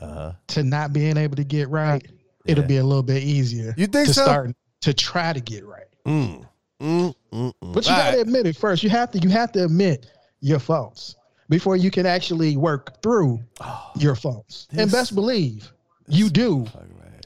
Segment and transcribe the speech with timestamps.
[0.00, 0.32] uh huh.
[0.48, 2.04] to not being able to get right,
[2.44, 4.24] it'll be a little bit easier You think to so?
[4.24, 4.50] start
[4.80, 5.84] to try to get right.
[6.04, 6.44] Mm.
[6.80, 7.52] Mm, mm, mm.
[7.72, 8.26] But you All gotta right.
[8.26, 8.82] admit it first.
[8.82, 10.06] You have to you have to admit
[10.40, 11.14] your faults
[11.48, 14.66] before you can actually work through Oh, your faults.
[14.70, 15.72] This- and best believe
[16.08, 16.66] you do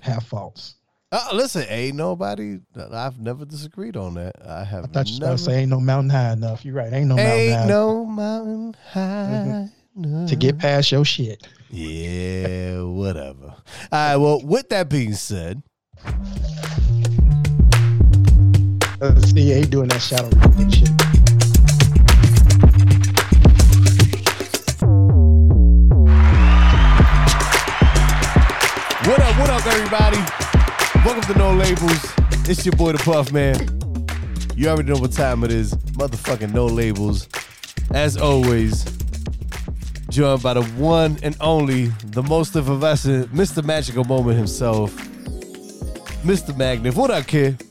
[0.00, 0.74] have faults.
[1.10, 2.58] Uh, listen, ain't nobody.
[2.90, 4.34] I've never disagreed on that.
[4.46, 5.36] I have I thought you were never.
[5.36, 6.64] to say ain't no mountain high enough.
[6.64, 6.90] You're right.
[6.90, 10.30] Ain't no mountain ain't high no mountain high enough.
[10.30, 11.46] to get past your shit.
[11.70, 13.48] Yeah, whatever.
[13.52, 13.56] All
[13.92, 14.16] right.
[14.16, 15.62] Well, with that being said,
[19.02, 20.30] Uh, see, he doing that shadow
[20.70, 20.88] shit.
[29.74, 30.18] Everybody?
[31.02, 32.12] Welcome to Know Labels.
[32.46, 33.56] It's your boy, the Puff Man.
[34.54, 35.74] You already know what time it is.
[35.94, 37.26] Motherfucking Know Labels.
[37.94, 38.84] As always,
[40.10, 43.64] joined by the one and only, the most effervescent, Mr.
[43.64, 44.94] Magical Moment himself,
[46.22, 46.52] Mr.
[46.54, 46.94] Magnif.
[46.94, 47.64] What up, kid?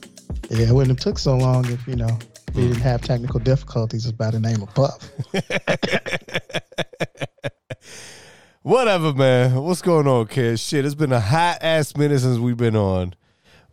[0.50, 2.18] Yeah, it wouldn't have took so long if you know
[2.56, 2.82] we didn't mm.
[2.82, 5.08] have technical difficulties by the name of Puff.
[8.62, 9.54] Whatever, man.
[9.56, 10.58] What's going on, kid?
[10.60, 13.14] Shit, it's been a hot ass minute since we've been on.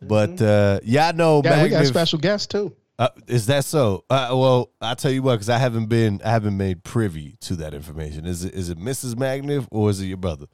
[0.02, 2.76] But uh y'all know Yeah, we got Magnif- special guests too.
[2.98, 4.04] uh, is that so?
[4.10, 7.56] Uh, well, I'll tell you what, because I haven't been, I haven't made privy to
[7.58, 8.26] that information.
[8.26, 9.16] Is it, is it Mrs.
[9.16, 10.46] Magnif or is it your brother?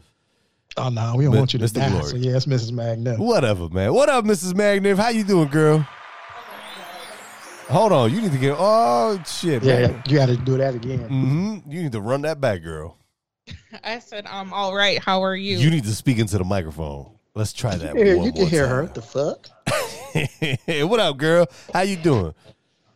[0.77, 1.73] Oh no, we don't Mi- want you to Mr.
[1.75, 1.89] die.
[1.89, 2.05] Glory.
[2.05, 2.71] So yeah, it's Mrs.
[2.71, 3.15] Magna.
[3.15, 3.93] Whatever, man.
[3.93, 4.53] What up, Mrs.
[4.53, 4.97] Magnif?
[4.97, 5.87] How you doing, girl?
[7.69, 8.55] Hold on, you need to get.
[8.59, 10.03] Oh shit, Yeah, man.
[10.07, 10.99] you got to do that again.
[11.07, 11.71] Mm-hmm.
[11.71, 12.97] You need to run that back, girl.
[13.83, 14.99] I said, I'm all right.
[14.99, 15.57] How are you?
[15.57, 17.11] You need to speak into the microphone.
[17.33, 17.95] Let's try that.
[17.95, 18.87] Yeah, one you can more hear her.
[18.87, 18.93] time.
[18.93, 20.89] What the fuck?
[20.89, 21.47] what up, girl?
[21.73, 22.33] How you doing?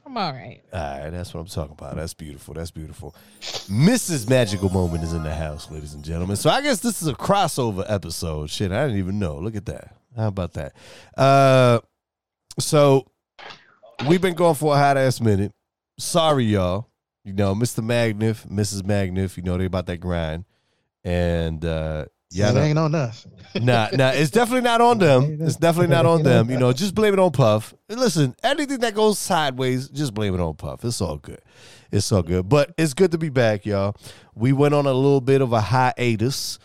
[0.05, 0.61] I'm all right.
[0.73, 1.95] All right, that's what I'm talking about.
[1.95, 2.55] That's beautiful.
[2.55, 3.13] That's beautiful.
[3.41, 4.27] Mrs.
[4.27, 6.35] Magical Moment is in the house, ladies and gentlemen.
[6.35, 8.49] So I guess this is a crossover episode.
[8.49, 9.37] Shit, I didn't even know.
[9.37, 9.93] Look at that.
[10.15, 10.73] How about that?
[11.15, 11.79] Uh,
[12.57, 13.05] so
[14.07, 15.51] we've been going for a hot ass minute.
[15.99, 16.88] Sorry, y'all.
[17.29, 17.83] You know, Mr.
[17.83, 18.81] Magnif, Mrs.
[18.81, 19.37] Magnif.
[19.37, 20.45] You know they about that grind,
[21.03, 23.27] and uh, yeah, it ain't on us.
[23.55, 25.37] nah, nah, it's definitely not on them.
[25.41, 26.49] It's definitely not on them.
[26.49, 27.75] You know, just blame it on Puff.
[27.87, 30.83] And Listen, anything that goes sideways, just blame it on Puff.
[30.83, 31.41] It's all good.
[31.91, 32.49] It's all good.
[32.49, 33.95] But it's good to be back, y'all.
[34.33, 36.57] We went on a little bit of a hiatus.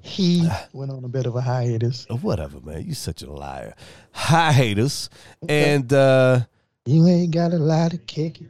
[0.00, 2.06] He went on a bit of a hiatus.
[2.08, 2.86] Uh, Whatever, man.
[2.86, 3.74] You such a liar.
[4.12, 5.10] Hiatus.
[5.46, 6.40] And uh
[6.86, 8.48] You ain't got a lot of kick it.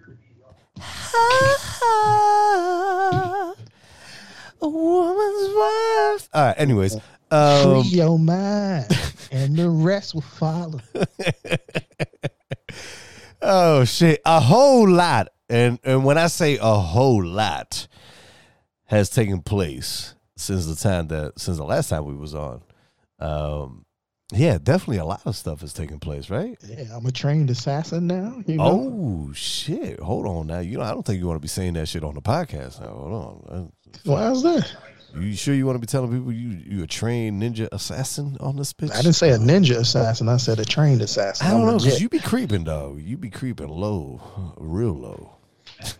[4.60, 6.28] a woman's worth.
[6.32, 6.96] All right, anyways.
[7.30, 8.86] Um, Free your mind,
[9.32, 10.80] and the rest will follow.
[13.48, 15.28] Oh shit, a whole lot.
[15.48, 17.86] And and when I say a whole lot
[18.86, 22.62] has taken place since the time that since the last time we was on.
[23.20, 23.85] Um
[24.32, 26.58] yeah, definitely a lot of stuff is taking place, right?
[26.66, 28.42] Yeah, I'm a trained assassin now.
[28.46, 28.92] You know?
[28.92, 30.00] Oh shit.
[30.00, 30.58] Hold on now.
[30.60, 32.80] You know, I don't think you want to be saying that shit on the podcast
[32.80, 32.88] now.
[32.88, 33.72] Hold on.
[34.04, 34.74] Why's that?
[35.18, 38.56] You sure you want to be telling people you you a trained ninja assassin on
[38.56, 38.92] this bitch?
[38.92, 40.28] I didn't say a ninja assassin.
[40.28, 41.46] I said a trained assassin.
[41.46, 42.98] I don't I'm know, because you be creeping, though.
[43.00, 44.20] You be creeping low,
[44.58, 45.35] real low.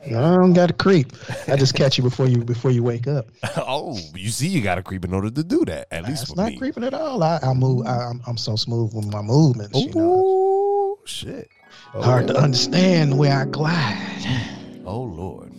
[0.07, 1.13] I don't got to creep.
[1.49, 3.27] I just catch you before you before you wake up.
[3.57, 5.89] oh, you see, you got to creep in order to do that.
[5.91, 6.59] At least It's not me.
[6.59, 7.23] creeping at all.
[7.23, 7.87] I, I move.
[7.87, 9.79] I, I'm, I'm so smooth with my movements.
[9.79, 11.49] You know, Oh shit!
[11.95, 14.49] hard to understand where I glide.
[14.85, 15.53] Oh lord.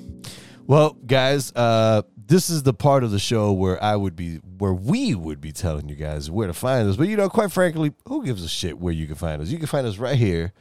[0.66, 4.74] Well, guys, uh, this is the part of the show where I would be, where
[4.74, 6.98] we would be telling you guys where to find us.
[6.98, 9.48] But you know, quite frankly, who gives a shit where you can find us?
[9.50, 10.52] You can find us right here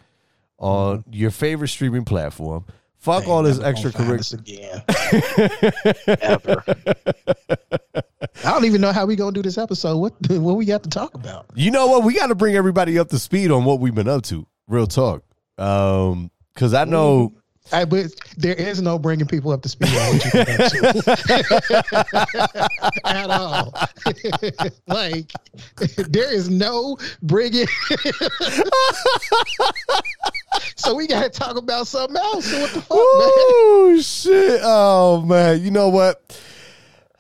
[0.59, 2.65] on your favorite streaming platform.
[3.07, 4.41] Fuck all this Never gonna extracurricular.
[4.41, 4.83] again.
[6.23, 6.65] Ever.
[8.45, 9.99] I don't even know how we gonna do this episode.
[9.99, 11.47] What what we got to talk about?
[11.55, 12.03] You know what?
[12.03, 14.45] We got to bring everybody up to speed on what we've been up to.
[14.67, 15.23] Real talk.
[15.57, 17.33] Um, because I know
[17.73, 18.07] I, but
[18.37, 20.99] there is no bringing people up to speed on what you can do
[23.05, 23.73] at all.
[24.87, 25.31] like
[26.09, 27.67] there is no bringing.
[30.77, 32.47] so we got to talk about something else.
[32.47, 32.83] So?
[32.91, 34.61] Oh shit!
[34.63, 36.41] Oh man, you know what?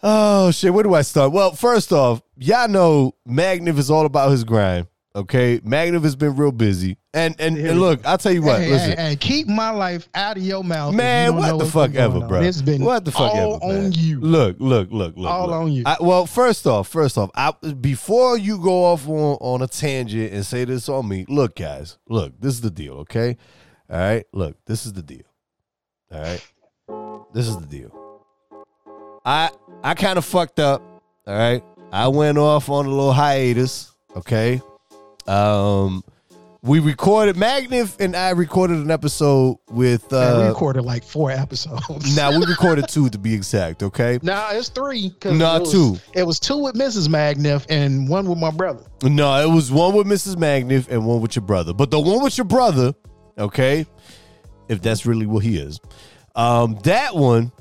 [0.03, 0.73] Oh shit!
[0.73, 1.33] Where do I start?
[1.33, 4.87] Well, first off, y'all know Magnif is all about his grind.
[5.17, 8.61] Okay, Magnum has been real busy, and and, and look, I'll tell you what.
[8.61, 10.91] Hey, listen, hey, hey, keep my life out of your mouth.
[10.91, 12.43] if you man, what the fuck ever, bro?
[12.43, 13.87] It's been what the fuck all ever, man.
[13.87, 14.21] on you.
[14.21, 15.31] Look, look, look, look.
[15.31, 15.55] All look.
[15.55, 15.85] on you.
[15.87, 20.35] I, well, first off, first off, I, before you go off on, on a tangent
[20.35, 23.39] and say this on me, look, guys, look, this is the deal, okay?
[23.89, 25.25] All right, look, this is the deal.
[26.13, 26.47] All right,
[27.33, 28.23] this is the deal.
[29.25, 29.49] I
[29.83, 30.83] I kind of fucked up.
[31.27, 33.93] All right, I went off on a little hiatus.
[34.15, 34.61] Okay,
[35.29, 36.03] um,
[36.63, 40.11] we recorded Magnif and I recorded an episode with.
[40.11, 42.17] Man, we Uh, recorded like four episodes.
[42.17, 43.83] now we recorded two to be exact.
[43.85, 44.19] Okay.
[44.23, 45.11] Nah, it's three.
[45.21, 45.97] 'cause Nah, it was, two.
[46.15, 47.09] It was two with Mrs.
[47.09, 48.83] Magnif and one with my brother.
[49.05, 50.37] No, it was one with Mrs.
[50.37, 51.73] Magnif and one with your brother.
[51.73, 52.95] But the one with your brother,
[53.39, 53.87] okay,
[54.69, 55.79] if that's really what he is,
[56.35, 57.53] um, that one,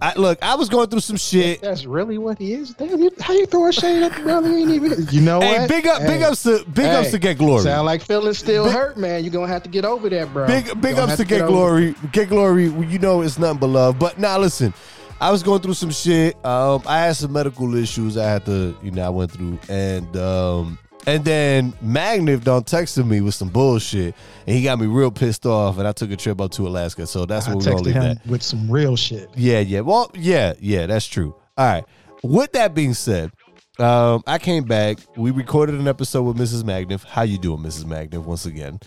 [0.00, 1.60] I look, I was going through some shit.
[1.60, 2.70] That's really what he is.
[2.74, 4.48] Damn, you, how you throw a shade at the brother?
[4.48, 5.06] He ain't even.
[5.10, 5.68] You know Hey, what?
[5.68, 7.62] big up, big Hey, ups to big ups to Get Glory.
[7.64, 9.24] Sound like feelings still Big- hurt, man.
[9.24, 10.46] You're gonna have to get over that, bro.
[10.46, 11.48] Big You big gonna to Get over
[11.80, 11.94] it.
[11.94, 11.94] Glory.
[12.12, 13.98] Get Glory, you know it's nothing but love.
[13.98, 14.72] But now listen,
[15.20, 16.36] I was going through some shit.
[16.46, 20.16] Um, I had some medical issues I had to, you know, I went through, and
[20.16, 24.14] um, and then Magnif done texted me with some bullshit,
[24.46, 27.06] and he got me real pissed off, and I took a trip up to Alaska.
[27.06, 28.26] So that's I what we're gonna leave him that.
[28.26, 29.30] with some real shit.
[29.36, 29.80] Yeah, yeah.
[29.80, 31.34] Well, yeah, yeah, that's true.
[31.56, 31.84] All right.
[32.22, 33.30] With that being said,
[33.78, 34.98] um, I came back.
[35.16, 36.64] We recorded an episode with Mrs.
[36.64, 37.04] Magnif.
[37.04, 37.84] How you doing, Mrs.
[37.84, 38.24] Magnif?
[38.24, 38.80] Once again,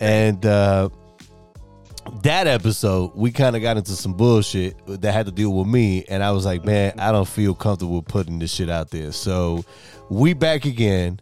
[0.00, 0.88] and uh,
[2.22, 6.04] that episode, we kind of got into some bullshit that had to deal with me,
[6.08, 9.12] and I was like, man, I don't feel comfortable putting this shit out there.
[9.12, 9.64] So
[10.08, 11.20] we back again,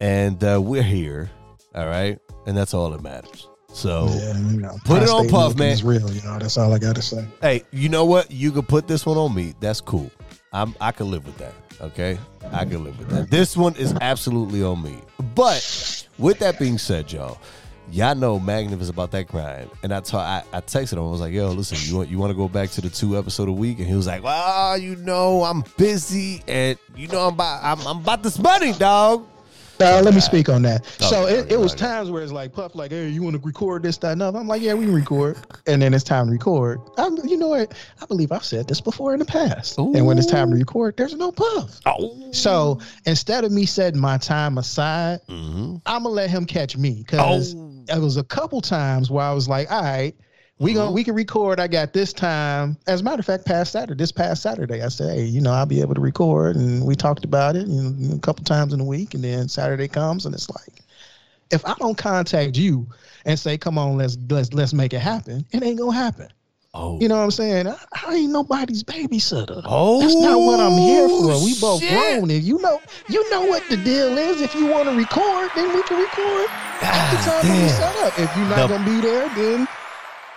[0.00, 1.30] and uh, we're here.
[1.74, 3.48] All right, and that's all that matters.
[3.72, 4.08] So.
[4.10, 5.72] Yeah, you know, Put it on Puff, man.
[5.72, 6.38] It's real, you know.
[6.38, 7.24] That's all I gotta say.
[7.40, 8.30] Hey, you know what?
[8.30, 9.54] You could put this one on me.
[9.60, 10.10] That's cool.
[10.52, 11.54] I'm I can live with that.
[11.80, 12.18] Okay,
[12.52, 13.30] I can live with that.
[13.30, 14.98] This one is absolutely on me.
[15.34, 17.38] But with that being said, y'all,
[17.90, 19.70] y'all know Magnum is about that grind.
[19.82, 20.98] And I ta- I, I texted him.
[21.00, 23.16] I was like, "Yo, listen, you want you want to go back to the two
[23.16, 27.28] episode a week?" And he was like, "Well, you know, I'm busy, and you know,
[27.28, 29.26] I'm about I'm, I'm about this money, dog."
[29.80, 30.82] Now, let me speak on that.
[30.82, 33.42] Okay, so it, it was times where it's like Puff, like, hey, you want to
[33.42, 34.38] record this, that, another.
[34.38, 35.38] I'm like, yeah, we can record.
[35.66, 36.78] And then it's time to record.
[36.98, 37.74] I'm, you know what?
[38.02, 39.78] I believe I've said this before in the past.
[39.78, 41.80] And when it's time to record, there's no Puff.
[41.86, 46.76] Oh, So instead of me setting my time aside, hmm I'm gonna let him catch
[46.76, 47.84] me because Oh.
[47.88, 50.14] it was a couple times where I was like, all right,
[50.60, 50.78] we Mm-hmm.
[50.78, 51.58] gonna we can record.
[51.58, 52.76] I got this time.
[52.86, 55.52] As a matter of fact, past Saturday, this past Saturday, I said, hey, you know,
[55.52, 58.72] I'll be able to record, and we talked about it you know, a couple times
[58.72, 60.82] in the week, and then Saturday comes, and it's like,
[61.50, 62.86] if I don't contact you
[63.24, 66.28] and say, come on, let's let's let's make it happen, it ain't gonna happen.
[66.74, 67.66] oh, You know what I'm saying?
[67.66, 67.76] I,
[68.06, 69.62] I ain't nobody's babysitter.
[69.64, 71.42] Oh, That's not what I'm here for.
[71.42, 71.90] We both shit.
[71.90, 72.30] grown.
[72.30, 74.42] If you know, you know what the deal is.
[74.42, 76.46] If you want to record, then we can record
[76.82, 77.76] at the time that we damn.
[77.76, 78.18] set up.
[78.18, 79.66] If you're not The- gonna be there, then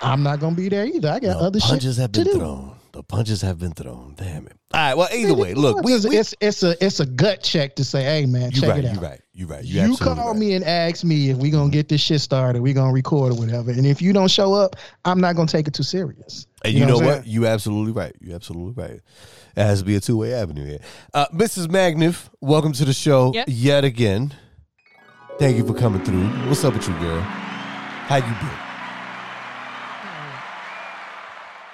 [0.04, 1.10] I'm not gonna be there either.
[1.10, 2.40] I got the other shit punches have to been do.
[2.40, 2.76] thrown.
[2.92, 4.14] The punches have been thrown.
[4.18, 4.56] Damn it.
[4.72, 4.96] All right.
[4.96, 7.84] Well, either way, look, we, it's, we it's it's a it's a gut check to
[7.84, 8.84] say, hey man, check right.
[8.84, 8.94] it out.
[8.96, 9.22] You right.
[9.34, 9.64] You right.
[9.64, 10.40] You, You absolutely call right.
[10.40, 12.62] me and ask me if we gonna get this shit started.
[12.62, 13.72] We gonna record or whatever.
[13.72, 16.46] And if you don't show up, I'm not gonna take it too serious.
[16.64, 17.14] And you, know, I'm what?
[17.24, 17.24] saying?
[17.26, 18.16] You absolutely right.
[18.22, 19.02] You absolutely right.
[19.56, 20.80] It has to be a two way avenue here.
[21.16, 21.68] Uh, Mrs.
[21.68, 23.46] Magnif, welcome to the show Yep.
[23.50, 24.36] yet again.
[25.40, 26.28] Thank you for coming through.
[26.48, 27.22] What's up with you, girl?
[27.22, 28.63] How you been?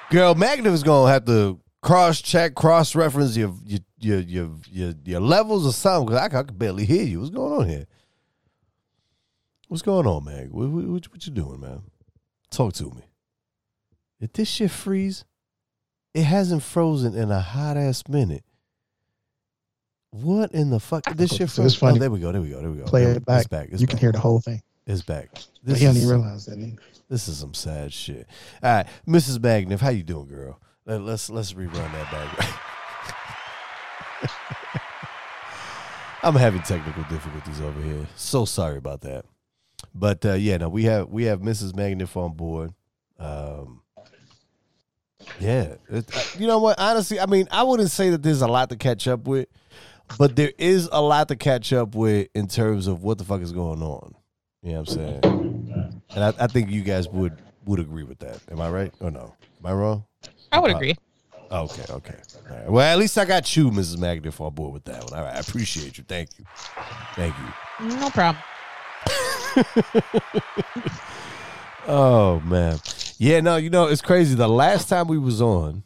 [0.09, 4.93] Girl, Magnif is gonna have to cross check, cross reference your your your your your,
[5.05, 7.19] your levels or something because I, I can barely hear you.
[7.19, 7.85] What's going on here?
[9.67, 10.49] What's going on, Mag?
[10.49, 11.83] What, what, what, you doing, man?
[12.49, 13.03] Talk to me.
[14.19, 15.25] Did this shit freeze?
[16.15, 18.43] It hasn't frozen in a hot ass minute.
[20.09, 21.05] What in the fuck?
[21.15, 21.81] This shit froze.
[21.83, 22.31] Oh, there we go.
[22.31, 22.61] There we go.
[22.61, 22.85] There we go.
[22.85, 23.41] Play it back.
[23.41, 23.69] It's back.
[23.71, 23.91] It's you back.
[23.91, 24.63] can hear the whole thing.
[24.87, 25.29] It's back.
[25.31, 26.77] But This he is, even realize that.
[27.09, 28.27] This is some sad shit.
[28.61, 29.39] All right, Mrs.
[29.39, 30.61] Magnif, how you doing, girl?
[30.85, 32.59] Let, let's let's rerun that back.
[36.23, 38.07] I'm having technical difficulties over here.
[38.15, 39.25] So sorry about that.
[39.95, 41.73] But uh, yeah, no, we have we have Mrs.
[41.73, 42.73] Magnif on board.
[43.17, 43.81] Um,
[45.39, 46.79] yeah, it, uh, you know what?
[46.79, 49.47] Honestly, I mean, I wouldn't say that there's a lot to catch up with,
[50.17, 53.41] but there is a lot to catch up with in terms of what the fuck
[53.41, 54.15] is going on.
[54.61, 55.38] You know what I'm saying?
[56.15, 58.39] And I, I think you guys would would agree with that.
[58.51, 59.35] Am I right or no?
[59.59, 60.05] Am I wrong?
[60.51, 60.95] I would Uh, agree.
[61.51, 62.15] Okay, okay.
[62.49, 62.69] Right.
[62.69, 63.97] Well, at least I got you, Mrs.
[63.97, 65.19] Magnif, on board with that one.
[65.21, 66.03] Right, I appreciate you.
[66.07, 66.45] Thank you.
[67.15, 67.87] Thank you.
[67.97, 68.43] No problem.
[71.87, 72.77] Oh man,
[73.17, 73.39] yeah.
[73.39, 74.35] No, you know it's crazy.
[74.35, 75.83] The last time we was on,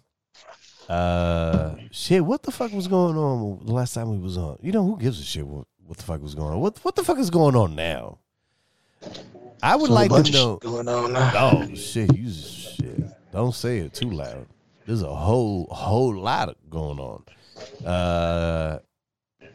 [0.90, 2.26] uh, shit.
[2.26, 4.58] What the fuck was going on the last time we was on?
[4.62, 6.60] You know who gives a shit what, what the fuck was going on.
[6.60, 8.18] What what the fuck is going on now?
[9.64, 10.58] I would So like to know.
[10.58, 11.32] going on now.
[11.36, 12.16] Oh shit!
[12.16, 13.04] You shit.
[13.32, 14.46] Don't say it too loud.
[14.86, 17.24] There's a whole whole lot going on.
[17.86, 18.80] Uh,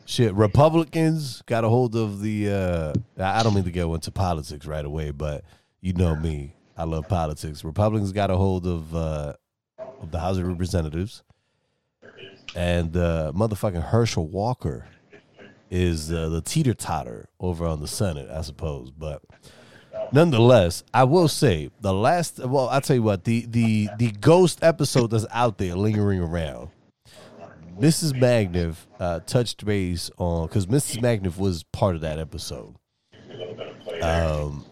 [0.06, 0.32] shit.
[0.34, 2.50] Republicans got a hold of the.
[2.50, 5.44] Uh, I I don't mean to go into politics right away, but
[5.80, 6.54] you know me.
[6.76, 7.62] I love politics.
[7.62, 9.34] Republicans got a hold of uh,
[10.00, 11.22] of the House of Representatives,
[12.56, 14.86] and uh, motherfucking Herschel Walker
[15.70, 19.20] is uh, the teeter totter over on the Senate, I suppose, but
[20.12, 22.38] nonetheless, I will say the last.
[22.38, 26.70] Well, I'll tell you what the the the ghost episode that's out there lingering around.
[27.78, 28.12] Mrs.
[28.12, 30.98] Magniff uh, touched base on because Mrs.
[30.98, 32.74] Magniff was part of that episode.
[34.02, 34.64] Um,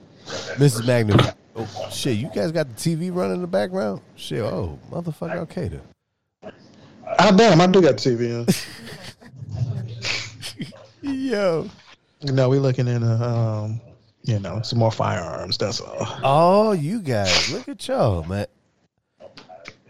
[0.57, 0.83] Mrs.
[0.83, 1.35] Magniff.
[1.55, 2.17] Oh shit!
[2.17, 4.01] You guys got the TV running in the background.
[4.17, 4.41] Shit!
[4.41, 5.37] Oh motherfucker!
[5.39, 6.53] Okay then.
[7.19, 8.47] Ah, damn, I do got TV on.
[11.03, 11.71] Yo.
[12.23, 13.81] No, we looking in, a um,
[14.27, 15.59] you know, some more firearms.
[15.59, 16.07] That's all.
[16.23, 18.47] Oh, you guys, look at y'all, man.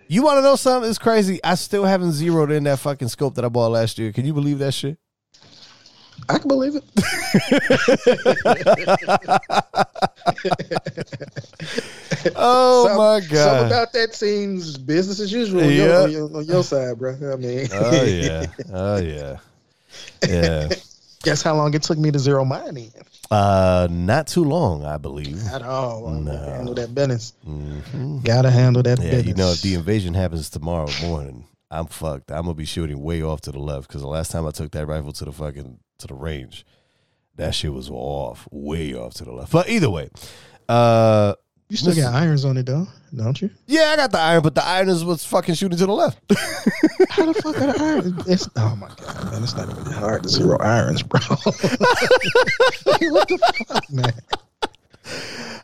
[0.09, 0.89] You want to know something?
[0.89, 1.41] It's crazy.
[1.43, 4.13] I still haven't zeroed in that fucking scope that I bought last year.
[4.13, 4.99] Can you believe that shit?
[6.29, 6.85] I can believe it.
[12.35, 13.67] Oh Some- my Something god.
[13.67, 16.03] about that seems business as usual on, Yeah.
[16.03, 17.13] on, your, on your side, bro.
[17.33, 18.47] I mean, oh yeah.
[18.73, 19.37] Oh yeah.
[20.27, 20.69] Yeah.
[21.23, 22.91] guess how long it took me to zero mine in?
[23.31, 25.45] Uh, not too long, I believe.
[25.49, 26.09] At all.
[26.11, 26.33] No.
[26.37, 27.33] handle that business.
[27.47, 28.23] Mhm.
[28.25, 29.27] Gotta handle that Yeah, business.
[29.27, 32.31] you know, if the invasion happens tomorrow morning, I'm fucked.
[32.31, 34.71] I'm gonna be shooting way off to the left because the last time I took
[34.73, 36.65] that rifle to the fucking to the range,
[37.35, 39.51] that shit was off, way off to the left.
[39.51, 40.11] But either way,
[40.69, 41.35] uh,
[41.69, 43.51] you still got irons on it though, don't you?
[43.67, 46.19] yeah, I got the iron, but the iron is what's fucking shooting to the left.
[47.11, 48.27] How the fuck are the irons?
[48.29, 51.21] It's, oh my god, man, it's not even hard to zero irons, bro.
[53.11, 54.13] What the fuck, man?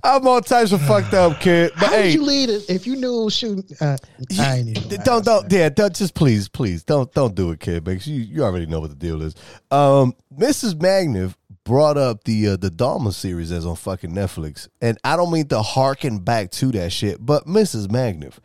[0.05, 1.71] I'm all types of fucked up, kid.
[1.75, 3.65] But How hey, would you lead it if you knew shooting?
[3.81, 3.97] Uh,
[4.39, 5.01] I ain't even.
[5.03, 8.43] don't don't yeah don't, just please please don't don't do it kid because you you
[8.43, 9.35] already know what the deal is
[9.71, 14.99] um mrs magniff brought up the uh, the Dahmer series that's on fucking netflix and
[15.05, 18.39] i don't mean to harken back to that shit but mrs magniff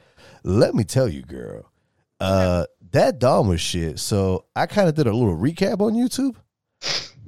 [0.44, 1.72] let me tell you girl
[2.20, 6.36] uh that Dahmer shit so i kind of did a little recap on youtube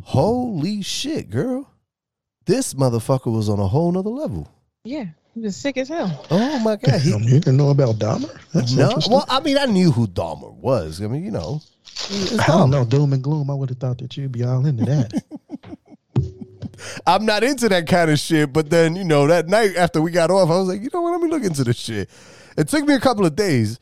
[0.03, 1.72] holy shit girl
[2.46, 4.48] this motherfucker was on a whole nother level
[4.84, 6.25] Yeah, he was sick as hell.
[6.31, 8.29] oh my god he, Damn, you didn't know about Dahmer?
[8.53, 11.01] That's no, well, I mean, I knew who Dahmer was.
[11.01, 11.62] I mean, you know,
[12.39, 13.51] I don't know, doom and gloom.
[13.51, 15.24] I would have thought that you'd be all into that.
[17.05, 18.51] I'm not into that kind of shit.
[18.53, 21.01] But then, you know, that night after we got off, I was like, you know
[21.01, 21.12] what?
[21.12, 22.09] Let me look into this shit.
[22.57, 23.79] It took me a couple of days,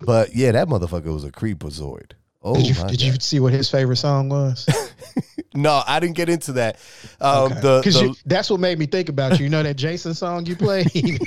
[0.00, 2.12] but yeah, that motherfucker was a creepazoid.
[2.42, 4.66] Oh did you did you see what his favorite song was?
[5.54, 6.78] No, I didn't get into that.
[7.20, 9.44] Um, the, Because the that's what made me think about you.
[9.44, 10.88] You know that Jason song you played?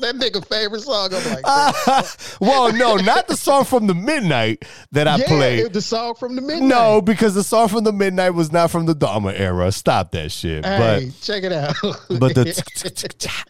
[0.00, 1.10] that nigga favorite song.
[1.12, 2.06] I'm like,
[2.40, 5.72] well, no, not the song from the midnight that I yeah, played.
[5.72, 6.68] the song from the midnight.
[6.68, 9.72] No, because the song from the midnight was not from the Dahmer era.
[9.72, 10.64] Stop that shit.
[10.64, 11.74] hey, check it out.
[12.08, 12.44] But but the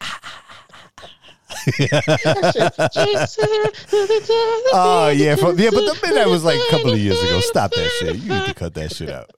[4.72, 7.40] Oh yeah, from, yeah, but the midnight was like a couple of years ago.
[7.40, 8.16] Stop that shit.
[8.16, 9.30] You need to cut that shit out.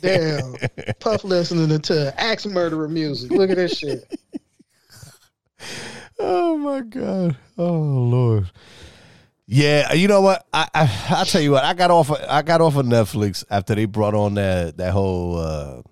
[0.00, 0.56] Damn,
[1.00, 3.30] Puff listening to axe murderer music.
[3.30, 4.10] Look at this shit.
[6.22, 7.36] Oh my god.
[7.58, 8.50] Oh lord.
[9.46, 10.46] Yeah, you know what?
[10.52, 11.64] I, I I'll tell you what.
[11.64, 12.10] I got off.
[12.10, 15.82] Of, I got off of Netflix after they brought on that that whole uh,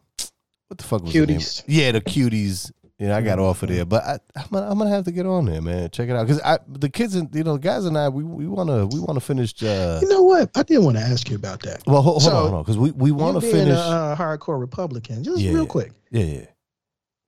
[0.68, 1.40] what the fuck was the name?
[1.66, 2.70] Yeah, the cuties.
[2.99, 5.10] You know, I got off of there, but I, I'm, gonna, I'm gonna have to
[5.12, 5.88] get on there, man.
[5.88, 8.22] Check it out, because I the kids and you know, the guys and I, we
[8.22, 9.54] we wanna we wanna finish.
[9.62, 10.50] Uh, You know what?
[10.54, 11.82] I did want to ask you about that.
[11.87, 13.75] well, hold, hold So, on, hold on, because we we want to finish.
[13.75, 15.92] a uh, hardcore Republican, just Yeah, real quick.
[16.10, 16.44] Yeah, yeah.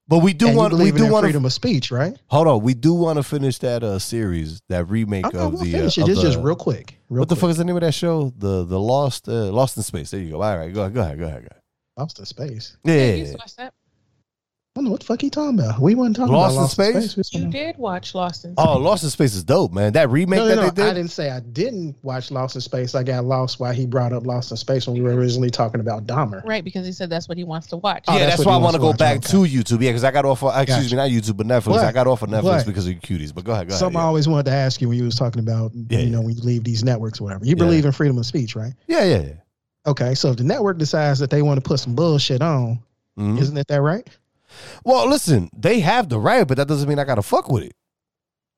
[0.09, 2.14] But we do and want you we do in want freedom to of speech, right?
[2.26, 2.62] hold on.
[2.62, 5.73] We do want to finish that uh series, that remake I'm of not the.
[5.73, 6.04] finish uh, it.
[6.04, 6.99] of Just, just real quick.
[7.09, 8.32] Real What the fuck is the name of that show?
[8.37, 10.11] The the Lost uh, Lost in Space.
[10.11, 10.42] There you go.
[10.42, 11.62] All right, go ahead, go ahead, go ahead, go ahead.
[11.97, 12.76] Lost in space.
[12.85, 13.32] Yeah, Yeah, yeah, you yeah.
[13.38, 13.75] watched that?
[14.75, 15.79] I don't know what the fuck he talking about.
[15.83, 16.95] We weren't talking Lost about in Lost Space?
[16.95, 17.31] in Space.
[17.35, 18.64] We You talking- did watch Lost in Space.
[18.67, 19.93] Oh, Lost in Space is dope, man.
[19.93, 20.71] That remake No, that no, no.
[20.71, 20.95] they I did.
[20.95, 22.95] didn't say I didn't watch Lost in Space.
[22.95, 25.81] I got lost while he brought up Lost in Space when we were originally talking
[25.83, 26.43] about Dahmer.
[26.47, 28.05] Right, because he said that's what he wants to watch.
[28.09, 28.99] Oh, yeah, that's that's, why I want to to go watch.
[28.99, 29.29] back Okay.
[29.29, 29.83] to YouTube.
[29.83, 30.43] Yeah, because I got off.
[30.43, 30.97] Of, excuse Gotcha.
[31.11, 31.64] me, not YouTube, but Netflix.
[31.76, 33.35] But- I got off of Netflix but- because of cuties.
[33.35, 33.79] But go ahead, go ahead.
[33.79, 36.21] Something I always wanted to ask you when you was talking about, Yeah, you know,
[36.21, 36.25] yeah.
[36.29, 37.45] when you leave these networks or whatever.
[37.45, 37.62] You Yeah.
[37.62, 38.73] believe in freedom of speech, right?
[38.87, 39.33] yeah, yeah, yeah.
[39.87, 42.79] Okay, so if the network decides that they want to put some bullshit on,
[43.21, 43.38] Mhm.
[43.38, 44.09] isn't it that right?
[44.85, 47.75] Well, listen, they have the right, but that doesn't mean I gotta fuck with it.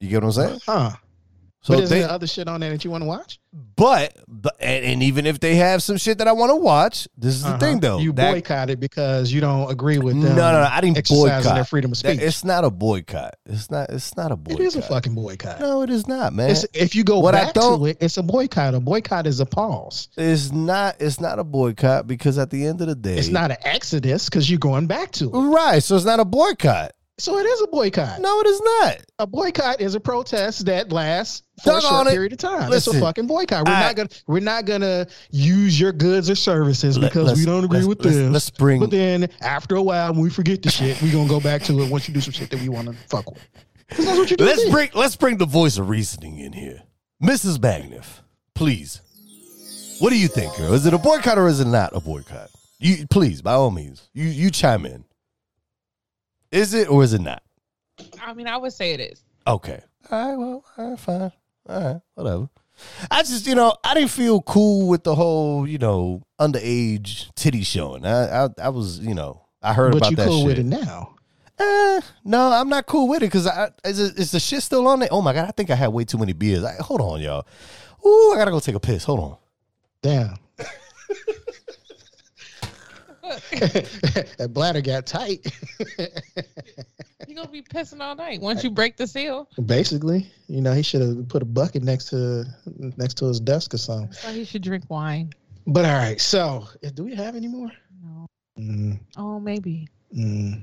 [0.00, 0.60] You get what I'm saying?
[0.66, 0.90] Huh.
[1.64, 3.40] So but they, there other shit on there that you want to watch?
[3.76, 7.08] but, but and, and even if they have some shit that I want to watch,
[7.16, 7.58] this is the Uh-huh.
[7.58, 7.98] thing though.
[7.98, 10.36] you that- boycott it because you don't agree with no, them.
[10.36, 11.42] no, no, I didn't boycott.
[11.54, 12.20] their freedom of That- speech.
[12.26, 13.36] it's not a boycott.
[13.46, 13.88] It's not.
[13.90, 14.60] It's not a boycott.
[14.60, 15.58] it is a fucking boycott.
[15.60, 16.50] No, it is not, man.
[16.50, 18.74] It's, if you go What I back to it, it's a boycott.
[18.74, 20.08] A boycott is a pause.
[20.18, 20.96] It's not.
[21.00, 24.28] It's not a boycott because at the end of the day, It's not an exodus
[24.28, 25.32] because you're going back to it.
[25.32, 25.82] right.
[25.82, 26.92] So it's not a boycott.
[27.16, 28.20] So it is a boycott.
[28.20, 28.96] No, it is not.
[29.20, 32.68] A boycott is a protest that lasts for a short period of time.
[32.68, 33.66] Listen, it's a fucking boycott.
[33.68, 37.46] We're I- not gonna we're not gonna use your goods or services because let's- we
[37.46, 38.32] don't agree let's- with let's- this.
[38.32, 41.28] let's bring- But then after a while, when we forget the shit, we are gonna
[41.28, 43.42] go back to it once you do some shit that we want to fuck with.
[43.90, 44.44] that's what you do.
[44.44, 44.90] Let's bring.
[44.94, 46.82] Let's bring the voice of reasoning in here,
[47.22, 47.58] Mrs.
[47.58, 48.06] Magniff.
[48.56, 49.00] Please,
[50.00, 50.72] what do you think, girl?
[50.74, 52.50] Is it a boycott or is it not a boycott?
[52.80, 55.04] You please, by all means, you you chime in.
[56.54, 57.42] Is it or is it not?
[58.22, 59.22] I mean, I would say it is.
[59.46, 59.80] Okay.
[60.10, 60.38] All right.
[60.38, 60.64] Well.
[60.78, 60.98] All right.
[60.98, 61.32] Fine.
[61.68, 62.00] All right.
[62.14, 62.48] Whatever.
[63.10, 67.62] I just, you know, I didn't feel cool with the whole, you know, underage titty
[67.62, 68.04] showing.
[68.06, 70.46] I, I, I was, you know, I heard But about you that cool shit.
[70.46, 71.14] with it now.
[71.58, 74.88] Eh, no, I'm not cool with it because I is, it, is the shit still
[74.88, 75.08] on there?
[75.12, 76.64] Oh my god, I think I had way too many beers.
[76.64, 77.46] I, hold on, y'all.
[78.04, 79.04] Ooh, I gotta go take a piss.
[79.04, 79.36] Hold on.
[80.02, 80.36] Damn.
[84.38, 85.46] that bladder got tight.
[87.26, 89.48] You're gonna be pissing all night once you break the seal.
[89.66, 92.44] Basically, you know, he should have put a bucket next to
[92.96, 94.12] next to his desk or something.
[94.12, 95.32] So he should drink wine.
[95.66, 97.70] But all right, so eh, do we have any more?
[98.02, 98.26] No.
[98.58, 99.88] Mm, Oh, maybe.
[100.14, 100.62] mm.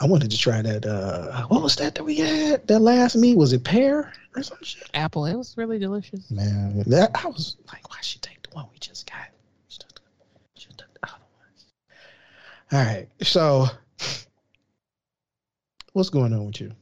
[0.00, 0.86] I wanted to try that.
[0.86, 2.66] uh What was that that we had?
[2.68, 4.88] That last meat was it pear or some shit?
[4.94, 5.26] Apple.
[5.26, 6.30] It was really delicious.
[6.30, 9.28] Man, that I was like, why she take the one we just got?
[9.68, 10.00] She took the,
[10.56, 11.66] she took the other ones.
[12.70, 13.66] All right, so
[15.94, 16.72] what's going on with you?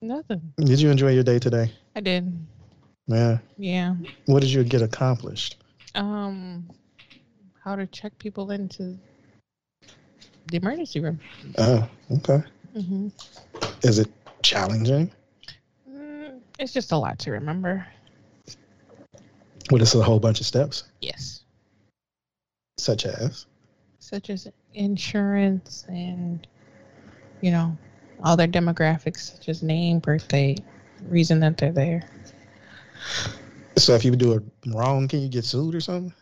[0.00, 0.54] Nothing.
[0.56, 1.70] Did you enjoy your day today?
[1.94, 2.32] I did.
[3.06, 3.38] Yeah.
[3.58, 3.94] Yeah.
[4.26, 5.56] What did you get accomplished?
[5.94, 6.70] Um,
[7.62, 8.96] how to check people into
[10.46, 11.20] the emergency room.
[11.58, 12.42] Oh, okay.
[12.72, 13.08] hmm
[13.82, 14.08] Is it
[14.42, 15.10] challenging?
[15.90, 17.86] Mm, it's just a lot to remember.
[19.70, 21.42] Well, it's a whole bunch of steps, Yes.
[22.78, 23.44] such as.
[23.98, 26.46] Such as insurance and,
[27.40, 27.76] you know,
[28.24, 30.56] all their demographics, such as name, birthday,
[31.08, 32.02] reason that they're there.
[33.76, 36.12] So if you do it wrong, can you get sued or something?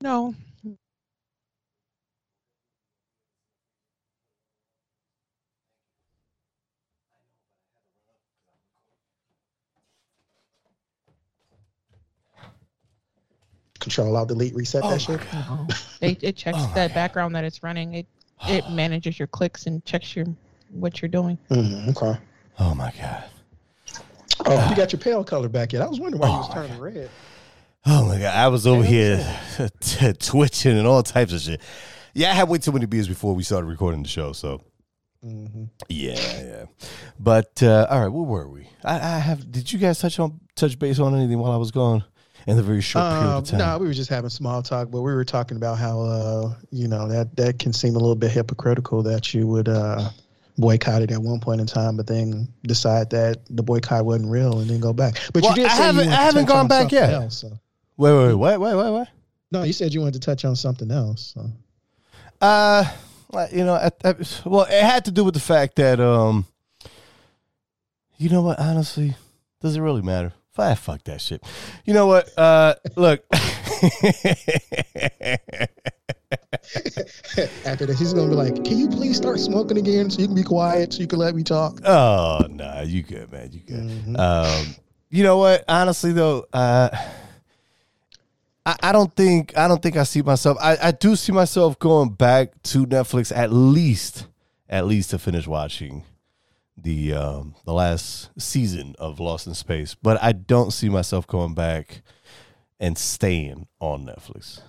[0.00, 0.34] No.
[13.80, 15.20] Control, Alt, delete, reset Oh that shit.
[15.32, 15.66] No.
[16.00, 16.94] It, it checks Oh my that God.
[16.94, 17.94] background that it's running.
[17.94, 18.06] It
[18.48, 20.26] it manages your clicks and checks your
[20.72, 21.38] what you're doing.
[21.50, 22.18] Mm, okay.
[22.58, 23.24] Oh my god.
[24.46, 25.82] Oh, you got your pale color back yet?
[25.82, 27.10] I was wondering why you Oh was my turning red.
[27.86, 28.34] Oh my god.
[28.34, 29.24] I was over here
[29.80, 31.60] t- twitching and all types of shit.
[32.14, 34.32] Yeah, I had way too many beers before we started recording the show.
[34.32, 34.62] So
[35.22, 36.64] hmm yeah, yeah.
[37.18, 38.68] But uh, all right, where were we?
[38.84, 39.50] I, I have.
[39.50, 42.04] Did you guys touch on touch base on anything while I was gone
[42.48, 43.58] in the very short period Um, of time?
[43.58, 46.88] no, we were just having small talk, but we were talking about how uh, you
[46.88, 50.08] know that that can seem a little bit hypocritical that you would uh,
[50.56, 54.58] boycott it at one point in time, but then decide that the boycott wasn't real
[54.60, 55.16] and then go back.
[55.32, 57.10] But Well, you did I say haven't, wanted I haven't gone back yet.
[57.12, 57.48] Else, so.
[57.96, 59.06] Wait, wait, wait, wait, wait, wait.
[59.52, 61.32] No, you said you wanted to touch on something else.
[61.34, 61.50] So.
[62.40, 62.84] Uh,
[63.30, 66.46] well, you know, I, I, well, it had to do with the fact that, um,
[68.16, 68.58] you know what?
[68.58, 69.14] Honestly,
[69.60, 70.32] does it really matter?
[70.58, 71.42] Ah, fuck that shit.
[71.84, 72.36] You know what?
[72.36, 73.24] Uh, look.
[77.64, 80.34] After this, he's gonna be like, "Can you please start smoking again so you can
[80.34, 83.50] be quiet so you can let me talk?" oh nah, you good, man.
[83.52, 83.76] You good.
[83.76, 84.18] Mhm.
[84.18, 84.74] Um,
[85.10, 85.64] you know what?
[85.68, 86.88] Honestly, though, uh,
[88.66, 90.58] I, I don't think I don't think I see myself.
[90.60, 94.26] I, I do see myself going back to Netflix at least,
[94.68, 96.02] at least to finish watching
[96.82, 99.94] the um, the last season of Lost in Space.
[99.94, 102.02] But I don't see myself going back
[102.80, 104.60] and staying on Netflix.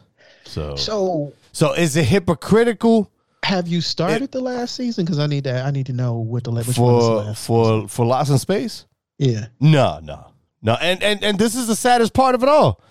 [0.46, 3.12] So, so, So, is it hypocritical
[3.44, 5.06] have you started the last season?
[5.06, 5.62] Because I need to.
[5.64, 7.46] I need to know what the which one is the for last.
[7.46, 8.86] for for Lost in Space?
[9.18, 9.48] yeah.
[9.60, 10.74] No, no, no.
[10.82, 12.82] And and and this is the saddest part of it all.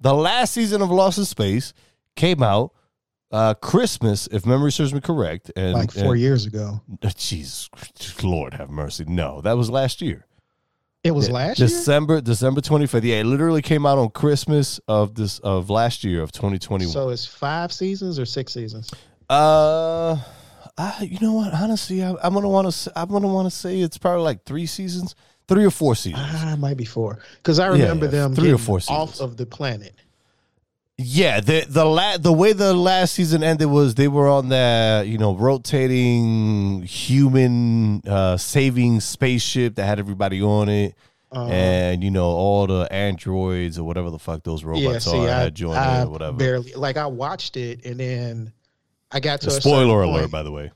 [0.00, 1.72] The last season of Lost in Space
[2.14, 2.72] came out
[3.30, 5.50] uh Christmas, if memory serves me correct.
[5.56, 6.80] And like four and- years ago.
[7.16, 7.68] Jesus,
[8.22, 9.04] Lord have mercy.
[9.06, 10.26] No, that was last year.
[11.04, 11.68] It was Yeah, last year.
[11.68, 13.04] December December twenty fifth.
[13.04, 16.86] Yeah, it literally came out on Christmas of this of last year of twenty twenty
[16.86, 16.92] one.
[16.92, 18.90] So it's five seasons or six seasons?
[19.30, 20.16] Uh,
[20.78, 21.54] I, you know what?
[21.54, 22.92] Honestly, I, I'm gonna want to.
[22.96, 25.14] I'm gonna want to say it's probably like three seasons,
[25.48, 26.24] Three or four seasons.
[26.24, 27.18] Ah, might be four.
[27.36, 29.94] Because I remember yeah, them three or four off of the planet.
[30.98, 35.06] Yeah, the the la- the way the last season ended was they were on that
[35.06, 40.94] you know rotating human uh, saving spaceship that had everybody on it,
[41.32, 45.18] Um, and you know all the androids or whatever the fuck those robots yeah, see,
[45.18, 46.36] are I, had joined I it or whatever.
[46.38, 48.52] barely like I watched it and then
[49.12, 50.72] I got to a Spoiler alert, point, by the way.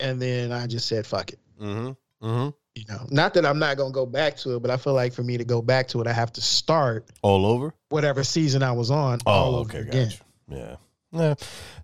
[0.00, 1.38] and then I just said fuck it.
[1.62, 2.26] Mm-hmm.
[2.26, 2.48] Mm-hmm.
[2.80, 5.12] You know, not that I'm not gonna go back to it, but I feel like
[5.12, 7.74] for me to go back to it, I have to start All over.
[7.90, 10.08] whatever season I was on Oh, all over okay, again.
[10.08, 10.22] gotcha.
[10.48, 10.76] Yeah.
[11.12, 11.34] Yeah.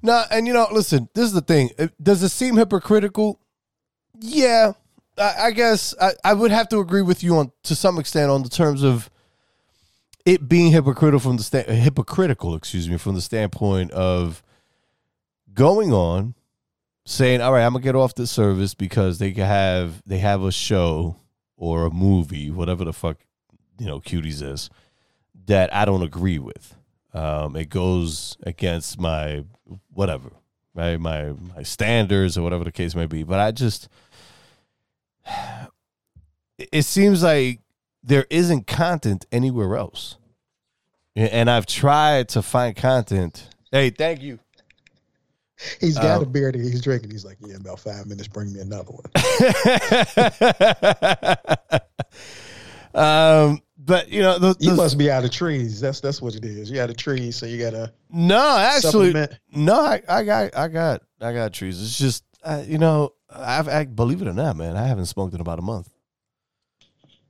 [0.03, 1.69] No, and you know, listen, this is the thing.
[2.03, 3.39] Does it seem hypocritical?
[4.21, 4.73] Yeah.
[5.19, 8.31] I, I guess I, I would have to agree with you on to some extent
[8.31, 9.11] on the terms of
[10.25, 14.43] it being hypocritical from the sta- hypocritical, excuse me, from the standpoint of
[15.53, 16.35] going on
[17.07, 20.53] saying, "All right, I'm gonna get off the service because they have they have a
[20.53, 21.17] show
[21.57, 23.17] or a movie, whatever the fuck
[23.79, 24.69] you know, cuties is
[25.47, 26.75] that I don't agree with."
[27.15, 29.45] Um, it goes against my
[29.95, 30.31] whatever,
[30.75, 31.01] right?
[31.01, 33.23] My my standards or whatever the case may be.
[33.23, 33.89] But I just
[36.59, 37.61] it seems like
[38.03, 40.17] there isn't content anywhere else.
[41.15, 43.49] And I've tried to find content.
[43.73, 44.39] Hey, thank you.
[45.81, 47.11] He's got Um, a beer that he's drinking.
[47.11, 49.05] He's like, yeah, in about five minutes, bring me another one.
[52.95, 55.81] um, but you know, the, You must be out of trees.
[55.81, 56.71] That's that's what it is.
[56.71, 59.39] You out of trees, so you gotta no, actually, supplement.
[59.53, 61.81] no, I, I got, I got, I got trees.
[61.81, 65.35] It's just, uh, you know, I've, I, believe it or not, man, I haven't smoked
[65.35, 65.89] in about a month.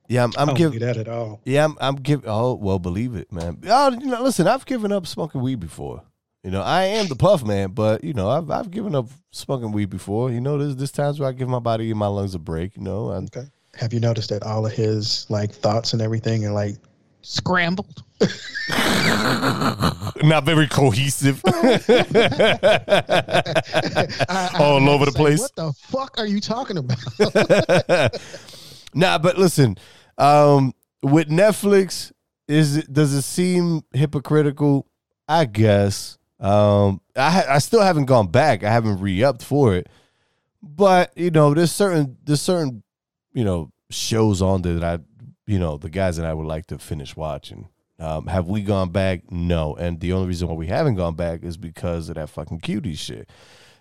[0.09, 0.79] Yeah, I'm, I I'm giving.
[0.81, 1.41] that at all.
[1.45, 2.29] Yeah, I'm, I'm giving.
[2.29, 3.61] Oh, well, believe it, man.
[3.69, 6.03] Oh, you know, listen, I've given up smoking weed before.
[6.47, 9.73] You know, I am the puff man, but you know, I've I've given up smoking
[9.73, 10.31] weed before.
[10.31, 12.77] You know, there's there's times where I give my body and my lungs a break.
[12.77, 13.49] You know, and Okay.
[13.75, 16.77] Have you noticed that all of his like thoughts and everything are like
[17.23, 18.05] Scrambled.
[20.23, 21.43] not very cohesive.
[21.47, 21.81] I-
[24.29, 25.41] I All over the say, place.
[25.41, 27.01] What the fuck are you talking about?
[28.95, 29.77] nah, but listen,
[30.19, 32.13] um, with Netflix,
[32.47, 34.87] is it, does it seem hypocritical?
[35.27, 36.19] I guess.
[36.39, 38.63] Um, I I still haven't gone back.
[38.63, 39.89] I haven't re-upped for it,
[40.63, 42.83] but you know, there's certain there's certain
[43.33, 45.03] you know shows on there that I
[45.47, 47.69] you know the guys and I would like to finish watching.
[47.99, 49.31] Um, have we gone back?
[49.31, 52.61] No, and the only reason why we haven't gone back is because of that fucking
[52.61, 53.31] cutie shit.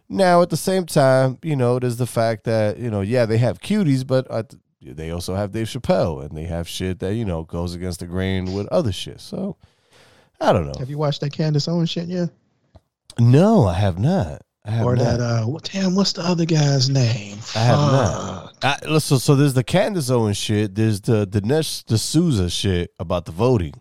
[0.08, 3.38] Now, at the same time, you know, there's the fact that you know, yeah, they
[3.40, 4.44] have cuties, but uh,
[4.82, 8.06] they also have Dave Chappelle, and they have shit that you know goes against the
[8.06, 9.20] grain with other shit.
[9.20, 9.58] So,
[10.40, 10.80] I don't know.
[10.80, 12.30] have you watched that Candace Owens shit yet?
[13.20, 14.42] No, I have not.
[14.68, 15.04] I have Or not.
[15.04, 17.38] that uh what damn, what's the other guy's name?
[17.56, 18.54] I have not.
[18.64, 20.74] I, listen, so there's the Candace Owens shit.
[20.76, 23.74] There's the Dinesh D'Souza shit about the voting.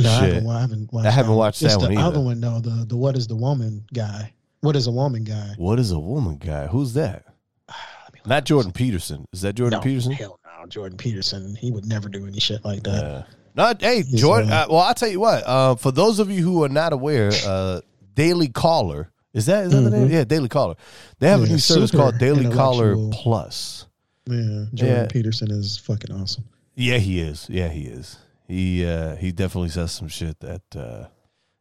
[0.00, 1.38] No, I haven't, I haven't watched I haven't that one.
[1.38, 2.06] watched it's that the one either.
[2.08, 4.32] other one though, the the what is the woman guy.
[4.60, 5.54] What is a woman guy?
[5.56, 6.66] What is a woman guy?
[6.66, 7.24] Who's that?
[7.68, 8.44] Let me look Not.
[8.44, 9.26] Jordan Peterson.
[9.32, 10.12] Is that Jordan No, Peterson?
[10.12, 11.54] Hell no, Jordan Peterson.
[11.56, 13.02] He would never do any shit like that.
[13.04, 13.22] Yeah.
[13.54, 14.50] No, hey, He's, Jordan.
[14.50, 15.46] uh, Uh, well, I'll tell you what.
[15.46, 17.80] Uh, for those of you who are not aware, uh,
[18.14, 20.08] Daily Caller is that is that the name?
[20.08, 20.12] Mhm.
[20.12, 20.74] Yeah, Daily Caller.
[21.18, 22.96] They have a new service called Daily Caller.
[23.12, 23.86] Plus.
[24.26, 25.06] Yeah, Jordan Yeah.
[25.06, 26.44] Peterson is fucking awesome.
[26.74, 27.46] Yeah, he is.
[27.50, 28.18] Yeah, he is.
[28.46, 31.06] He uh, he definitely says some shit that uh,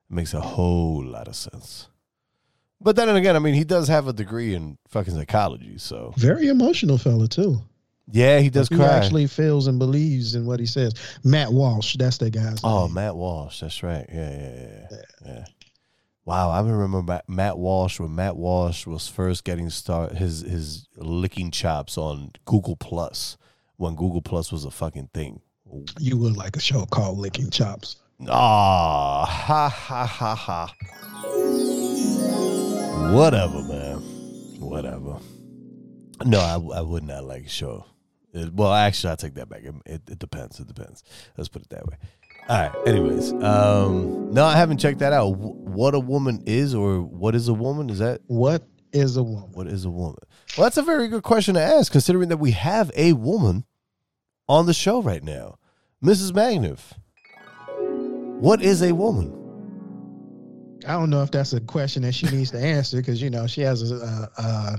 [0.10, 1.88] makes a whole lot of sense.
[2.82, 6.48] But then again, I mean, he does have a degree in fucking psychology, so Very
[6.50, 7.62] emotional fella too.
[8.12, 8.88] yeah, he does he cry.
[8.88, 10.94] actually feels and believes in what he says.
[11.24, 12.96] Matt Walsh, that's that guy's Oh, name.
[12.96, 13.60] Matt Walsh.
[13.62, 14.06] That's right.
[14.12, 15.46] Yeah, yeah, yeah, yeah.
[16.24, 21.50] Wow, I remember Matt Walsh when Matt Walsh was first getting start his his licking
[21.52, 23.38] chops on Google Plus
[23.78, 25.42] when Google Plus was a fucking thing.
[26.00, 27.96] You would like a show called Licking Chops.
[28.30, 30.76] Ah, ha ha ha ha.
[33.14, 33.98] Whatever, man.
[34.60, 35.18] Whatever.
[36.26, 37.86] No, I, I would not like a show.
[38.34, 39.64] It- well, actually, I take that back.
[39.64, 40.60] It, it, it depends.
[40.60, 41.04] It depends.
[41.38, 41.96] Let's put it that way.
[42.52, 42.72] All right.
[42.86, 45.32] Anyways, um, no, I haven't checked that out.
[45.36, 47.90] Wh- What a woman is, or what is a woman?
[47.90, 49.52] Is that What is a woman?
[49.54, 50.18] what is a woman?
[50.58, 53.64] Well, that's a very good question to ask, considering that we have a woman
[54.50, 55.60] on the show right now,
[56.04, 56.34] Mrs.
[56.34, 56.92] Magniff.
[58.42, 59.32] What is a woman?
[60.88, 63.48] I don't know if that's a question that she needs to answer because you know
[63.48, 64.78] she has a, a, a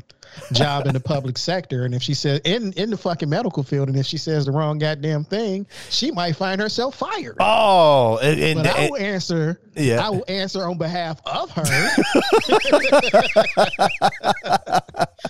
[0.55, 3.89] job in the public sector, and if she says in in the fucking medical field,
[3.89, 7.37] and if she says the wrong goddamn thing, she might find herself fired.
[7.41, 9.61] Oh, and, and, but I and- will answer.
[9.75, 10.07] Yeah.
[10.07, 11.65] I will answer on behalf of her.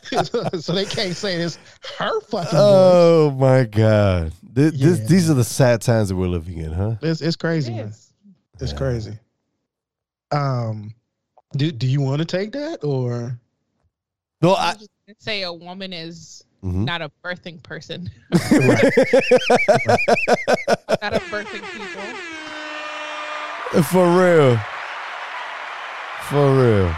[0.61, 1.59] so they can't say it's
[1.99, 3.37] her fucking oh voice.
[3.37, 4.93] oh my god, this, Yeah.
[5.07, 6.97] these are the sad times that we're living in, huh?
[7.03, 7.93] It's it's crazy, man.
[8.61, 8.79] It's Yeah.
[8.79, 9.19] crazy.
[10.33, 10.95] Um,
[11.57, 13.39] do do you want to take that or?
[14.41, 14.69] No, I I.
[14.71, 16.85] was just gonna say a woman is Mhm.
[16.85, 18.41] not a birthing person, not
[21.15, 22.03] a birthing people.
[23.85, 24.59] For real.
[26.29, 26.95] For real.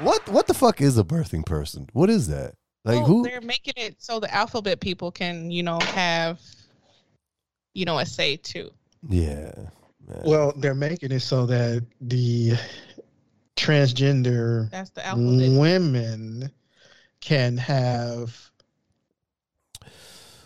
[0.00, 1.88] What what the fuck is a birthing person?
[1.92, 2.54] What is that?
[2.84, 3.22] Like well, who?
[3.24, 6.40] They're making it so the alphabet people can, you know, have,
[7.74, 8.70] you know, a say too.
[9.08, 9.52] Yeah.
[10.08, 10.22] Man.
[10.24, 12.54] Well, they're making it so that the
[13.56, 15.58] transgender That's the alphabet.
[15.58, 16.50] women
[17.20, 18.36] can have.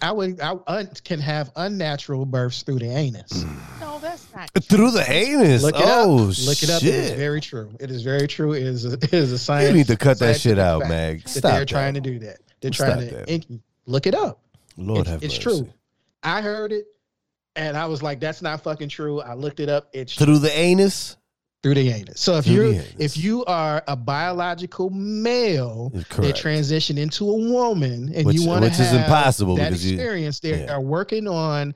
[0.01, 3.45] I would I un, can have unnatural births through the anus.
[3.81, 4.51] No, that's not.
[4.65, 5.63] Through the anus.
[5.63, 6.39] Look it oh up.
[6.47, 6.83] Look it up.
[6.83, 7.73] It is very true.
[7.81, 8.53] It is very true.
[8.53, 9.71] It is a, it is a science.
[9.71, 11.23] You need to cut that shit out, fact Mag.
[11.23, 11.69] That Stop they're that.
[11.69, 12.37] trying to do that.
[12.61, 13.61] They're Stop trying to that.
[13.87, 14.41] look it up.
[14.77, 15.63] Lord it's, have it's mercy.
[15.63, 15.73] true.
[16.23, 16.87] I heard it,
[17.59, 19.89] and I was like, "That's not fucking true." I looked it up.
[19.93, 21.17] It's Through the anus?
[21.61, 22.21] through the anus.
[22.21, 26.39] So if Through you're if you are a biological male that Correct.
[26.39, 29.95] transition into a woman and Which- you want to which is have impossible that you-
[29.95, 30.73] experience, they yeah.
[30.73, 31.75] are working on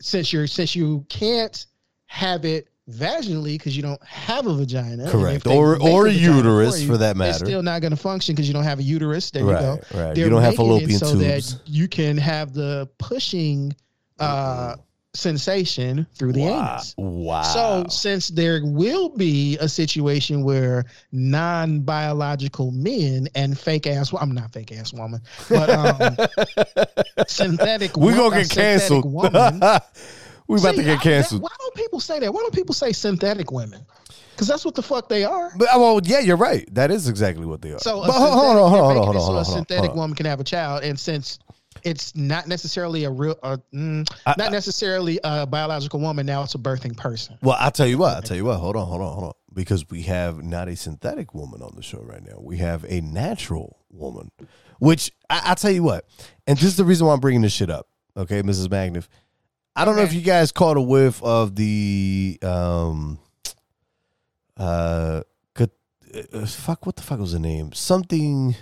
[0.00, 1.66] since you're since you can't
[2.06, 5.10] have it vaginally because you don't have a vagina.
[5.10, 5.44] Correct.
[5.44, 7.28] they Or or a uterus you, for that matter.
[7.32, 9.30] It's still not going to function because you don't have a uterus.
[9.30, 9.52] There you go.
[9.52, 10.14] right, right.
[10.14, 11.52] They're You don't have fallopian so tubes.
[11.58, 13.76] that you can have the pushing
[14.18, 14.76] uh,
[15.14, 16.72] sensation through the wow.
[16.72, 16.94] anus.
[16.96, 17.42] Wow.
[17.42, 24.52] So, since there will be a situation where non-biological men and fake ass, I'm not
[24.52, 26.16] fake ass woman, but um,
[27.28, 29.10] synthetic, we wo- gonna get canceled.
[29.10, 29.60] Woman,
[30.46, 31.40] we about See, to get I- canceled.
[31.40, 32.32] that- why don't people say that?
[32.32, 33.84] Why don't people say synthetic women?
[34.32, 35.50] Because that's what the fuck they are.
[35.56, 36.72] But uh, well, yeah, you're right.
[36.72, 37.80] That is exactly what they are.
[37.80, 39.42] So, a but hold, hold on, hold on, hold on, hold on, so hold on,
[39.42, 39.66] a hold on.
[39.66, 41.40] synthetic woman can have a child, and since
[41.88, 46.54] it's not necessarily a real, uh, mm, I- not necessarily a biological woman, now it's
[46.54, 47.36] a birthing person.
[47.42, 48.14] Well, I'll tell you what.
[48.16, 48.58] I'll tell you what.
[48.58, 49.32] Hold on, hold on, hold on.
[49.54, 52.38] Because we have not a synthetic woman on the show right now.
[52.40, 54.30] We have a natural woman,
[54.78, 56.04] which I, I'll tell you what.
[56.46, 57.88] And this is the reason why I'm bringing this shit up.
[58.16, 58.68] Okay, Mrs.
[58.68, 59.08] Magniff.
[59.74, 63.18] I don't know if you guys caught a whiff of the um
[64.56, 65.22] uh,
[65.54, 65.70] cat-
[66.32, 67.72] uh fuck what the fuck was the name?
[67.72, 68.56] Something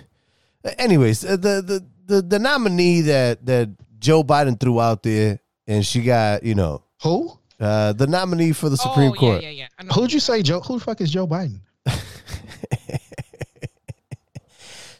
[0.77, 5.85] anyways, uh, the the the the nominee that that Joe Biden threw out there and
[5.85, 7.31] she got, you know, Who?
[7.59, 9.43] uh the nominee for the Supreme oh, Court.
[9.43, 9.93] Yeah, yeah, yeah.
[9.93, 10.61] Who'd you say, Joe?
[10.61, 11.59] Who the fuck is Joe Biden?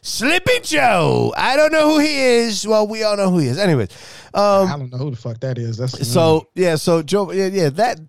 [0.02, 1.34] Slippy Joe.
[1.36, 2.66] I don't know who he is.
[2.66, 3.58] Well, we all know who he is.
[3.58, 3.88] Anyways,
[4.32, 5.76] I um, don't know who the fuck that is.
[5.76, 8.00] That's so yeah, so Joe, yeah, yeah, that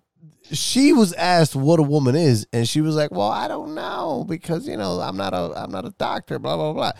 [0.52, 4.24] she was asked what a woman is, and she was like, "Well, I don't know
[4.28, 6.92] because you know I'm not a I'm not a doctor." Blah blah blah.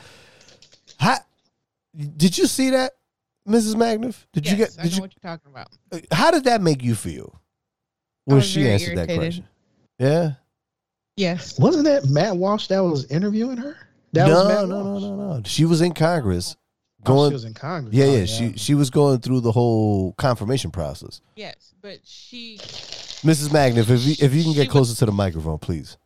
[0.98, 1.16] How,
[1.96, 2.92] did you see that,
[3.48, 3.74] Mrs.
[3.74, 4.26] Magniff?
[4.32, 4.84] Did you Yes, get?
[4.84, 5.00] I know you?
[5.00, 5.68] what you're talking about.
[5.92, 7.40] Uh, how did that make you feel?
[8.26, 9.46] When she very answered that question?
[9.98, 10.32] Yeah.
[11.16, 11.58] Yes.
[11.58, 13.76] wasn't that Matt Walsh that was interviewing her?
[14.12, 15.02] That no, was Matt no, no, Walsh.
[15.02, 15.42] no, no.
[15.44, 16.56] She was in Congress.
[17.02, 17.94] Oh, Going, she was in Congress.
[17.94, 18.24] yeah, Oh, yeah.
[18.26, 21.20] She she was going through the whole confirmation process.
[21.34, 22.58] Yes, but she.
[23.22, 23.48] Mrs.
[23.48, 25.96] Magniff, if you, if you can She get was- closer to the microphone, please.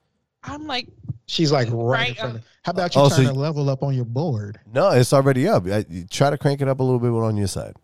[0.45, 0.89] I'm like,
[1.27, 2.45] she's like right, Right, in front of.
[2.65, 4.61] How about you Oh, so turn you- the level up on your board?
[4.73, 5.67] No, it's already up.
[5.67, 7.75] I, you try to crank it up a little bit on your side.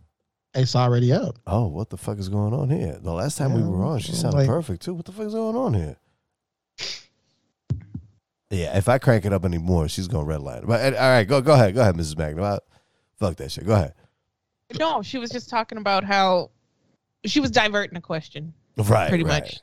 [0.55, 1.39] It's already up.
[1.47, 2.99] Oh, what the fuck is going on here?
[3.01, 4.95] The last time we were on, she sounded like- perfect too.
[4.95, 5.97] What the fuck is going on here?
[8.51, 10.67] Yeah, if I crank it up anymore, she's gonna redline.
[10.67, 12.19] But all right, go go ahead, go ahead, Mrs.
[12.19, 12.45] Magnum.
[12.45, 12.59] I-
[13.19, 13.67] Fuck that shit.
[13.67, 13.93] Go ahead.
[14.79, 16.51] no, she was just talking about how
[17.27, 19.43] she was diverting a question Right, pretty right.
[19.45, 19.61] much.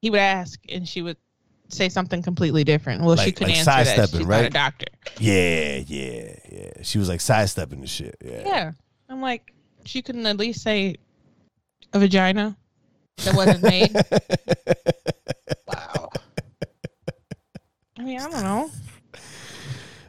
[0.00, 1.16] He would ask, and she would
[1.72, 3.02] say something completely different.
[3.02, 3.86] Well, she couldn't like answer that.
[3.86, 4.86] sidestepping, She's not a doctor.
[5.18, 6.70] Yeah, yeah, yeah.
[6.82, 8.16] She was like sidestepping the shit.
[8.24, 8.42] Yeah.
[8.46, 8.72] Yeah,
[9.08, 9.52] I'm like,
[9.84, 10.96] she couldn't at least say
[11.92, 12.56] a vagina
[13.24, 13.90] that wasn't made.
[15.66, 16.10] Wow.
[17.98, 18.70] I mean, I don't know.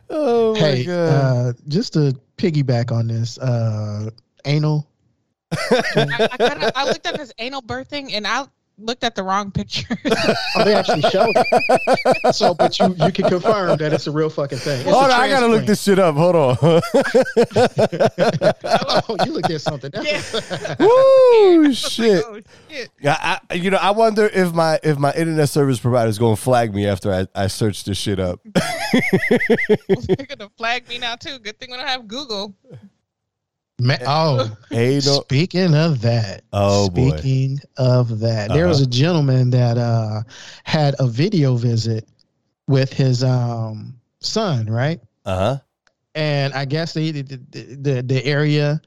[0.09, 1.09] oh my hey, god.
[1.09, 4.09] uh, just to piggyback on this, uh,
[4.45, 4.87] anal.
[5.51, 8.45] I, I, kinda, I looked at this anal birthing, and I
[8.81, 9.97] looked at the wrong picture.
[10.53, 12.35] Oh, they actually showed it.
[12.35, 14.81] So, but you you can confirm that it's a real fucking thing.
[14.81, 16.15] It's Hold on, I gotta look this shit up.
[16.15, 16.57] Hold on.
[16.61, 16.81] oh,
[19.25, 19.93] you looked at something.
[19.93, 20.33] else.
[20.79, 22.23] Woo, oh, shit.
[22.25, 22.39] oh
[22.69, 22.89] shit!
[22.99, 26.35] Yeah, I, you know, I wonder if my if my internet service provider is going
[26.35, 28.39] to flag me after I, I search this shit up.
[28.53, 31.39] They're gonna flag me now too.
[31.39, 32.55] Good thing we don't have Google.
[33.81, 36.43] Ma- oh, Hey, speaking of that.
[36.53, 37.17] Oh, boy.
[37.17, 38.87] Speaking of that, there was Uh-huh.
[38.87, 40.21] a gentleman that uh
[40.63, 42.07] had a video visit
[42.67, 45.01] with his um son, right?
[45.25, 45.57] uh huh.
[46.13, 47.37] And I guess the the
[47.81, 48.81] the, the area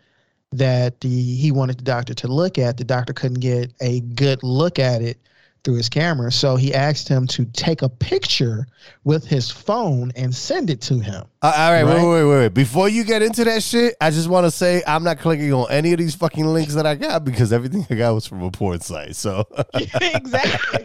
[0.53, 2.77] that the he wanted the doctor to look at.
[2.77, 5.19] The doctor couldn't get a good look at it
[5.65, 8.67] through his camera, so he asked him to take a picture
[9.05, 11.25] with his phone and send it to him.
[11.45, 11.97] Uh, all right, Right?
[12.03, 12.55] wait, wait, wait, wait.
[12.55, 15.71] Before you get into that shit, I just want to say I'm not clicking on
[15.71, 18.51] any of these fucking links that I got because everything I got was from a
[18.51, 19.15] porn site.
[19.15, 20.85] So exactly.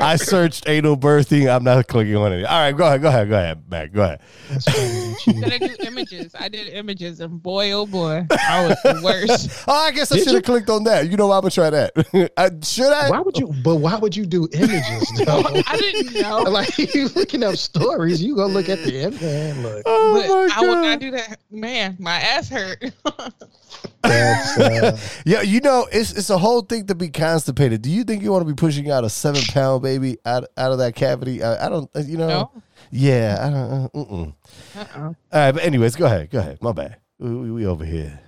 [0.00, 1.54] I searched anal birthing.
[1.54, 2.44] I'm not clicking on any.
[2.46, 3.92] All right, go ahead, go ahead, go ahead, Mac.
[3.92, 4.20] Go ahead.
[4.48, 6.34] That's funny that you- Did I do images?
[6.38, 9.50] I did images, and boy, oh boy, I was the worst.
[9.68, 11.10] Oh, I guess I should have clicked on that.
[11.10, 11.92] You know, I'm gonna try that.
[12.38, 13.10] I, should I?
[13.10, 13.52] why would you?
[13.62, 15.42] But why would you do images though?
[15.66, 16.38] I didn't know.
[16.44, 19.20] like you looking up stories, you go look at the image.
[19.20, 21.38] Man, look, Oh but my I would not do that.
[21.50, 22.82] Man, my ass hurt.
[24.02, 27.82] that's uh, Yeah, you know, it's it's a whole thing to be constipated.
[27.82, 30.72] Do you think you want to be pushing out a seven pound baby out out
[30.72, 31.42] of that cavity?
[31.42, 31.90] I, I don't.
[31.96, 32.28] You know.
[32.28, 32.52] no.
[32.90, 33.72] Yeah, I don't.
[33.84, 34.34] Uh, mm-mm.
[34.76, 35.00] Uh-uh.
[35.02, 36.30] All right, but anyways, go ahead.
[36.30, 36.62] Go ahead.
[36.62, 36.96] My bad.
[37.18, 38.18] We, we, we over here,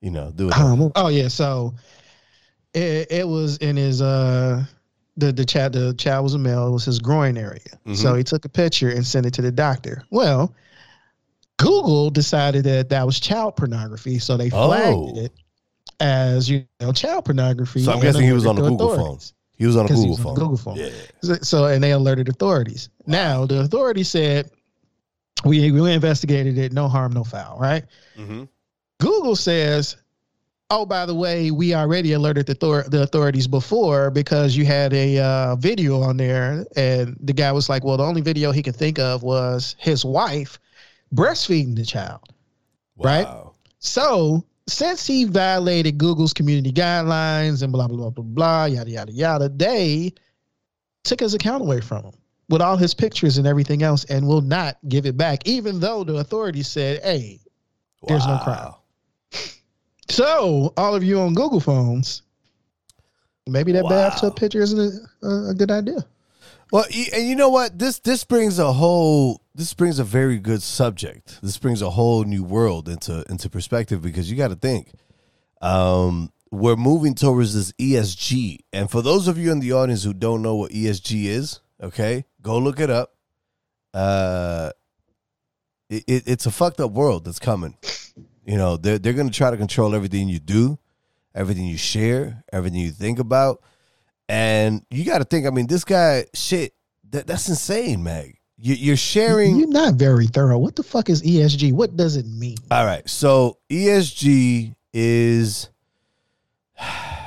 [0.00, 0.52] you know, doing.
[0.54, 1.74] um, oh yeah, so
[2.74, 4.64] it, it was in his uh
[5.16, 6.66] the the child the child was a male.
[6.68, 7.60] It was his groin area.
[7.86, 7.96] Mhm.
[7.96, 10.02] So he took a picture and sent it to the doctor.
[10.10, 10.52] Well,
[11.58, 15.18] Google decided that that was child pornography, so they flagged Oh.
[15.18, 15.32] it
[16.00, 17.82] as you know child pornography.
[17.82, 19.18] So I'm guessing he was on the Google phone.
[19.56, 20.34] he was on a Google was phone.
[20.34, 20.76] the Google phone.
[20.76, 21.36] Yeah.
[21.42, 22.90] So- and they alerted authorities.
[23.06, 24.50] Now the authorities said
[25.44, 27.84] we we investigated it, no harm, no foul, right?
[28.18, 28.44] Mm-hmm.
[29.00, 29.96] Google says,
[30.70, 34.92] "Oh, by the way, we already alerted the, author- the authorities before because you had
[34.94, 38.62] a uh, video on there." And the guy was like, "Well, the only video he
[38.62, 40.58] could think of was his wife
[41.14, 42.20] breastfeeding the child."
[42.96, 43.26] Right?
[43.78, 49.12] So, since he violated Google's community guidelines and blah blah blah blah blah yada yada
[49.12, 50.12] yada, they
[51.04, 52.14] took his account away from him
[52.48, 56.04] with all his pictures and everything else, and will not give it back, even though
[56.04, 57.40] the authorities said, "Hey,
[58.06, 58.72] There's no crime.
[60.08, 62.22] So, all of you on Google phones,
[63.48, 63.90] maybe that Wow.
[63.90, 66.06] bathtub picture isn't a, a good idea.
[66.72, 67.78] Well, and you know what?
[67.78, 71.38] This this brings a whole this brings a very good subject.
[71.42, 74.92] This brings a whole new world into into perspective because you got to think.
[75.62, 80.12] Um, we're moving towards this ESG, and for those of you in the audience who
[80.12, 83.14] don't know what ESG is, okay, go look it up.
[83.94, 84.70] Uh,
[85.88, 87.76] it, it, it's a fucked up world that's coming.
[88.44, 90.78] You know, they're they're gonna try to control everything you do,
[91.34, 93.62] everything you share, everything you think about.
[94.28, 95.46] And you got to think.
[95.46, 96.74] I mean, this guy, shit,
[97.10, 98.38] that, that's insane, Meg.
[98.58, 99.56] You, you're sharing.
[99.56, 100.58] You're not very thorough.
[100.58, 101.72] What the fuck is ESG?
[101.72, 102.56] What does it mean?
[102.70, 105.68] all right, so ESG is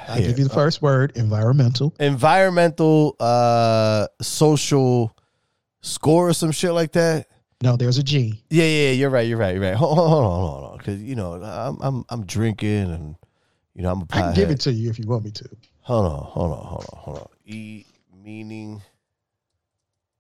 [0.10, 1.94] I'll give you the first word environmental.
[2.00, 5.16] environmental, uh, social
[5.82, 7.28] score or some shit like that.
[7.62, 8.44] No, there's a G.
[8.50, 9.28] Yeah, yeah, you're right.
[9.28, 9.54] You're right.
[9.54, 9.76] You're right.
[9.76, 13.16] Hold, hold, hold on, hold on, because you know I'm I'm I'm drinking and
[13.76, 15.50] you know I'm a I can give it to you if you want me to.
[15.90, 17.28] Hold on, hold on, hold on, hold on.
[17.48, 17.84] E
[18.24, 18.84] meaning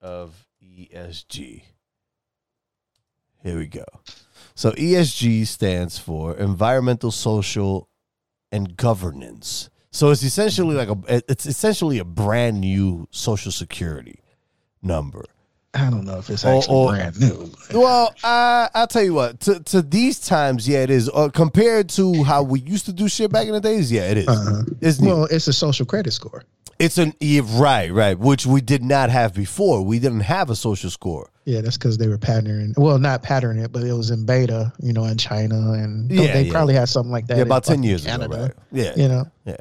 [0.01, 1.61] of ESG.
[3.43, 3.85] Here we go.
[4.55, 7.87] So ESG stands for environmental, social,
[8.51, 9.69] and governance.
[9.91, 14.21] So it's essentially like a it's essentially a brand new social security
[14.81, 15.23] number.
[15.73, 17.51] I don't know if it's actually or- brand new.
[17.73, 19.39] Well, I I'll tell you what.
[19.41, 21.09] To to these times, yeah, it is.
[21.13, 24.17] Uh, compared to how we used to do shit back in the days, yeah, it
[24.17, 24.27] is.
[24.27, 24.63] Uh-huh.
[24.81, 25.09] It's new.
[25.09, 26.43] Well, it's a social credit score.
[26.79, 29.83] It's an yeah, right, right, which we did not have before.
[29.83, 31.29] We didn't have a social score.
[31.45, 32.73] Yeah, that's because they were patterning.
[32.77, 36.33] Well, not patterning it, but it was in beta, you know, in China, and Yeah,
[36.33, 36.51] they yeah.
[36.51, 37.37] probably had something like that.
[37.37, 38.53] yeah, about ten years Canada, ago, right?
[38.71, 39.55] Yeah, You know, yeah.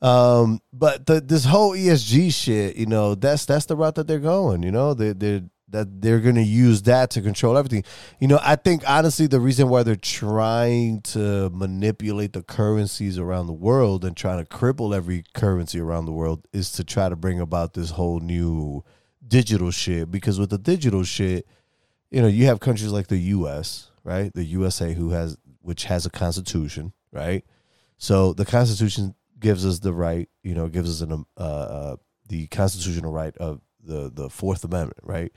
[0.00, 4.18] Um, but the, this whole ESG shit, you know, that's that's the route that they're
[4.18, 4.62] going.
[4.62, 7.84] You know, they they that they're going to use that to control everything.
[8.20, 13.48] You know, I think honestly, the reason why they're trying to manipulate the currencies around
[13.48, 17.16] the world and trying to cripple every currency around the world is to try to
[17.16, 18.84] bring about this whole new
[19.26, 20.10] digital shit.
[20.10, 21.46] Because with the digital shit,
[22.10, 24.32] you know, you have countries like the U.S., right?
[24.32, 27.44] The USA, who has which has a constitution, right?
[27.98, 31.96] So the Constitution gives us the right, you know, gives us an um, uh, uh,
[32.28, 35.32] the constitutional right of the the Fourth Amendment, right?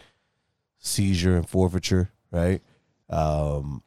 [0.80, 2.62] Seizure and forfeiture, right?
[3.10, 3.84] Um,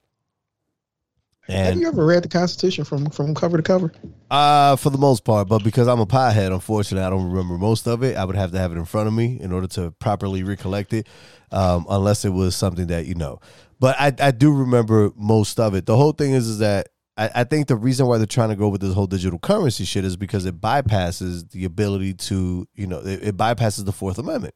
[1.49, 3.93] have you ever read the Constitution from from cover to cover?
[4.30, 7.86] uh, for the most part, but because I'm a pothead, unfortunately, I don't remember most
[7.86, 8.16] of it.
[8.16, 10.93] I would have to have it in front of me in order to properly recollect
[10.93, 11.07] it,
[11.53, 13.41] um, unless it was something that you know.
[13.78, 15.86] But I, I do remember most of it.
[15.86, 18.57] The whole thing is, is that I, I think the reason why they're trying to
[18.57, 22.87] go with this whole digital currency shit is because it bypasses the ability to, you
[22.87, 24.55] know, it, it bypasses the Fourth Amendment.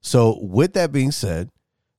[0.00, 1.50] So, with that being said,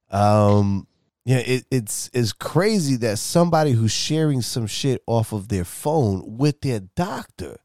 [0.09, 0.87] um,
[1.25, 6.37] Yeah, it, it's it's crazy that somebody who's sharing some shit off of their phone
[6.37, 7.57] with their doctor.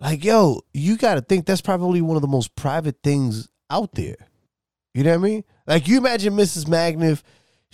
[0.00, 3.94] Like, yo, you got to think that's probably one of the most private things out
[3.94, 4.16] there.
[4.94, 5.44] You know what I mean?
[5.66, 6.64] Like, you imagine Mrs.
[6.66, 7.22] Magniff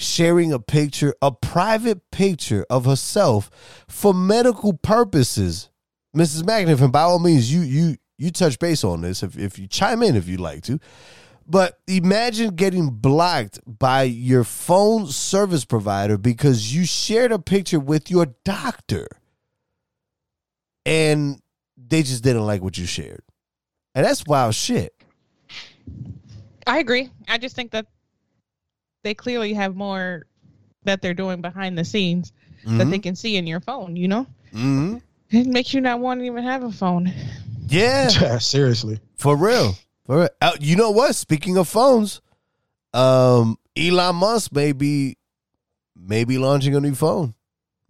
[0.03, 3.51] sharing a picture, a private picture of herself
[3.89, 5.71] for medical purposes.
[6.17, 6.43] Mrs.
[6.43, 9.67] Magniff, and by all means, you you you touch base on this if if you
[9.67, 10.79] chime in if you'd like to.
[11.47, 18.11] But imagine getting blocked by your phone service provider because you shared a picture with
[18.11, 19.09] your doctor
[20.87, 21.41] and
[21.77, 23.23] they just didn't like what you shared.
[23.95, 24.95] And that's wild shit.
[26.67, 27.11] I agree.
[27.29, 27.87] I just think that
[29.03, 30.27] they clearly have more
[30.85, 32.33] that they're doing behind the scenes
[32.65, 34.27] that they can see in your phone, you know?
[34.53, 34.99] hmm
[35.31, 37.13] It makes you not want to even have a phone.
[37.69, 39.01] Yeah, Seriously.
[39.17, 39.75] for real.
[40.05, 40.29] For real.
[40.43, 41.15] Uh, you know what?
[41.17, 42.21] Speaking of phones,
[42.93, 45.17] um, Elon Musk may be,
[45.97, 47.35] may be launching a new phone.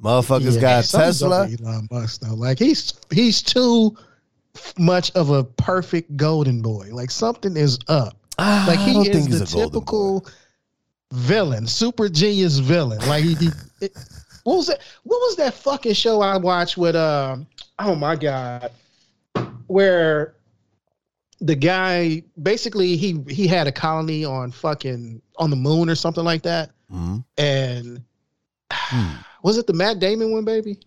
[0.01, 1.49] Motherfuckers Yeah, got Tesla.
[1.49, 2.35] Elon Musk though.
[2.35, 3.97] Like he's he's too
[4.79, 6.89] much of a perfect golden boy.
[6.93, 8.17] Like something is up.
[8.39, 9.79] Ah, Like I he don't is think he's the a golden boy.
[9.81, 10.27] typical
[11.13, 12.99] villain, super genius villain.
[13.07, 13.49] Like he, he
[13.81, 13.97] it,
[14.45, 14.81] what was that?
[15.05, 16.97] What was that fucking show I watched with?
[16.97, 17.47] Um,
[17.79, 18.71] oh my god,
[19.67, 20.35] where
[21.41, 26.25] the guy basically he he had a colony on fucking on the moon or something
[26.25, 27.25] like that, Mhm.
[27.39, 28.03] and
[28.73, 29.17] Hmm.
[29.43, 30.79] was it the Matt Damon one, baby?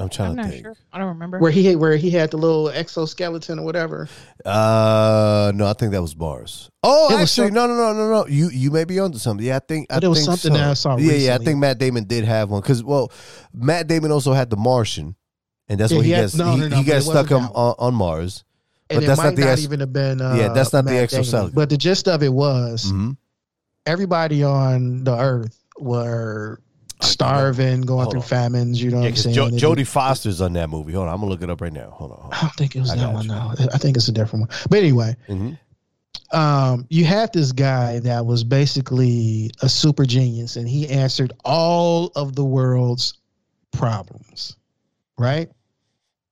[0.00, 0.64] I'm trying I'm to not think.
[0.64, 0.74] sure.
[0.92, 1.38] I don't remember.
[1.38, 4.08] Where he where he had the little exoskeleton or whatever.
[4.44, 6.70] Uh, no, I think that was Mars.
[6.82, 8.26] Oh, It actually, some- no, no, no, no, no.
[8.26, 9.44] You you may be onto something.
[9.46, 9.86] Yeah, I think.
[9.90, 10.58] I But it was something so.
[10.58, 11.34] that I saw Yeah, yeah.
[11.34, 13.12] I think Matt Damon did have one because well,
[13.52, 15.14] Matt Damon also had The Martian,
[15.68, 16.34] and that's Yeah, what he, he had- gets.
[16.34, 18.44] no, he no, no, he but it gets stuck wasn't on, on on Mars.
[18.88, 20.20] And But it that's might not the not ex- even have been.
[20.20, 21.20] Uh, Yeah, that's not the Matt Damon.
[21.20, 21.54] exoskeleton.
[21.54, 23.10] But the gist of it was hmm
[23.86, 26.60] everybody on the earth were
[27.02, 28.26] starving, going Hold through on.
[28.26, 28.82] famines.
[28.82, 29.34] You know Yeah, what I'm saying?
[29.58, 30.92] jo- Jodie Foster's on that movie.
[30.92, 31.90] Hold on, I'm gonna look it up right now.
[31.90, 32.18] Hold on.
[32.20, 33.22] Hold I don't think it was I that one.
[33.24, 33.28] you.
[33.30, 34.58] No, I think it's a different one.
[34.68, 35.58] But anyway, on.
[36.32, 42.12] um, you had this guy that was basically a super genius, and he answered all
[42.16, 43.14] of the world's
[43.72, 44.56] problems,
[45.18, 45.50] right?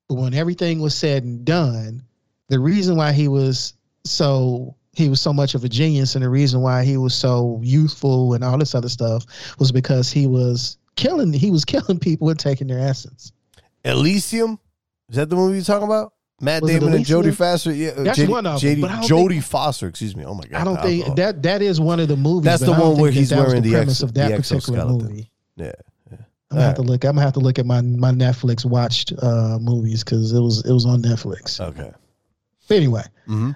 [0.08, 2.02] But when everything was said and done,
[2.48, 6.28] the reason why he was so he was so much of a genius, and the
[6.28, 9.24] reason why he was so youthful and all this other stuff
[9.58, 13.32] was because he was killing he was killing people and taking their essence.
[13.84, 14.58] Elysium.
[15.08, 16.12] Is that the movie you're talking about?
[16.40, 17.72] Matt Was Damon and Jodie Foster.
[17.72, 19.88] Yeah, uh, That's one of them, but I don't Jodie think- Foster.
[19.88, 20.24] Excuse me.
[20.24, 20.60] Oh my god.
[20.60, 22.44] I don't think that that is one of the movies.
[22.44, 25.08] That's the one where he's that wearing the premise ex- of that the particular exoskeleton.
[25.08, 25.30] movie.
[25.56, 25.72] Yeah.
[26.50, 27.04] I'm gonna have to look.
[27.04, 30.64] I'm gonna have to look at my my Netflix watched uh, movies because it was
[30.64, 31.60] it was on Netflix.
[31.60, 31.92] Okay.
[32.68, 33.50] But anyway, hmm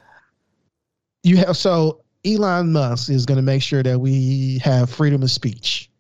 [1.22, 5.90] you have so Elon Musk is gonna make sure that we have freedom of speech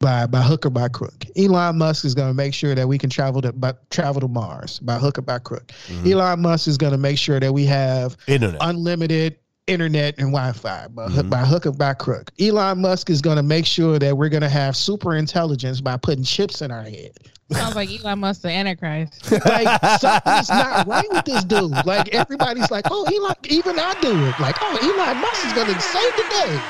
[0.00, 1.24] by by hook or by crook.
[1.36, 4.78] Elon Musk is gonna make sure that we can travel to by, travel to Mars
[4.80, 5.72] by hook or by crook.
[5.88, 6.12] Mhm.
[6.12, 8.58] Elon Musk is gonna make sure that we have Internet.
[8.62, 9.36] unlimited
[9.70, 11.30] internet and Wi-Fi by, hook Mhm.
[11.30, 12.30] by hook or by crook.
[12.40, 15.96] Elon Musk is going to make sure that we're going to have super intelligence by
[15.96, 17.12] putting chips in our head.
[17.52, 19.30] Sounds like Elon Musk, the Antichrist.
[19.44, 21.72] Like something's not right with this dude.
[21.86, 24.34] Like everybody's like, oh, Elon, even I do it.
[24.40, 26.62] Like, oh, Elon Musk is going to save the day.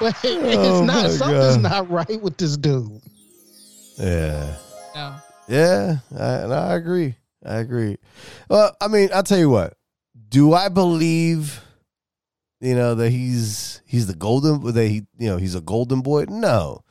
[0.00, 1.10] But it's Oh, not.
[1.10, 1.62] Something's God.
[1.62, 3.00] not right with this dude.
[3.98, 4.56] yeah.
[4.94, 5.14] No.
[5.48, 5.96] Yeah.
[6.18, 7.14] I, and I agree.
[7.44, 7.98] I agree.
[8.48, 9.74] Well, I mean, I'll tell you what.
[10.30, 11.62] Do I believe,
[12.60, 16.24] you know, that he's he's the golden that he you know he's a golden boy?
[16.28, 16.82] No.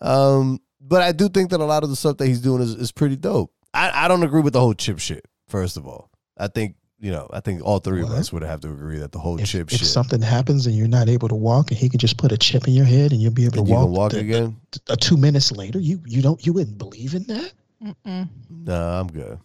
[0.00, 2.74] Um, but I do think that a lot of the stuff that he's doing is,
[2.74, 3.52] is pretty dope.
[3.74, 5.26] I, I don't agree with the whole chip shit.
[5.48, 8.60] First of all, I think you know I think all three of us would have
[8.60, 9.88] to agree that the whole If, chip if shit.
[9.88, 12.66] something happens and you're not able to walk, and he could just put a chip
[12.66, 14.56] in your head and you'll be able and to you walk, can walk the- again?
[14.88, 17.52] uh, two minutes later, you you don't you wouldn't believe in that
[17.82, 18.28] Mm-mm.
[18.50, 19.38] Nah, I'm good.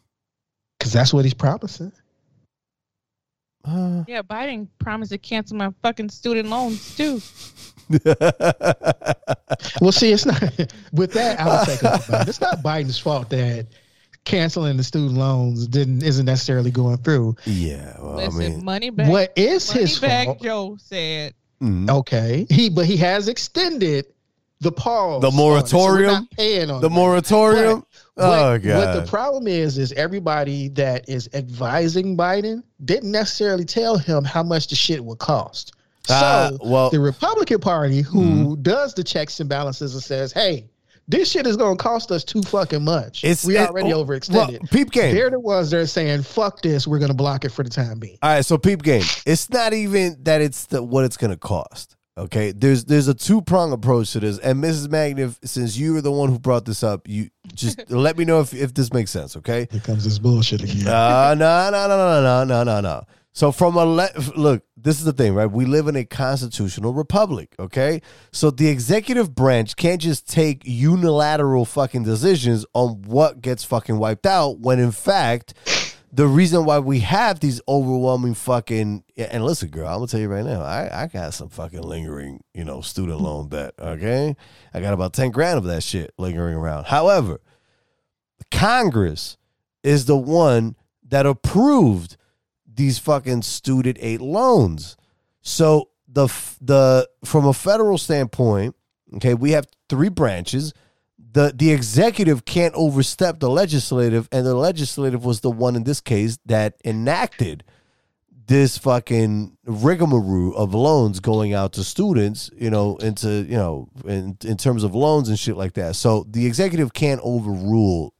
[0.79, 1.91] because that's what he's promising.
[3.65, 7.21] Uh, Yeah, Biden promised to cancel my fucking student loans too.
[9.81, 10.41] Well, see, it's not
[10.93, 11.39] with that.
[11.39, 12.27] I would take up for Biden.
[12.27, 13.67] It's not Biden's fault that
[14.23, 17.35] canceling the student loans didn't isn't necessarily going through.
[17.45, 19.07] yeah, well, I mean, money back.
[19.09, 20.41] What is money his back, fault?
[20.41, 21.33] Joe said.
[21.61, 21.89] mhm.
[21.89, 24.05] Okay, he but he has extended
[24.61, 26.13] the pause, The on it, so we're moratorium?
[26.15, 26.27] on
[26.81, 26.89] the it.
[26.91, 27.85] moratorium.
[28.15, 29.03] What, oh what god.
[29.03, 34.67] the problem is is everybody that is advising Biden didn't necessarily tell him how much
[34.67, 35.73] the shit would cost.
[36.07, 38.61] So Uh, well, the Republican Party, who Mm-hmm.
[38.61, 40.69] does the checks and balances and says, "Hey,
[41.07, 43.23] this shit is going to cost us too fucking much.
[43.23, 45.13] It's- we it- already well, overextended." peep game.
[45.15, 47.69] They're the ones that are saying, "Fuck this, we're going to block it for the
[47.69, 49.03] time being." All right, so peep game.
[49.25, 51.94] It's not even that it's the what it's gonna cost.
[52.17, 54.87] Okay, there's there's a two prong approach to this, and Mrs.
[54.87, 58.39] Magniff, since you were the one who brought this up, you just let me know
[58.39, 59.35] if, if this makes sense.
[59.35, 60.87] Okay, Here comes this bullshit again.
[60.87, 63.03] uh, no, no, no, no, no, no, no, no.
[63.33, 65.45] So from a le- look, this is the thing, right?
[65.51, 68.01] We live in a constitutional republic, okay?
[68.31, 74.25] So the executive branch can't just take unilateral fucking decisions on what gets fucking wiped
[74.25, 75.53] out when in fact
[76.15, 80.29] the reason why we have these overwhelming fucking and listen, girl, I'm gonna tell you
[80.29, 83.73] right now, I, I got some fucking lingering, you know, student loan debt.
[83.77, 84.33] Okay,
[84.73, 86.85] I got about ten grand of that shit lingering around.
[86.85, 87.41] However,
[88.49, 89.35] Congress
[89.83, 92.15] is the one that approved
[92.65, 94.95] these fucking student aid loans.
[95.41, 96.27] So the
[96.61, 98.73] the from a federal standpoint,
[99.15, 100.73] okay, we have three branches.
[101.35, 105.99] The the executive can't overstep the legislative, and the legislative was the one in this
[105.99, 107.65] case that enacted
[108.47, 114.37] this fucking rigmarole of loans going out to students, you know, into you know, in
[114.45, 115.97] in terms of loans and shit like that.
[115.97, 118.13] So the executive can't overrule,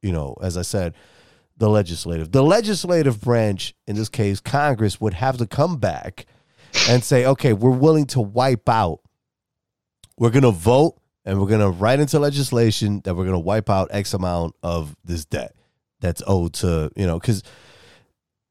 [0.00, 0.94] you know, as I said,
[1.58, 2.32] the legislative.
[2.32, 6.24] The legislative branch, in this case, Congress, would have to come back
[6.88, 9.00] and say, okay, we're willing to wipe out.
[10.16, 14.14] We're gonna vote and we're gonna write into legislation that we're gonna wipe out X
[14.14, 15.54] amount of this debt
[16.00, 17.42] that's owed to, you know, because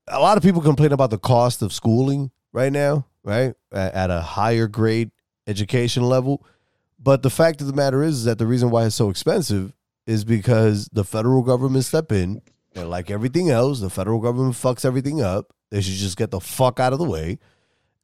[0.08, 3.56] a lot of people complain about the cost of schooling right now, right?
[3.72, 5.12] At, at a higher grade
[5.48, 6.46] education level.
[7.00, 9.74] But the fact of the matter is, is that the reason why it's so expensive
[10.06, 12.42] is because the federal government step in
[12.76, 15.54] and like everything else, the federal government fucks everything up.
[15.72, 17.40] They should just get the fuck out of the way.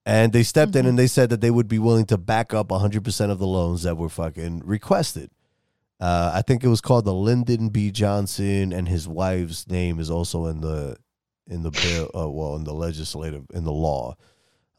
[0.05, 2.69] And they stepped in and they said that they would be willing to back up
[2.69, 5.29] 100% of the loans that were fucking requested.
[5.99, 7.91] Uh, I think it was called the Lyndon B.
[7.91, 10.97] Johnson, and his wife's name is also in the
[11.47, 12.09] in the bill.
[12.15, 14.15] Uh, well, in the legislative in the law.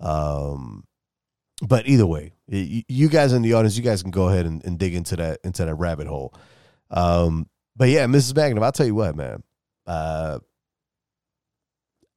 [0.01, 0.85] Um,
[1.65, 4.65] but either way, y- you guys in the audience, you guys can go ahead and,
[4.65, 6.35] and dig into that into that rabbit hole.
[6.91, 8.35] Um, but yeah, Mrs.
[8.35, 9.45] Magnum, I'll tell you what, man.
[9.87, 10.41] Uh,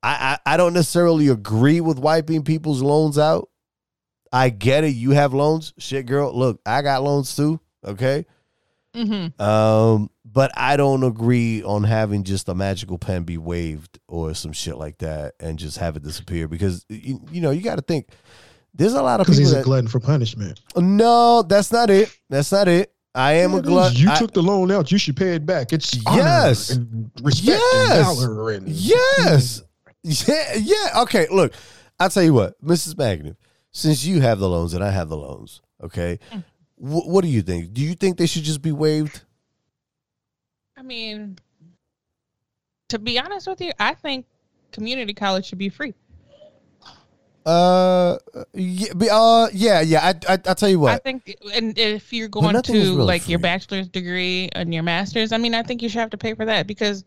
[0.05, 3.49] I, I I don't necessarily agree with wiping people's loans out.
[4.31, 4.89] I get it.
[4.95, 6.31] You have loans, shit, girl.
[6.37, 7.59] Look, I got loans too.
[7.83, 8.25] Okay.
[8.95, 9.41] Mm-hmm.
[9.41, 14.53] Um, but I don't agree on having just a magical pen be waved or some
[14.53, 17.81] shit like that and just have it disappear because you, you know you got to
[17.81, 18.07] think
[18.73, 20.61] there's a lot of Because people he's a that glutton for punishment.
[20.77, 22.15] no, that's not it.
[22.29, 22.93] That's not it.
[23.13, 23.97] I am a glutton.
[23.97, 24.91] You I- took the loan out.
[24.91, 25.71] You should pay it back.
[25.73, 26.69] It's honor Yes.
[26.71, 28.07] and respect Yes.
[28.19, 29.63] and valor and Yes.
[30.07, 31.01] Yeah, yeah.
[31.01, 31.53] Okay, look,
[31.99, 32.95] I'll tell you what, Mrs.
[32.95, 33.37] Magnum,
[33.71, 36.19] since you have the loans and I have the loans, okay,
[36.77, 37.73] wh- what do you think?
[37.73, 39.23] Do you think they should just be waived?
[40.77, 41.39] I mean,
[42.89, 44.27] to be honest with you, I think
[44.71, 45.95] community college should be free.
[47.45, 48.17] Uh,
[48.53, 50.13] yeah, uh, yeah, yeah.
[50.27, 50.93] I, I, I'll tell you what.
[50.93, 55.31] I think, and if you're going to really like your bachelor's degree and your master's,
[55.31, 57.05] I mean, I think you should have to pay for that because,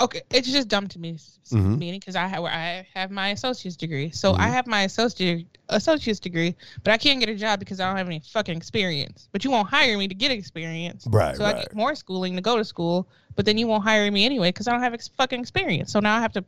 [0.00, 1.18] okay, it's just dumb to me,
[1.50, 1.78] Mhm.
[1.78, 4.52] meaning because I have I have my associate's degree, so I Mhm.
[4.52, 8.06] have my associate associate's degree, but I can't get a job because I don't have
[8.06, 9.28] any fucking experience.
[9.32, 12.42] But you won't hire me to get experience, Right, So I get more schooling to
[12.42, 15.08] go to school, but then you won't hire me anyway because I don't have ex-
[15.08, 15.92] fucking experience.
[15.92, 16.44] So now I have to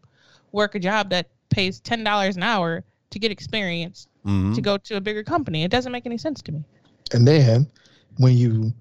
[0.52, 4.54] work a job that pays ten dollars an hour to get experience Mhm.
[4.54, 5.64] to go to a bigger company.
[5.64, 6.64] It doesn't make any sense to me.
[7.12, 7.70] And then
[8.18, 8.72] when you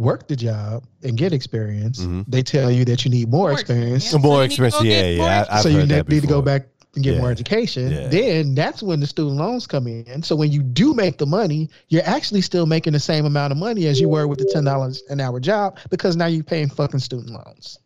[0.00, 2.24] work the job and get experience, Mhm.
[2.28, 4.04] they tell you that you need more, More experience.
[4.04, 4.24] experience.
[4.24, 5.18] More So you need to experience, yeah, get yeah.
[5.18, 7.20] more I, I've so you heard ne- that need to go back and get Yeah.
[7.20, 7.90] more education.
[7.90, 8.08] Yeah.
[8.08, 10.22] Then that's when the student loans come in.
[10.22, 13.58] So when you do make the money, you're actually still making the same amount of
[13.58, 16.68] money as you were with the ten dollars an hour job because now you're paying
[16.68, 17.78] fucking student loans.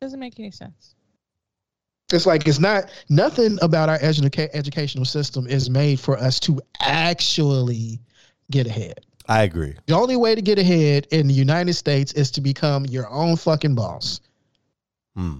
[0.00, 0.94] Doesn't make any sense.
[2.12, 6.60] It's like it's not nothing about our educa- educational system is made for us to
[6.80, 8.00] actually
[8.50, 9.00] get ahead.
[9.28, 9.74] I agree.
[9.86, 13.36] The only way to get ahead in the United States is to become your own
[13.36, 14.20] fucking boss.
[15.14, 15.38] Hmm.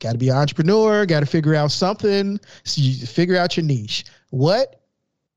[0.00, 1.04] Got to be an entrepreneur.
[1.06, 2.40] Got to figure out something.
[2.64, 4.06] So you figure out your niche.
[4.30, 4.80] What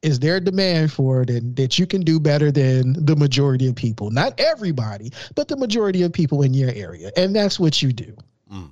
[0.02, 4.10] is there demand for that that you can do better than the majority of people?
[4.12, 8.16] Not everybody, but the majority of people in your area, and that's what you do.
[8.52, 8.72] Mm.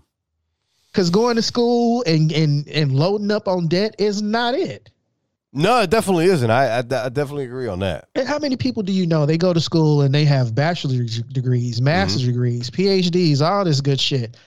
[0.87, 4.89] Because going to school and and and loading up on debt is not it.
[5.53, 6.49] No, it definitely isn't.
[6.49, 8.07] I, I, I definitely agree on that.
[8.15, 9.25] And how many people do you know?
[9.25, 13.99] They go to school and they have bachelor's degrees, master's degrees, PhDs, all this good
[13.99, 14.37] shit.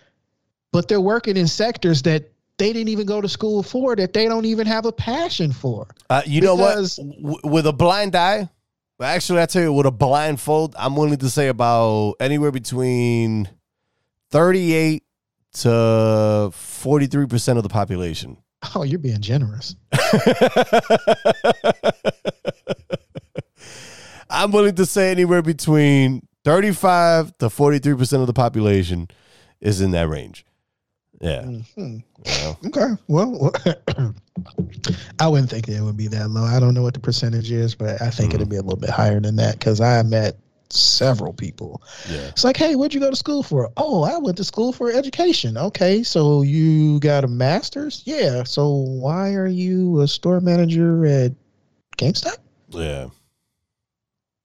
[0.72, 4.26] But they're working in sectors that they didn't even go to school for, that they
[4.26, 5.88] don't even have a passion for.
[6.08, 6.76] Uh, you know what?
[6.96, 8.48] W- with a blind eye,
[9.00, 13.48] actually, I tell you, with a blindfold, I'm willing to say about anywhere between
[14.30, 15.02] 38
[15.54, 18.38] to 43 percent of the population.
[18.74, 19.74] Oh, you're being generous.
[24.30, 29.08] I'm willing to say anywhere between 35 to 43 percent of the population
[29.60, 30.44] is in that range.
[31.20, 31.42] Yeah.
[31.42, 32.02] Mhm.
[32.26, 32.54] Yeah.
[32.66, 32.88] Okay.
[33.08, 33.52] Well,
[35.20, 36.42] I wouldn't think it would be that low.
[36.44, 38.90] I don't know what the percentage is, but I think it'd be a little bit
[38.90, 40.36] higher than that because I met
[40.70, 41.82] several people.
[42.10, 42.28] Yeah.
[42.28, 43.70] It's like, hey, what'd you go to school for?
[43.76, 45.56] Oh, I went to school for education.
[45.56, 48.02] Okay, so you got a master's?
[48.06, 48.44] Yeah.
[48.44, 51.32] So why are you a store manager at
[51.96, 52.38] GameStop?
[52.70, 53.08] Yeah.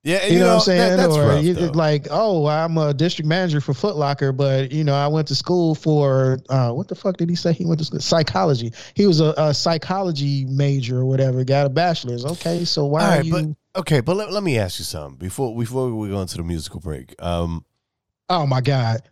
[0.02, 0.96] Yeah, You, know, what I'm that- saying?
[0.96, 4.82] that's or rough, you, like, oh, I'm a district manager for Foot Locker, but you
[4.82, 7.52] know, I went to school for uh, what the fuck did he say?
[7.52, 8.72] He went to school, psychology.
[8.94, 11.44] He was a, a psychology major or whatever.
[11.44, 12.24] Got a bachelor's.
[12.24, 13.54] Okay, so why are you?
[13.74, 16.42] But okay, but let, let me ask you something before before we go into the
[16.44, 17.14] musical break.
[17.22, 17.64] Um,
[18.28, 19.02] oh my God,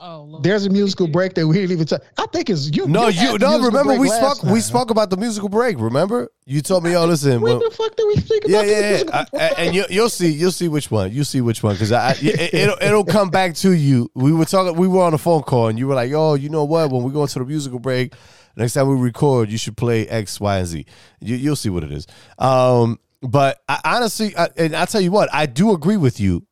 [0.00, 1.84] Oh, there's a musical break that we didn't even.
[1.86, 2.00] Talk.
[2.16, 2.86] I think it's you.
[2.86, 3.60] no, had you the no.
[3.66, 5.78] Remember we last spoke we spoke about the musical break.
[5.78, 8.64] Remember you told me, oh, listen, When well, the fuck did we speak yeah, about
[8.66, 8.88] the yeah, yeah.
[8.88, 9.42] musical I- break?
[9.42, 11.12] I- and you, you'll see, you'll see which one.
[11.12, 14.10] You'll see which one because I, I it, it'll it'll come back to you.
[14.14, 16.48] We were talking, we were on a phone call, and you were like, oh, you
[16.48, 16.90] know what?
[16.90, 18.14] When we go into the musical break,
[18.56, 20.86] next time we record, you should play X, Y, and Z.
[21.20, 22.06] You, you'll see what it is.
[22.38, 26.46] Um, but I, honestly, I, and I tell you what, I do agree with you.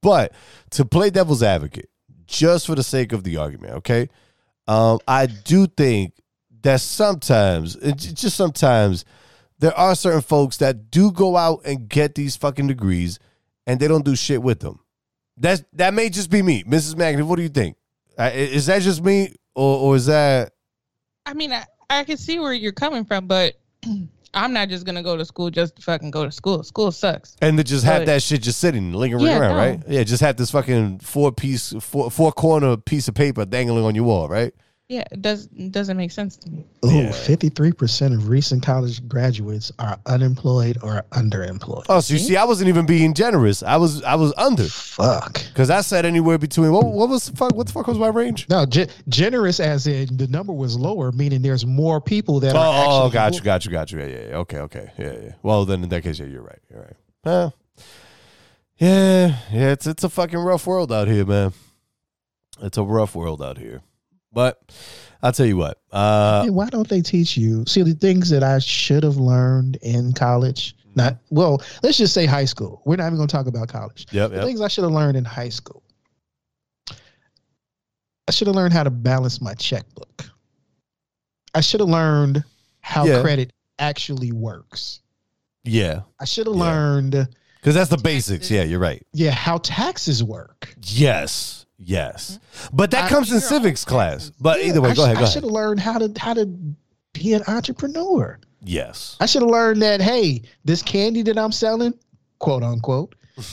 [0.00, 0.32] But
[0.70, 1.88] to play devil's advocate,
[2.26, 4.08] just for the sake of the argument, okay?
[4.66, 6.14] Um, I do think
[6.62, 9.04] that sometimes, just sometimes,
[9.58, 13.18] there are certain folks that do go out and get these fucking degrees,
[13.66, 14.80] and they don't do shit with them.
[15.36, 16.96] That's that may just be me, Mrs.
[16.96, 17.26] Magnet.
[17.26, 17.76] What do you think?
[18.18, 20.52] Is that just me, or or is that?
[21.26, 23.54] I mean, I, I can see where you're coming from, but
[24.34, 26.62] I'm not just gonna go to school just to fucking go to school.
[26.62, 27.36] School sucks.
[27.40, 29.56] And to just have But- that shit just sitting, lingering Yeah, around, no.
[29.56, 29.82] right?
[29.88, 33.94] Yeah, just have this fucking four piece, four, four corner piece of paper dangling on
[33.94, 34.52] your wall, right?
[34.88, 36.66] Yeah, it does it doesn't make sense to me.
[36.84, 41.86] Ooh, 53% of recent college graduates are unemployed or underemployed.
[41.88, 43.62] Oh, so you see, I wasn't even being generous.
[43.62, 45.42] I was, I was under Fuck.
[45.48, 46.70] because I said anywhere between.
[46.70, 47.54] What, what was the fuck?
[47.54, 48.46] What the fuck was my range?
[48.50, 52.58] No, ge- generous as in the number was lower, meaning there's more people that Oh,
[52.58, 52.94] are actually.
[52.94, 54.00] oh, got you, got you, got you.
[54.00, 54.36] Yeah, yeah, yeah.
[54.36, 54.92] Okay, okay.
[54.98, 55.32] Yeah, yeah.
[55.42, 56.60] Well, then in that case, yeah, you're right.
[56.70, 56.96] You're right.
[57.24, 57.50] Uh,
[58.76, 59.70] yeah, yeah.
[59.72, 61.54] It's it's a fucking rough world out here, man.
[62.60, 63.80] It's a rough world out here.
[64.34, 64.60] But
[65.22, 65.78] I'll tell you what.
[65.92, 67.64] Uh, why don't they teach you?
[67.66, 72.26] See, the things that I should have learned in college, not, well, let's just say
[72.26, 72.82] high school.
[72.84, 74.06] We're not even going to talk about college.
[74.10, 74.44] yep, The yep.
[74.44, 75.82] things I should have learned in high school.
[78.26, 80.24] I should have learned how to balance my checkbook.
[81.54, 82.42] I should have learned
[82.80, 83.20] how Yeah.
[83.20, 85.00] credit actually works.
[85.64, 86.62] Yeah, I should have Yeah.
[86.62, 87.28] learned,
[87.60, 88.50] because that's the basics.
[88.50, 89.04] Yeah, you're right.
[89.12, 90.74] yeah, how taxes work.
[90.82, 92.38] Yes, yes.
[92.72, 94.30] But that I- comes in civics class.
[94.40, 95.16] But Yeah, either way, I go ahead.
[95.18, 96.46] Go I should have learned how to how to
[97.12, 98.38] be an entrepreneur.
[98.62, 99.16] Yes.
[99.20, 101.94] I should have learned that hey, this candy that I'm selling,
[102.38, 103.14] quote unquote,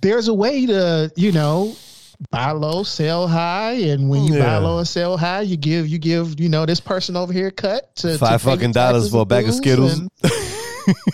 [0.00, 1.74] there's a way to, you know,
[2.30, 4.44] buy low, sell high, and when you Yeah.
[4.44, 7.48] buy low and sell high, you give you give, you know, this person over here
[7.48, 9.98] a cut to to Five your fucking dollars for a bag of Skittles.
[9.98, 10.08] and,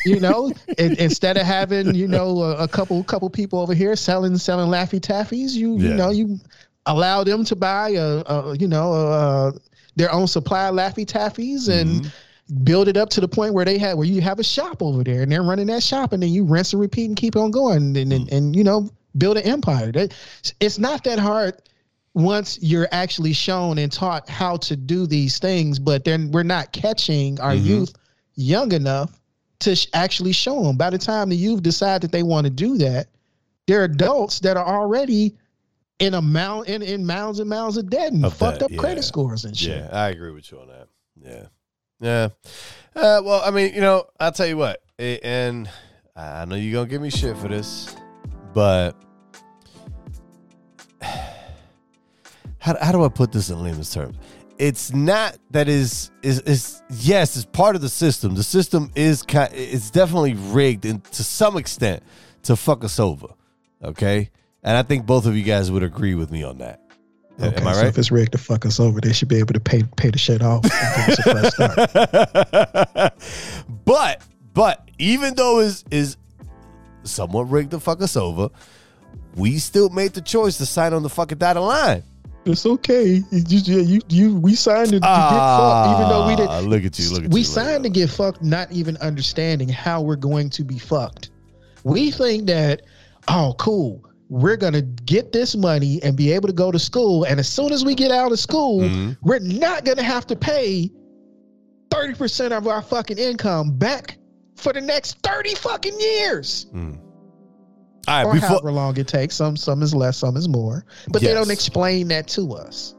[0.05, 3.95] you know, in, instead of having, you know, a, a couple couple people over here
[3.97, 5.89] selling selling Laffy Taffies, you Yeah.
[5.91, 6.39] you know, you
[6.87, 9.53] allow them to buy a, a you know, a,
[9.97, 12.65] their own supply of Laffy Taffies and Mhm.
[12.65, 15.05] build it up to the point where they have where you have a shop over
[15.05, 17.51] there and they're running that shop and then you rinse and repeat and keep on
[17.51, 19.91] going and and, and you know build an empire.
[19.93, 20.15] That,
[20.61, 21.55] it's not that hard
[22.15, 26.73] once you're actually shown and taught how to do these things, but then we're not
[26.73, 27.65] catching our Mhm.
[27.65, 27.93] youth
[28.37, 29.18] young enough
[29.61, 30.77] to sh- actually show them.
[30.77, 33.09] By the time that you've decided that they want to do that,
[33.67, 35.37] they're adults that are already
[35.99, 38.71] in a mound in, in mounds and mounds of debt and Of fucked debt, up
[38.71, 38.79] yeah.
[38.79, 39.79] credit scores and shit.
[39.79, 40.89] Yeah, I agree with you on that.
[41.21, 41.47] Yeah,
[42.01, 42.29] yeah.
[42.95, 45.69] Uh, well, I mean, you know, I'll tell you what, and
[46.15, 47.95] I know you're gonna give me shit for this,
[48.55, 48.93] but
[52.59, 54.17] how how do I put this in layman's terms?
[54.59, 58.35] It's not that is is is yes, it's part of the system.
[58.35, 62.03] The system is kind, it's definitely rigged and to some extent
[62.43, 63.29] to fuck us over.
[63.85, 64.31] Okay,
[64.65, 66.81] and I think both of you guys would agree with me on that.
[67.41, 69.55] Okay, Am I so if it's rigged to fuck us over, they should be able
[69.55, 70.65] to pay pay the shit off.
[70.65, 73.13] and give us a fresh start.
[73.85, 74.23] but
[74.55, 76.17] but even though is is
[77.05, 78.49] somewhat rigged to fuck us over,
[79.37, 82.03] we still made the choice to sign on the fucking dotted line.
[82.49, 83.23] It's okay.
[83.31, 86.71] You, you, you, you we signed to, to get fucked, even though we Ah, didn't.
[86.71, 87.09] Look at you.
[87.11, 87.29] Look at you.
[87.31, 87.45] we you.
[87.45, 91.31] signed to get fucked, not even understanding how we're going to be fucked.
[91.85, 92.83] We think that,
[93.29, 94.03] oh, cool.
[94.31, 97.25] we're gonna get this money and be able to go to school.
[97.25, 99.17] And as soon as we get out of school, Mhm.
[99.23, 100.91] we're not gonna have to pay
[101.91, 104.19] 30% of our fucking income back
[104.57, 106.67] for the next 30 fucking years.
[106.75, 106.99] Mm.
[108.09, 109.35] All or right, before however long it takes.
[109.37, 110.85] Some some is less, some is more.
[111.09, 112.95] But they don't explain that to us.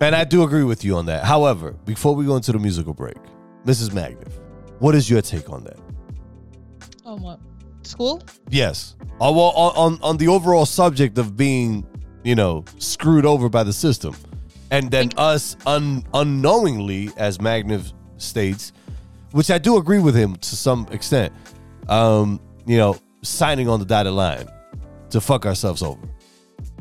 [0.00, 1.24] and I do agree with you on that.
[1.24, 3.16] However, before we go into the musical break,
[3.64, 3.90] Mrs.
[3.90, 4.32] Magniff,
[4.80, 5.78] what is your take on that?
[7.04, 7.38] Oh, what?
[7.82, 8.20] School?
[8.50, 8.96] Yes.
[9.20, 11.86] Uh, well, on, on on the overall subject of being,
[12.24, 14.16] you know, screwed over by the system,
[14.72, 18.72] and then us un, unknowingly, as Magniv states,
[19.30, 21.32] which I do agree with him to some extent,
[21.88, 24.46] um, you know, signing on the dotted line
[25.10, 26.00] to fuck ourselves over.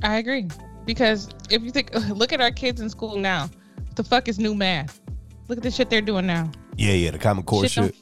[0.04, 0.48] I agree.
[0.86, 3.50] Because if you think, look at our kids in school now.
[3.78, 5.00] What the fuck is new math?
[5.48, 6.52] Look at the shit they're doing now.
[6.78, 7.96] Yeah, yeah, the Common Core Shit shit.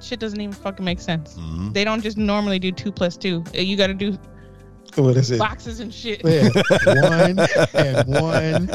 [0.00, 1.34] Shit doesn't even fucking make sense.
[1.34, 1.74] Mhm.
[1.74, 3.44] They don't just normally do two plus two.
[3.54, 4.16] Uh, You got to do
[4.94, 5.38] What is it?
[5.38, 6.22] boxes and shit.
[6.24, 6.48] Yeah,
[6.86, 7.38] one
[7.74, 8.70] and one,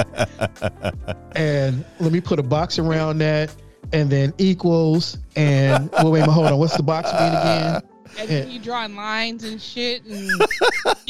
[1.35, 3.53] and let me put a box around that,
[3.91, 5.17] and then equals.
[5.35, 6.57] And well, wait a minute, hold on.
[6.59, 7.81] What's the box mean again?
[8.17, 10.29] And then you drawing lines and shit and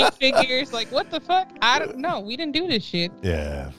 [0.14, 0.74] figures.
[0.74, 1.50] Like, what the fuck?
[1.62, 2.20] I don't know.
[2.20, 3.12] We didn't do this shit.
[3.22, 3.72] Yeah.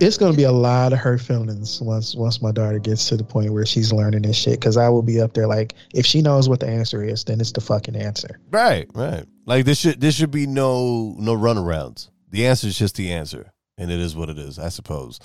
[0.00, 3.24] It's gonna be a lot of hurt feelings once once my daughter gets to the
[3.24, 4.60] point where she's learning this shit.
[4.60, 7.40] Because I will be up there like, if she knows what the answer is, then
[7.40, 8.38] it's the fucking answer.
[8.50, 9.24] Right, right.
[9.44, 12.10] Like this should this should be no no runarounds.
[12.30, 15.18] The answer is just the answer, and it is what it is, I suppose.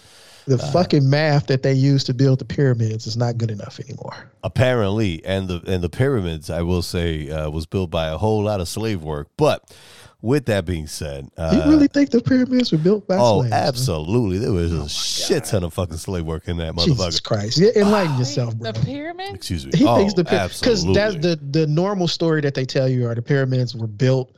[0.46, 4.32] The fucking math that they use to build the pyramids is not good enough anymore.
[4.44, 8.44] Apparently, and the and the pyramids, I will say, uh, was built by a whole
[8.44, 9.30] lot of slave work.
[9.38, 9.74] But
[10.22, 13.54] with that being said, uh, you really think the pyramids were built by oh, slaves?
[13.54, 13.60] huh?
[13.60, 17.24] absolutely, there was a shit ton of fucking slave work in that Jesus motherfucker.
[17.24, 17.58] Christ!
[17.58, 18.72] Yeah, Enlighten yourself, bro.
[18.72, 19.34] The pyramids?
[19.34, 19.72] Excuse me.
[19.76, 20.94] He oh, thinks the because absolutely.
[20.94, 24.36] that's the the normal story that they tell you are the pyramids were built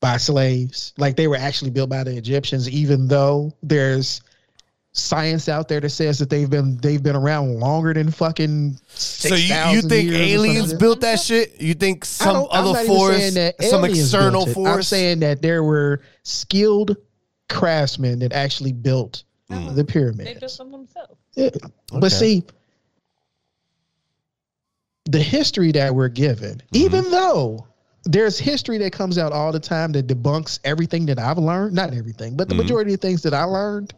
[0.00, 4.22] by slaves, like they were actually built by the Egyptians, even though there's
[5.00, 8.78] science out there that says that they've been they've been around longer than fucking.
[8.88, 10.78] so you, you think aliens something.
[10.78, 11.60] built that shit?
[11.60, 14.68] You think some other not even force, saying some external force?
[14.68, 16.96] I'm saying that there were skilled
[17.48, 19.74] craftsmen that actually built Mm.
[19.74, 21.16] the They built them themselves.
[21.34, 21.46] Yeah.
[21.46, 21.58] Okay.
[21.98, 22.44] But see,
[25.06, 26.76] the history that we're given, Mm-hmm.
[26.76, 27.66] even though
[28.04, 31.92] there's history that comes out all the time that debunks everything that I've learned, not
[31.94, 32.58] everything, but the Mhm.
[32.58, 33.92] majority of things that I learned,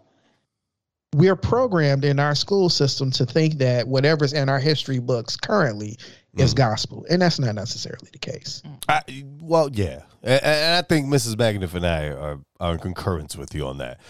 [1.14, 5.98] we're programmed in our school system to think that whatever's in our history books currently
[6.36, 6.56] is Mhm.
[6.56, 7.04] gospel.
[7.10, 8.62] And that's not necessarily the case.
[8.88, 9.02] I,
[9.40, 11.34] well, yeah, and, and I think Mrs.
[11.34, 14.00] Magniff and I are, are in concurrence with you on that.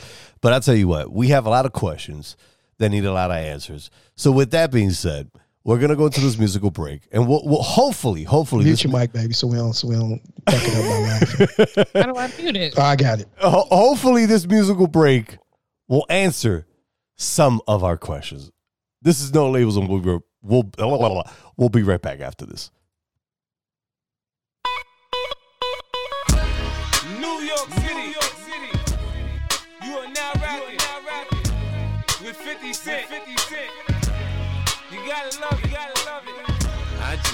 [0.40, 2.36] But I'll tell you what, we have a lot of questions
[2.78, 3.90] that need a lot of answers.
[4.16, 5.30] So with that being said,
[5.64, 9.12] we're gonna go into this musical break, and we'll, we'll hopefully, hopefully, Mute your mic,
[9.12, 11.86] baby, so we don't so we don't fuck it up by laughing.
[11.94, 12.74] How do I mute it?
[12.76, 13.28] Oh, I got it.
[13.38, 15.38] ho- hopefully this musical break
[15.88, 16.66] will answer
[17.22, 18.50] some of our questions.
[19.00, 21.24] This is Know Labels, and we'll we'll,
[21.56, 22.70] we'll be right back after this.
[27.18, 27.94] New York City.
[27.94, 28.78] New York City.
[29.84, 30.78] You are now rapping,
[32.24, 33.21] with 50 Cent.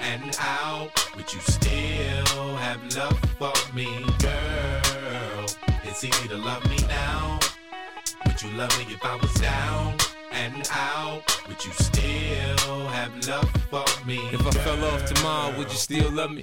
[0.00, 0.90] and out?
[1.16, 3.86] Would you still have love for me,
[4.18, 5.46] girl?
[5.84, 7.38] It's easy to love me now.
[8.26, 9.96] Would you love me if I was down
[10.32, 11.22] and out?
[11.48, 14.18] Would you still have love for me?
[14.32, 16.42] If I fell off tomorrow, would you still love me?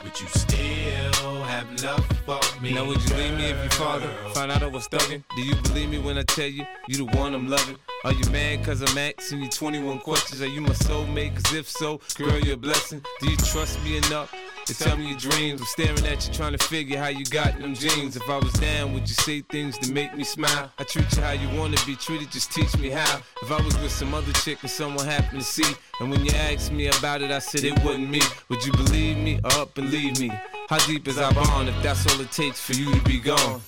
[0.11, 2.73] Would you still have love for me?
[2.73, 5.23] Now would you leave me if your father found out I was thugging?
[5.37, 7.77] Do you believe me when I tell you you the one I'm loving?
[8.03, 10.41] Are you mad cause I'm asking you 21 questions?
[10.41, 11.35] Are you my soulmate?
[11.35, 13.01] Cause if so, girl, you're a blessing.
[13.21, 14.35] Do you trust me enough?
[14.67, 17.59] To tell me your dreams, I'm staring at you trying to figure how you got
[17.59, 18.15] them jeans.
[18.15, 20.71] If I was down, would you say things to make me smile?
[20.77, 23.21] I treat you how you wanna be treated, just teach me how.
[23.41, 26.31] If I was with some other chick and someone happened to see, and when you
[26.31, 28.21] asked me about it, I said it wasn't me.
[28.49, 30.31] Would you believe me or up and leave me?
[30.67, 33.61] How deep is our bond if that's all it takes for you to be gone?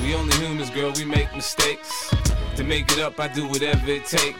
[0.00, 2.14] We only humans, girl, we make mistakes.
[2.56, 4.38] To make it up, I do whatever it takes.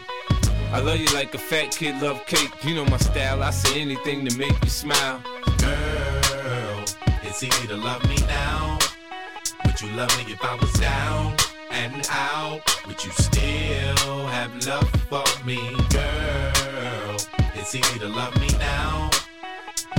[0.73, 2.53] I love you like a fat kid love cake.
[2.65, 5.21] You know my style, I say anything to make you smile.
[5.59, 6.85] Girl,
[7.23, 8.79] it's easy to love me now.
[9.65, 11.35] Would you love me if I was down
[11.73, 12.61] and out?
[12.87, 15.59] Would you still have love for me?
[15.91, 17.17] Girl,
[17.55, 19.11] it's easy to love me now.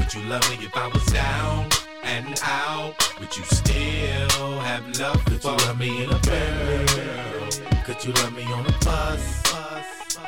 [0.08, 1.68] Would you love me if I was down
[2.02, 2.96] and out?
[3.20, 7.82] Would you still have love Could for you love me in a Bentley?
[7.84, 9.44] Could you love me on a bus?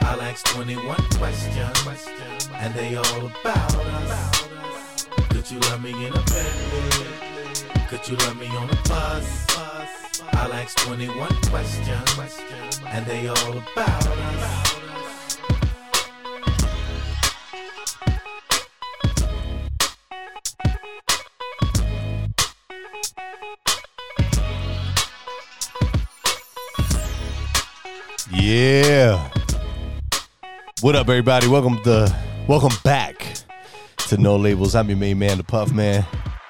[0.02, 5.08] I'll ask 21 questions, and they all about us.
[5.30, 7.08] Could you love me in a Bentley?
[7.88, 9.48] Could you love me on a bus?
[10.34, 12.42] I'll ask 21 questions,
[12.86, 14.89] and they all about us.
[28.32, 29.28] Yeah.
[30.82, 31.48] What up, everybody?
[31.48, 32.16] Welcome to
[32.48, 33.26] welcome back
[34.08, 34.76] to Know Labels.
[34.76, 36.06] I'm your main man, the Puff Man.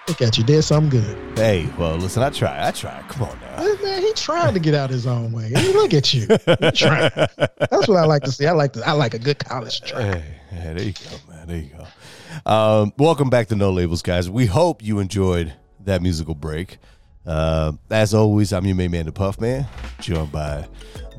[0.10, 1.38] Look at you, did something good.
[1.38, 2.68] Hey, well, listen, I try.
[2.68, 3.02] I try.
[3.08, 3.64] Come on now.
[3.82, 5.52] Man, he trying to get out his own way.
[5.56, 6.28] Hey, look at you.
[6.62, 7.12] You trying.
[7.38, 8.46] That's what I like to see.
[8.46, 10.02] I like to, I like a good college try.
[10.02, 11.48] Hey, hey, there you go, man.
[11.48, 12.52] There you go.
[12.52, 14.30] Um, welcome back to Know Labels, guys.
[14.30, 15.54] We hope you enjoyed
[15.86, 16.78] that musical break.
[17.26, 19.66] Uh, as always, I'm your main man, the Puff Man,
[20.02, 20.68] joined by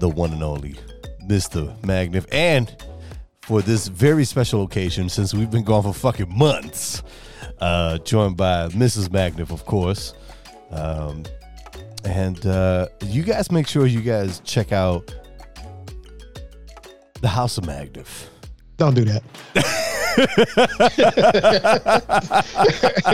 [0.01, 0.75] the one and only
[1.27, 1.79] Mr.
[1.83, 2.27] Magnif.
[2.33, 2.75] And
[3.43, 7.03] for this very special occasion, since we've been gone for fucking months,
[7.61, 9.09] uh, joined by Mrs.
[9.09, 10.15] Magnif, of course.
[10.71, 11.25] Um,
[12.05, 15.15] and uh, you guys make sure you guys check out
[17.21, 18.27] the House of Magnif.
[18.79, 19.23] Don't do that.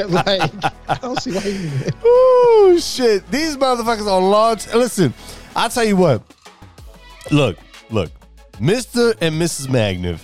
[0.09, 0.51] like,
[0.89, 2.05] I don't see why you do that.
[2.05, 3.29] Ooh, shit.
[3.31, 4.73] These motherfuckers are large.
[4.73, 5.13] Listen,
[5.55, 6.23] I'll tell you what.
[7.31, 7.57] Look,
[7.91, 8.11] look.
[8.61, 9.15] Mr.
[9.21, 9.67] and Mrs.
[9.69, 10.21] Magnif,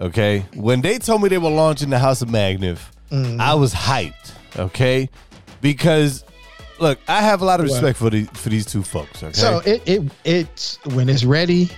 [0.00, 0.44] okay?
[0.54, 2.78] When they told me they were launching the House of Magnif,
[3.12, 5.08] I was hyped, okay?
[5.60, 6.24] Because
[6.78, 9.32] look, I have a lot of Well- respect for the for these two folks, okay?
[9.32, 11.68] So it, it it's when it's ready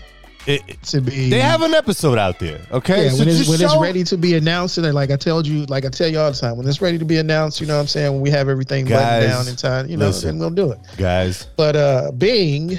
[0.47, 1.31] It- to be.
[1.31, 3.05] they have an episode out there, okay?
[3.07, 5.65] Yeah, So when, it's, when it's ready to be announced, and like I told you,
[5.67, 7.75] like I tell you all the time, when it's ready to be announced, you know
[7.77, 8.13] what I'm saying?
[8.13, 10.31] When we have everything Guys, buttoned down in time, you know, listen.
[10.31, 10.79] then we'll do it.
[10.99, 11.47] guys.
[11.57, 12.79] But uh being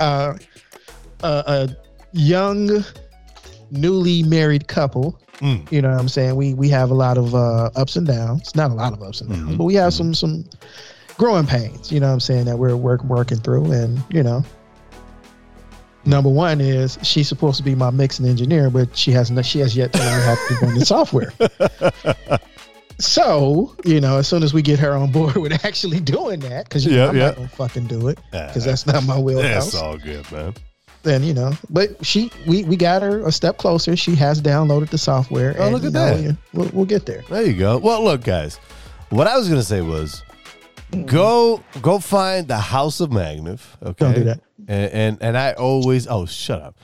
[0.00, 0.34] uh,
[1.24, 1.76] a, a
[2.12, 2.84] young,
[3.70, 5.70] newly married couple, Mm.
[5.72, 6.36] you know what I'm saying?
[6.36, 8.54] We we have a lot of uh ups and downs.
[8.54, 9.58] Not a lot of ups and downs, Mhm.
[9.58, 10.44] but we have some some
[11.18, 13.72] growing pains, you know what I'm saying, that we're work, working through.
[13.72, 14.44] And, you know,
[16.04, 19.58] number one is she's supposed to be my mixing engineer, but she has no, she
[19.58, 21.32] has yet to learn how to run the software.
[23.00, 26.64] So, you know, as soon as we get her on board with actually doing that,
[26.68, 27.26] because you know, Yeah, I'm yeah.
[27.26, 29.72] not gonna fucking do it, because that's not my wheelhouse.
[29.72, 30.54] That's all good, man.
[31.04, 33.94] Then you know, but she, we, we got her a step closer.
[33.94, 35.54] She has downloaded the software.
[35.58, 36.20] Oh, and, look at that.
[36.20, 37.22] yeah, We'll, we'll get there.
[37.28, 37.76] There you go.
[37.78, 38.56] Well, look, guys.
[39.10, 40.22] What I was gonna say was,
[41.04, 43.60] go go find the House of Magnif.
[43.82, 44.40] Okay, Don't do that.
[44.66, 46.78] And and, and I always oh shut up.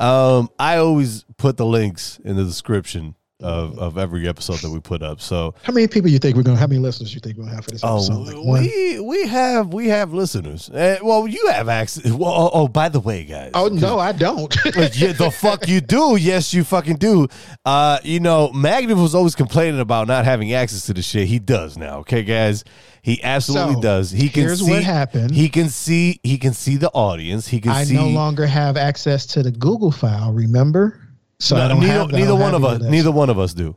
[0.00, 4.80] Um, I always put the links in the description of of every episode that we
[4.80, 5.20] put up.
[5.20, 6.58] So How many people you think we're gonna?
[6.58, 8.26] How many listeners you think we're gonna have for this oh, episode?
[8.26, 8.62] Like one?
[8.62, 10.70] we we have we have listeners.
[10.70, 12.10] Uh, well, you have access.
[12.10, 13.52] Well, oh, oh, by the way, guys.
[13.54, 14.54] Oh no, I don't.
[14.64, 16.16] yeah, the fuck you do.
[16.16, 17.28] Yes, you fucking do.
[17.64, 21.28] Uh, you know, Magnum was always complaining about not having access to the shit.
[21.28, 21.98] He does now.
[21.98, 22.64] Okay, guys.
[23.04, 24.10] He absolutely So, does.
[24.10, 25.30] He can here's see what happened.
[25.30, 27.46] He can see he can see the audience.
[27.46, 30.32] He can I see no longer have access to the Google file.
[30.32, 31.03] Remember?
[31.44, 33.76] So No, neither, neither one of us neither one of us do.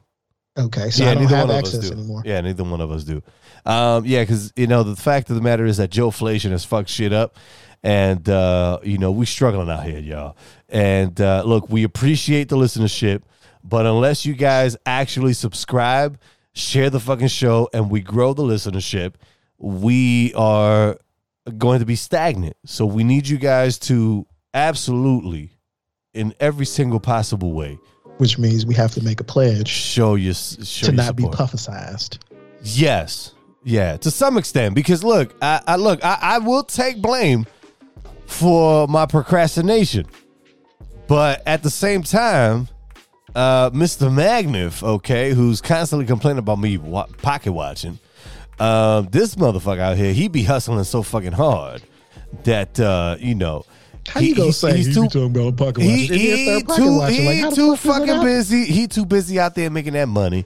[0.57, 2.23] Okay, so I don't have access anymore.
[2.25, 3.21] Yeah, neither one of us do.
[3.65, 6.63] Um, yeah, because you know the fact of the matter is that Joe Flation has
[6.63, 7.35] fucked shit up,
[7.83, 10.37] and uh, you know we're struggling out here, y'all.
[10.69, 13.23] And uh, look, we appreciate the listenership,
[13.65, 16.17] but unless you guys actually subscribe,
[16.53, 19.15] share the fucking show, and we grow the listenership,
[19.57, 20.97] we are
[21.57, 22.55] going to be stagnant.
[22.65, 25.56] So we need you guys to absolutely
[26.17, 27.79] in every single possible way.
[28.17, 31.23] Which means we have to make a pledge Show your show to your not be
[31.23, 31.37] support.
[32.63, 33.33] Yes.
[33.63, 34.75] Yeah, to some extent.
[34.75, 37.45] Because look, I, I look, I, I will take blame
[38.25, 40.05] for my procrastination.
[41.07, 42.67] But at the same time,
[43.35, 44.09] uh, Mr.
[44.11, 47.99] Magnif, okay, who's constantly complaining about me wa- pocket watching,
[48.59, 51.83] um, this motherfucker out here, he be hustling so fucking hard
[52.43, 53.65] that uh, you know.
[54.07, 56.07] How you gonna say he's you too, talking about pocket he?
[56.07, 57.15] Then you he start too, watching.
[57.21, 58.65] he Like, too fuck fucking busy.
[58.65, 60.45] He too busy out there making that money.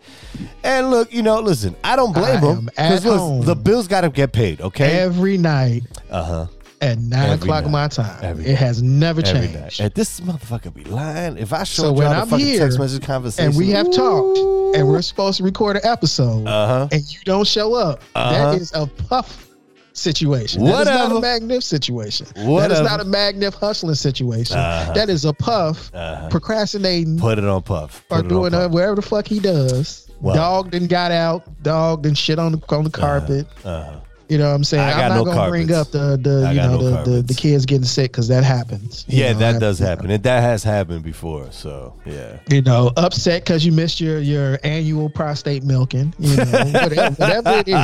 [0.64, 3.46] And look, you know, listen, I don't blame I him because at home.
[3.46, 4.62] the bills got to get paid.
[4.62, 6.48] Okay, Every night uh huh.
[6.82, 7.72] at nine Every o'clock night.
[7.72, 8.20] my time.
[8.24, 9.54] Every it has never changed.
[9.54, 9.80] night.
[9.80, 11.38] And this motherfucker be lying.
[11.38, 14.40] If I show So you when I'm here text message conversation, and we have talked
[14.76, 16.88] and we're supposed to record an episode uh huh.
[16.92, 18.54] and you don't show up, Uh-huh.
[18.54, 19.48] that is a puff
[19.94, 20.64] situation.
[20.66, 22.28] That is not a Magnif situation.
[22.36, 22.74] That Whatever.
[22.74, 24.58] is not a Magnif hustling situation.
[24.58, 24.94] Uh-huh.
[24.94, 26.30] That is a puff Uh-huh.
[26.30, 28.04] procrastinating Put it on puff.
[28.10, 28.72] or Put on doing uh, puff.
[28.72, 30.08] whatever the fuck he does.
[30.22, 30.36] Well.
[30.36, 31.44] dog then got out.
[31.64, 33.48] Dog then shit on the on the carpet.
[33.66, 34.00] Uh-huh.
[34.32, 34.82] You know what I'm saying?
[34.82, 37.12] I got I'm not no gonna bring up the the I you know no the,
[37.12, 39.04] the the kids getting sick because that happens.
[39.10, 41.52] Yeah, know, that does happen, and that has happened before.
[41.52, 42.40] So yeah.
[42.50, 46.14] You know, upset because you missed your your annual prostate milking.
[46.18, 47.76] You know, whatever, whatever it is.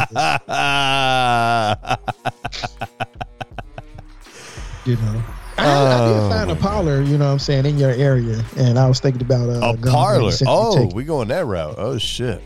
[4.86, 5.24] You know.
[5.58, 8.80] I, I did find a parlor, you know what I'm saying, in your area, and
[8.80, 10.32] I was thinking about uh, A parlor.
[10.45, 11.76] Oh, we going that route.
[11.78, 12.41] Oh shit.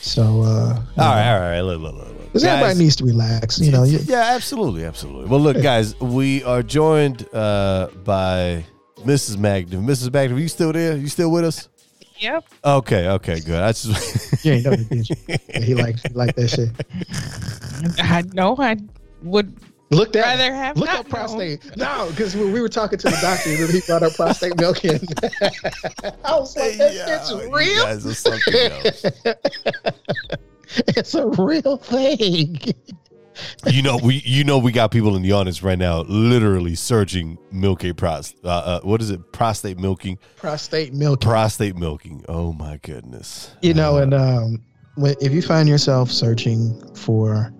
[0.00, 1.60] so uh, All right, all right.
[1.60, 2.13] Look, look, look.
[2.34, 3.84] Because everybody needs to relax, you know.
[3.84, 5.26] Yeah, absolutely, absolutely.
[5.26, 8.64] Well, look, guys, we are joined uh, by
[9.04, 9.38] Mrs.
[9.38, 9.76] Magna.
[9.76, 10.12] Mrs.
[10.12, 10.96] Magna, are you still there?
[10.96, 11.68] You still with us?
[12.18, 12.44] Yep.
[12.64, 13.62] Okay, okay, good.
[13.62, 15.14] I just you ain't know that, did you?
[15.28, 16.70] Yeah, he like he like that shit.
[18.00, 18.78] I know I
[19.22, 19.56] would
[19.90, 20.22] Look that.
[20.22, 21.76] rather have Look not up prostate.
[21.76, 24.98] No, because when we were talking to the doctor, and he brought up prostate milking.
[26.24, 27.86] I was like, that shit's Yo, you real.
[30.74, 31.14] guys are something else.
[31.14, 32.58] It's a real thing.
[33.66, 37.36] you know, we you know we got people in the audience right now, literally searching
[37.50, 38.34] milk a prost.
[38.44, 39.32] Uh, uh, what is it?
[39.32, 40.18] Prostate milking.
[40.36, 41.28] Prostate milking.
[41.28, 42.24] Prostate milking.
[42.28, 43.54] Oh my goodness.
[43.62, 44.62] You know, and um,
[44.96, 47.52] if you find yourself searching for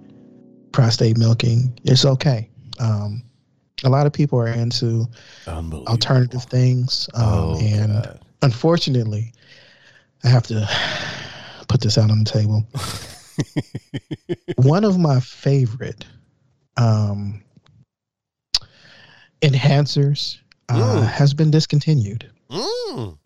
[0.73, 2.49] prostate milking, it's okay.
[2.79, 3.23] Um,
[3.83, 5.07] a lot of people are into
[5.89, 8.21] alternative things, um, Oh, and God.
[8.43, 9.33] unfortunately,
[10.23, 10.69] I have to
[11.75, 12.65] put this out on the table.
[14.69, 16.07] One of my favorite
[16.77, 17.43] um,
[19.43, 21.07] enhancers uh, Mm.
[21.09, 22.31] has been discontinued.
[22.49, 23.19] Mm.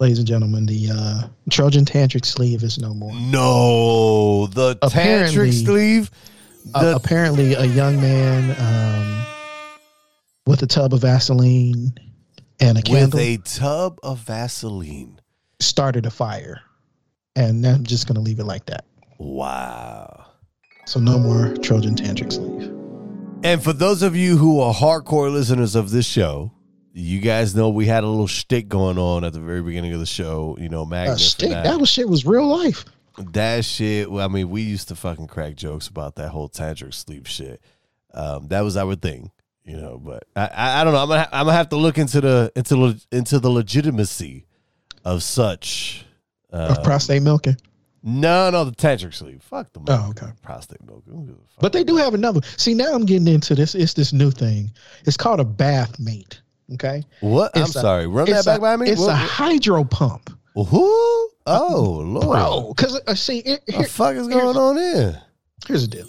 [0.00, 3.14] Ladies and gentlemen, the uh, Trojan Tantric sleeve is no more.
[3.14, 6.10] No, the Apparently- tantric sleeve.
[6.74, 9.26] Uh, The, apparently, a young man um,
[10.46, 11.94] with a tub of Vaseline
[12.60, 15.18] and a candle with a tub of Vaseline.
[15.58, 16.60] started a fire.
[17.38, 18.84] And I'm just going to leave it like that.
[19.18, 20.26] Wow.
[20.86, 22.72] So, no more Trojan Tantric sleeve.
[23.44, 26.50] And for those of you who are hardcore listeners of this show,
[26.92, 30.00] you guys know we had a little shtick going on at the very beginning of
[30.00, 30.56] the show.
[30.60, 32.84] You know, Uh, Magnus and I- that was shit was real life.
[33.32, 34.10] that shit.
[34.10, 37.60] well, I mean, we used to fucking crack jokes about that whole tantric sleeve shit.
[38.14, 39.30] Um, that was our thing,
[39.64, 40.00] you know.
[40.02, 41.00] But I, I, I don't know.
[41.02, 44.46] I'm gonna, ha- I'm gonna have to look into the into le- into the legitimacy
[45.04, 46.04] of such.
[46.52, 47.56] Uh, of prostate milking.
[48.02, 49.42] no, no, the tantric sleeve.
[49.42, 50.28] Fuck the Oh, okay.
[50.42, 51.02] prostate milk.
[51.06, 51.60] Who gives a fuck?
[51.60, 52.40] But they do have another.
[52.56, 53.74] See, now I'm getting into this.
[53.74, 54.70] It's this new thing.
[55.04, 56.38] It's called a Bathmate.
[56.74, 57.02] Okay.
[57.20, 57.50] what?
[57.56, 58.06] I'm a- sorry.
[58.06, 58.88] Run that It's back a, by me.
[58.90, 60.30] It's What- a hydro pump.
[60.54, 61.30] who?
[61.46, 62.26] Oh lord.
[62.26, 65.22] Bro, because uh, see, it, What the fuck is going on here?
[65.66, 66.06] here's the deal.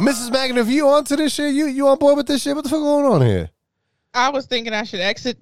[0.00, 0.30] Mrs.
[0.32, 2.54] Magna, if you onto this shit, you you on board with this shit?
[2.54, 3.50] What the fuck going on here?
[4.14, 5.38] I was thinking I should exit.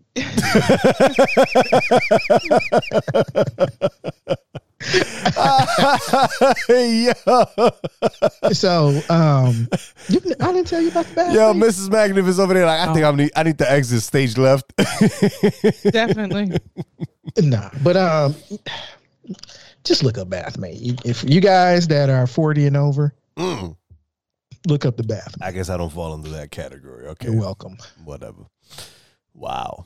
[6.68, 7.10] yo,
[8.52, 9.68] So, um,
[10.08, 11.34] you, I didn't tell you about the bath.
[11.34, 11.68] yo, mate?
[11.68, 11.90] Mrs.
[11.90, 12.66] Magna is over there.
[12.66, 14.72] Like, I think I need I need to exit stage left.
[15.90, 16.58] Definitely.
[17.38, 18.34] Nah, but um,
[19.84, 21.04] just look up Bathmate.
[21.04, 23.76] If you guys that are 40 and over, Mm.
[24.66, 25.34] look up the bath.
[25.42, 27.06] I guess I don't fall into that category.
[27.08, 27.76] Okay, You're welcome.
[28.04, 28.46] whatever.
[29.34, 29.84] Wow.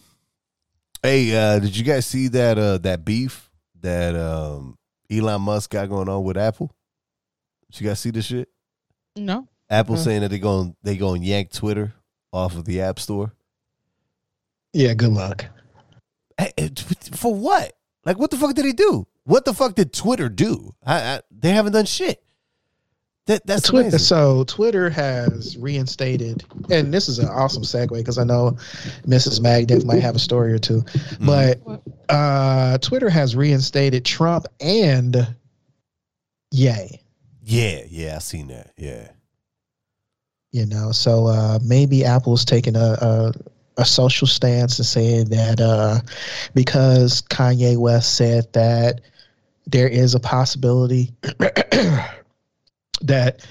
[1.03, 3.51] Hey, uh, did you guys see that uh, that beef
[3.81, 4.77] that um,
[5.11, 6.71] Elon Musk got going on with Apple?
[7.71, 8.49] Did you guys see this shit?
[9.17, 9.49] No.
[9.69, 11.95] Apple saying that they're going they going to yank Twitter
[12.33, 13.33] off of the App Store.
[14.73, 15.47] Yeah, good luck.
[16.39, 16.69] Hey, eh,
[17.15, 17.73] For what?
[18.05, 19.07] Like, what the fuck did he do?
[19.25, 20.75] What the fuck did Twitter do?
[20.85, 22.23] I, I, they haven't done shit.
[23.31, 23.99] That, that's Twitter, amazing.
[24.01, 28.57] so Twitter has reinstated, and this is an awesome segue because I know
[29.07, 29.41] Mrs.
[29.41, 31.27] Magnev might have a story or two, Mm-hmm.
[31.27, 35.35] but uh, Twitter has reinstated Trump and
[36.51, 37.01] Yay.
[37.45, 38.73] Yeah, yeah, I seen that.
[38.77, 39.09] Yeah.
[40.51, 43.33] You know, so uh, maybe Apple's taking a, a
[43.77, 46.01] a social stance and saying that uh,
[46.55, 49.01] because Kanye West said that
[49.67, 51.15] there is a possibility
[53.01, 53.47] that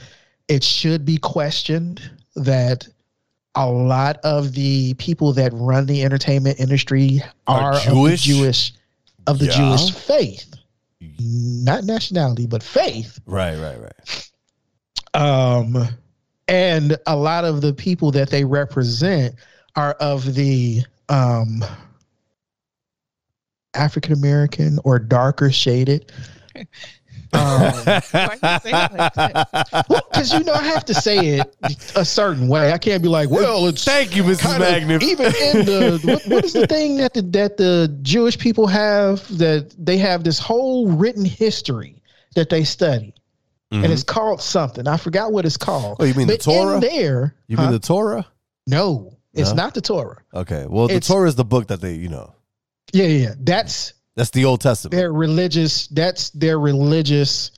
[0.48, 2.02] it should be questioned
[2.36, 2.88] that
[3.56, 8.22] a lot of the people that run the entertainment industry Are are, of the Jewish?
[8.24, 8.74] Jewish
[9.28, 9.58] of the Yeah.
[9.58, 10.54] Jewish faith,
[11.20, 13.20] not nationality, but faith.
[13.26, 14.30] Right, right, right.
[15.14, 15.88] Um,
[16.48, 19.36] and a lot of the people that they represent
[19.76, 21.64] are of the um,
[23.74, 26.12] African American or darker shaded.
[27.32, 27.72] Um, you
[28.02, 29.86] say it like that?
[30.12, 31.56] because you know I have to say it
[31.96, 32.72] a certain way.
[32.72, 34.40] I can't be like, well, it's Thank you, Mrs.
[34.42, 35.04] kind Magnus.
[35.04, 39.28] even in the what, what is the thing that the that the Jewish people have
[39.38, 42.02] that they have this whole written history
[42.36, 43.14] that they study.
[43.72, 44.88] And it's called something.
[44.88, 46.00] I forgot what it's called.
[46.00, 46.02] Mm-hmm.
[46.02, 46.74] Oh, you mean the but Torah?
[46.76, 47.64] In there, You huh?
[47.64, 48.26] mean the Torah?
[48.66, 49.56] No, it's No?
[49.58, 50.18] not the Torah.
[50.34, 50.66] Okay.
[50.68, 52.34] Well, the It's- Torah is the book that they, you know,
[52.94, 53.34] Yeah, yeah, yeah.
[53.40, 54.92] That's that's the Old Testament.
[54.92, 55.88] their religious.
[55.88, 57.52] That's their religious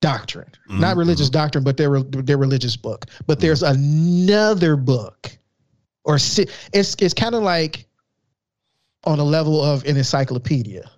[0.00, 0.50] doctrine.
[0.68, 3.06] Not Mhm, religious doctrine, but their their religious book.
[3.26, 5.36] But there's another book,
[6.04, 7.86] or si- it's it's kind of like
[9.04, 10.90] on a level of an encyclopedia.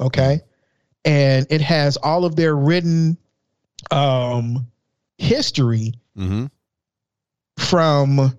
[0.00, 0.40] Okay,
[1.04, 3.16] and it has all of their written
[3.90, 4.66] um
[5.18, 6.46] history Mm-hmm.
[7.58, 8.36] from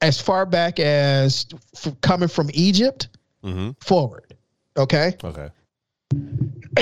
[0.00, 3.08] as far back as f- coming from Egypt
[3.44, 3.70] Mm-hmm.
[3.80, 4.34] forward.
[4.76, 5.16] Okay.
[5.22, 5.50] Okay.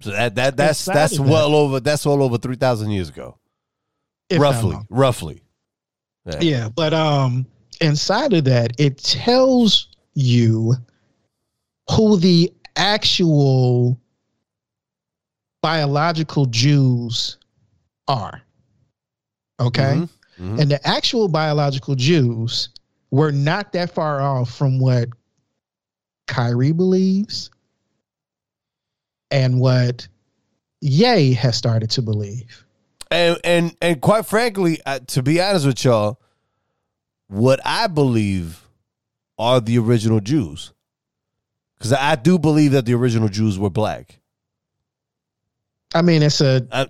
[0.00, 3.08] So that that that's that's of that- well over that's well over three thousand years
[3.08, 3.38] ago,
[4.28, 5.42] If roughly, roughly.
[6.40, 7.46] Yeah, but um,
[7.80, 10.74] inside of that, it tells you
[11.90, 14.00] who the actual
[15.62, 17.38] biological Jews
[18.08, 18.42] are.
[19.60, 19.94] Okay.
[19.94, 20.08] Mhm,
[20.40, 20.60] mhm.
[20.60, 22.68] And the actual biological Jews
[23.10, 25.08] were not that far off from what
[26.32, 27.50] Kyrie believes
[29.30, 30.08] and what
[30.80, 32.64] Ye has started to believe.
[33.10, 36.18] And and and quite frankly, uh, to be honest with y'all,
[37.28, 38.66] what I believe
[39.38, 40.72] are the original Jews,
[41.76, 44.18] because I do believe that the original Jews were black.
[45.94, 46.88] I mean, it's a I-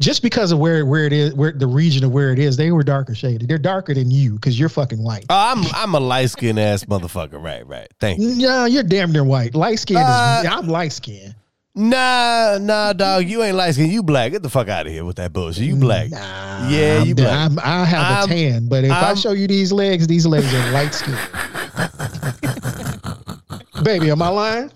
[0.00, 2.72] just because of where where it is, where the region of where it is, they
[2.72, 3.48] were darker shaded.
[3.48, 5.26] They're darker than you because you're fucking white.
[5.28, 7.40] Oh, I'm I'm a light skinned ass motherfucker.
[7.42, 7.88] Right, right.
[8.00, 8.34] Thank you.
[8.36, 9.54] No, you're damn near white.
[9.54, 11.34] Light skin Uh, I'm light skin.
[11.72, 13.28] Nah, nah, dog.
[13.28, 13.92] You ain't light skinned.
[13.92, 14.32] You black.
[14.32, 15.62] Get the fuck out of here with that bullshit.
[15.64, 16.10] You black.
[16.10, 17.50] Nah, Yeah, I'm, you black.
[17.50, 20.26] I'm, I have I'm- a tan, but if i I'm- show you these legs, these
[20.26, 21.14] legs are light skin.
[23.84, 24.70] Baby, am I lying?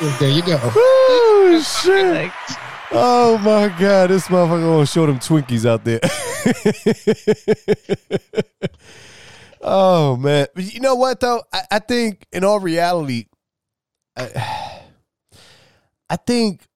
[0.20, 0.58] there you go.
[0.62, 2.30] Oh shit.
[2.92, 6.00] Oh my god, this motherfucker gonna show them Twinkies out there.
[9.60, 11.42] oh man, but you know what though?
[11.52, 13.26] I, I think in all reality,
[14.16, 14.82] I,
[16.10, 16.66] I think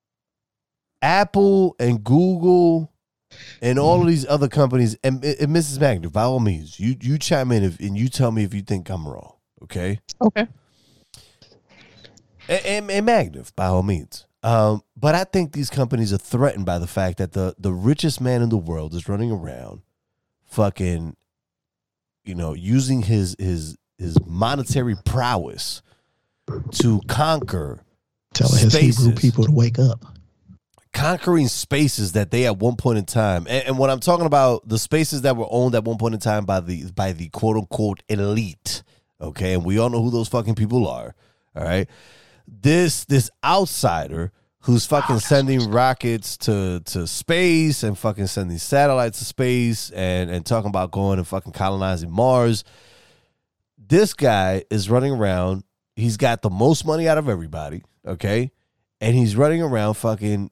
[1.03, 2.93] Apple and Google
[3.61, 5.81] and all of these other companies and, and Mrs.
[5.81, 8.62] Magna, by all means, you you chime in if, and you tell me if you
[8.62, 9.33] think I'm wrong.
[9.65, 9.99] Okay.
[10.21, 10.47] okay.
[12.49, 14.27] and, and, and by all means.
[14.45, 18.21] Um, but I think these companies are threatened by the fact that the the richest
[18.21, 19.81] man in the world is running around,
[20.45, 21.17] fucking,
[22.25, 25.81] you know, using his his his monetary prowess
[26.73, 27.81] to conquer
[28.35, 30.05] Telling his Hebrew people to wake up.
[30.93, 34.69] conquering spaces that they at one point in time and, and when i'm talking about
[34.69, 37.57] the spaces that were owned at one point in time by the by the quote
[37.57, 38.83] unquote elite
[39.21, 39.55] okay?
[39.55, 41.15] And we all know who those fucking people are
[41.57, 41.89] all right
[42.47, 49.25] this this outsider who's fucking sending rockets to to space and fucking sending satellites to
[49.25, 52.65] space and and talking about going and fucking colonizing mars
[53.79, 55.65] this guy is running around
[55.97, 58.51] he's got the most money out of everybody okay
[59.01, 60.51] and he's running around fucking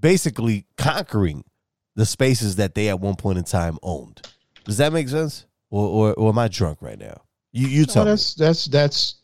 [0.00, 1.44] basically conquering
[1.96, 4.22] the spaces that they at one point in time owned.
[4.64, 5.46] Does that make sense?
[5.70, 7.22] Or or, or am I drunk right now?
[7.50, 8.12] You you tell No, me.
[8.12, 9.14] that's that's that's.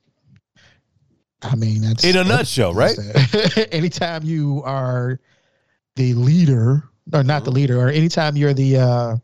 [1.45, 2.99] I mean, that's In a nutshell, right?
[3.73, 5.21] anytime you are
[5.97, 7.45] the leader, or not Mm-hmm.
[7.45, 9.17] the leader, or anytime you're the uh,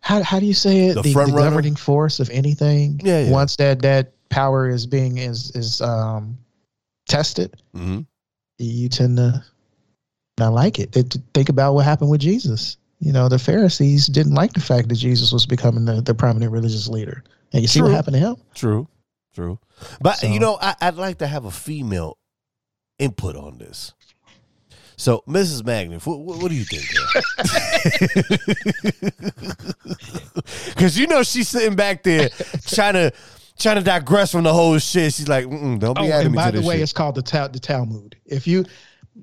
[0.00, 0.94] how how do you say it?
[0.94, 3.00] The The, front the governing force of anything.
[3.04, 3.30] Yeah, yeah.
[3.30, 6.38] Once that that power is being is is um
[7.08, 8.00] tested, hmm
[8.58, 9.44] you tend to
[10.38, 10.92] not like it.
[10.92, 11.02] They-
[11.34, 12.76] Think about what happened with Jesus.
[13.00, 16.52] You know, the Pharisees didn't like the fact that Jesus was becoming the, the prominent
[16.52, 17.24] religious leader.
[17.52, 18.36] And you see what happened to him?
[18.54, 18.86] True,
[19.34, 19.58] true.
[20.00, 22.18] But So- you know, I, I'd like to have a female
[22.98, 23.92] input on this.
[24.96, 25.64] So, Mrs.
[25.64, 26.84] Magnus, what, what, what do you think?
[30.68, 32.28] Because you know she's sitting back there
[32.68, 33.12] trying to
[33.58, 35.12] trying to digress from the whole shit.
[35.14, 36.82] She's like, Mm-mm, "Don't be Oh, adding and me by to the this way, shit."
[36.84, 38.16] it's called the, Tal- the Talmud.
[38.24, 38.64] If you,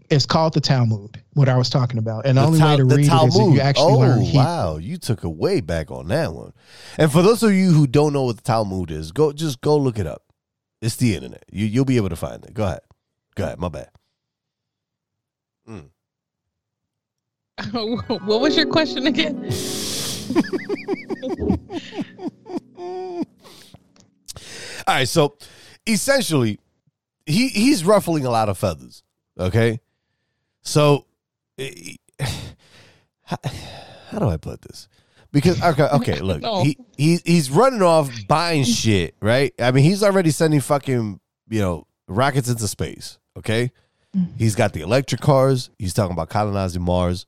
[0.10, 1.22] it's called the Talmud.
[1.34, 3.36] What I was talking about, and the, only Tal- way to the read it is
[3.36, 4.40] if you actually oh, learn Hebrew.
[4.40, 6.54] wow, you took a way back on that one.
[6.98, 9.78] And for those of you who don't know what the Talmud is, go just go
[9.78, 10.24] look it up.
[10.82, 11.44] It's the internet.
[11.52, 12.54] You you'll be able to find it.
[12.54, 12.82] Go ahead.
[13.36, 13.60] Go ahead.
[13.60, 13.90] My bad.
[15.68, 15.90] Mm.
[18.26, 19.36] what was your question again?
[24.88, 25.38] All right, so
[25.86, 26.60] essentially,
[27.26, 29.04] he he's ruffling a lot of feathers.
[29.40, 29.80] Okay,
[30.62, 31.06] so
[33.24, 33.38] how,
[34.10, 34.88] how do I put this?
[35.32, 39.54] Because okay, okay, look, he, he he's running off buying shit, right?
[39.60, 41.20] I mean, he's already sending fucking
[41.50, 43.20] you know rockets into space.
[43.38, 43.72] Okay,
[44.16, 44.28] mm.
[44.38, 45.70] he's got the electric cars.
[45.78, 47.26] He's talking about colonizing Mars.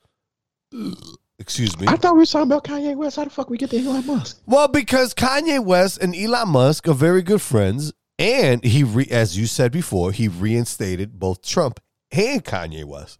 [1.39, 1.87] Excuse me.
[1.87, 3.15] I thought we were talking about Kanye West.
[3.15, 4.39] How the fuck we get to Elon Musk?
[4.45, 9.35] Well, because Kanye West and Elon Musk are very good friends, and he, re- as
[9.39, 11.79] you said before, he reinstated both Trump
[12.11, 13.19] and Kanye West.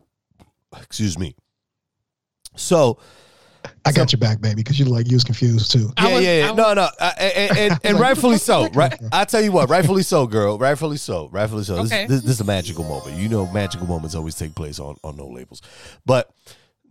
[0.75, 1.35] Excuse me.
[2.55, 2.99] So
[3.85, 5.91] I got your back, baby, because you like you was confused too.
[5.97, 6.51] Yeah, was- yeah, yeah.
[6.51, 8.73] I no, no, uh, and, and, and Like, rightfully where the fuck so.
[8.79, 8.99] Right.
[9.11, 10.57] I tell you what, rightfully so, girl.
[10.57, 11.29] Rightfully so.
[11.31, 11.83] Rightfully so.
[11.83, 12.07] This, Okay.
[12.07, 13.17] this, this is a magical moment.
[13.17, 15.61] You know, magical moments always take place on on Know Labels.
[16.05, 16.29] But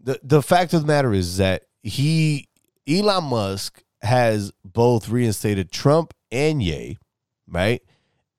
[0.02, 2.48] the the fact of the matter is that he
[2.88, 6.98] Elon Musk has both reinstated Trump and Ye,
[7.48, 7.82] right?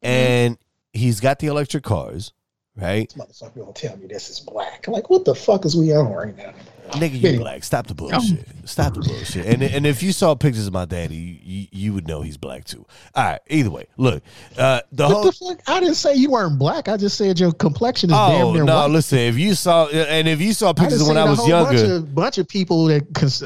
[0.01, 0.57] And
[0.93, 2.33] he's got the electric cars,
[2.81, 3.13] right?
[3.17, 4.85] Motherfucker gonna tell me this is black.
[4.87, 6.53] I'm like, what the fuck is we on right now?
[6.91, 7.37] Nigga, you Benny.
[7.37, 7.63] black.
[7.63, 8.45] Stop the bullshit.
[8.65, 9.45] Stop the bullshit.
[9.45, 12.35] And and if you saw pictures of my daddy, you, you, you would know he's
[12.35, 12.85] black too.
[13.15, 13.39] All right.
[13.47, 14.21] Either way, look,
[14.57, 15.23] uh, the What whole.
[15.23, 15.61] the fuck?
[15.67, 16.89] I didn't say you weren't black.
[16.89, 18.75] I just said your complexion is damn Oh near no!
[18.75, 18.91] white.
[18.91, 21.29] Listen, if you saw and if you saw pictures just of when I I a
[21.29, 23.41] was whole younger, Bunch of, bunch of people that cons-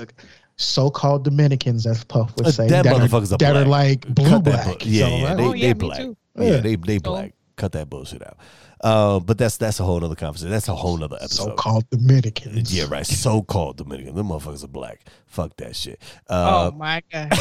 [0.57, 4.07] so-called Dominicans, as Puff would Uh, say, them that, motherfuckers are are, that are like
[4.07, 4.79] blue cut black.
[4.79, 5.97] bu- Yeah, So, yeah, I- they, Oh, yeah, me black.
[5.99, 6.17] too.
[6.39, 6.57] Yeah, Yeah.
[6.61, 7.33] they they black.
[7.57, 8.37] Cut that bullshit out.
[8.85, 10.51] Uh, but that's that's a whole other conversation.
[10.51, 11.45] That's a whole other episode.
[11.45, 12.71] so-called Dominicans.
[12.71, 13.03] Yeah, right.
[13.05, 14.13] So called Dominican.
[14.13, 15.01] Them motherfuckers are black.
[15.25, 15.99] Fuck that shit.
[16.29, 17.31] oh Uh, my god.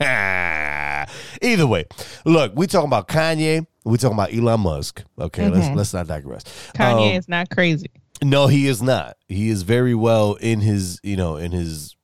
[1.42, 1.84] Either way,
[2.24, 3.66] look, we talking about Kanye.
[3.84, 5.04] We talking about Elon Musk.
[5.18, 6.44] Okay, let's let's not digress.
[6.74, 7.90] Kanye Um, is not crazy.
[8.22, 9.16] no, he is not.
[9.28, 11.96] He is very well in his, you know, in his,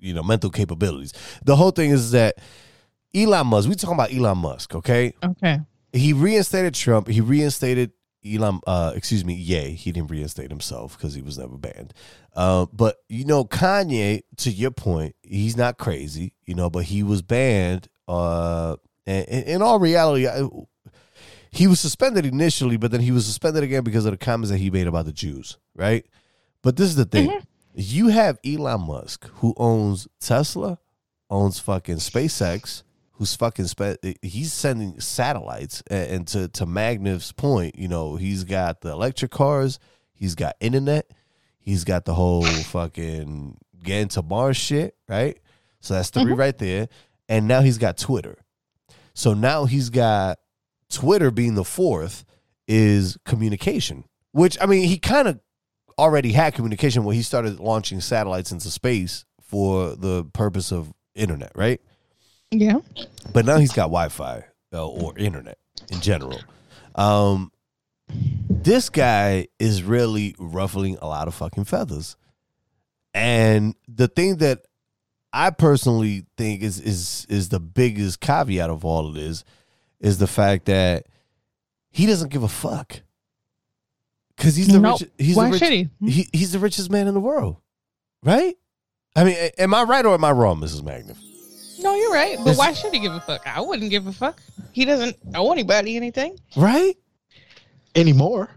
[0.00, 1.12] you know, mental capabilities.
[1.44, 2.36] The whole thing is that
[3.14, 3.68] Elon Musk.
[3.68, 4.74] We talking about Elon Musk.
[4.74, 5.60] Okay, Okay.
[5.92, 7.08] He reinstated Trump.
[7.08, 7.92] He reinstated
[8.26, 8.60] Elon.
[8.66, 9.34] Uh, excuse me.
[9.34, 9.72] Yay.
[9.72, 11.92] He didn't reinstate himself because he was never banned.
[12.34, 14.22] Uh, but you know, Kanye.
[14.38, 16.32] To your point, he's not crazy.
[16.46, 17.88] You know, but he was banned.
[18.08, 20.48] Uh, and, and in all reality, I,
[21.50, 24.58] he was suspended initially, but then he was suspended again because of the comments that
[24.58, 25.58] he made about the Jews.
[25.74, 26.06] Right.
[26.62, 27.30] But this is the thing.
[27.74, 30.78] You have Elon Musk who owns Tesla,
[31.28, 32.82] owns fucking SpaceX,
[33.12, 38.80] who's fucking spe- he's sending satellites and, to to Magnus point, you know, he's got
[38.80, 39.78] the electric cars,
[40.12, 41.10] he's got internet,
[41.58, 45.38] he's got the whole fucking getting to Mars shit, right?
[45.80, 46.34] So that's 3 mm-hmm.
[46.34, 46.88] right there.
[47.28, 48.38] And now he's got Twitter.
[49.14, 50.38] So now he's got
[50.90, 52.24] Twitter being the fourth
[52.68, 55.40] is communication, which I mean, he kind of
[55.98, 61.52] already had communication when he started launching satellites into space for the purpose of internet,
[61.54, 61.80] right?
[62.52, 62.78] Yeah.
[63.32, 65.58] But now he's got Wi-Fi uh, or internet
[65.90, 66.38] in general.
[66.94, 67.50] Um,
[68.48, 72.16] this guy is really ruffling a lot of fucking feathers,
[73.14, 74.66] and the thing that
[75.32, 79.44] I personally think is is is the biggest caveat of all of this
[80.00, 81.06] is the fact that
[81.90, 83.00] he doesn't give a fuck
[84.36, 85.00] because he's the Nope.
[85.00, 85.88] rich, he's Why the rich, should he?
[86.06, 86.28] he?
[86.34, 87.56] He's the richest man in the world,
[88.22, 88.54] right?
[89.16, 90.82] I mean, am I right or am I wrong, Mrs.
[90.82, 91.18] Magnus?
[91.82, 92.38] No, you're right.
[92.44, 93.46] But why should he give a fuck?
[93.46, 94.40] I wouldn't give a fuck.
[94.72, 96.38] He doesn't owe anybody anything.
[96.56, 96.94] Right?
[97.94, 98.50] Anymore.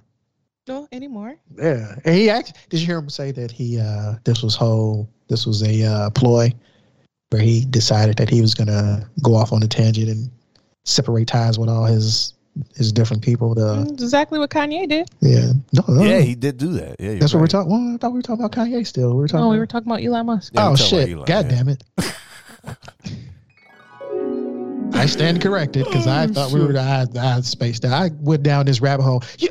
[0.68, 1.36] No, anymore.
[1.56, 1.96] Yeah.
[2.06, 5.46] And he actually did you hear him say that he uh this was whole this
[5.46, 6.52] was a uh ploy
[7.30, 10.32] where he decided that he was gonna go off on a tangent and
[10.84, 12.34] separate ties with all his
[12.76, 13.54] his different people.
[13.54, 15.10] The That's exactly what Kanye did.
[15.20, 15.52] yeah.
[15.74, 16.96] No, no, Yeah, he did do that.
[17.00, 19.12] Yeah, you're that's what we're talking well, I thought we were talking about Kanye still.
[19.12, 20.54] We were talking No, we were talking about Elon Musk.
[20.56, 21.16] Yeah, oh we're talking about shit!
[21.16, 21.58] Elon, God yeah.
[21.58, 21.84] damn it!
[24.94, 27.92] I stand corrected because I Oh, thought we were I, I spaced out.
[27.94, 29.24] I went down this rabbit hole.
[29.40, 29.50] You,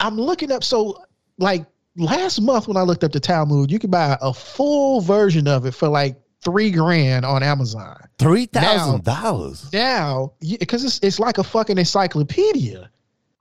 [0.00, 0.62] I'm looking up.
[0.62, 1.02] So,
[1.38, 5.48] like last month when I looked up the Talmud, you could buy a full version
[5.48, 7.96] of it for like three grand on Amazon.
[8.18, 9.72] Three thousand dollars.
[9.72, 12.90] Now, because it's it's like a fucking encyclopedia,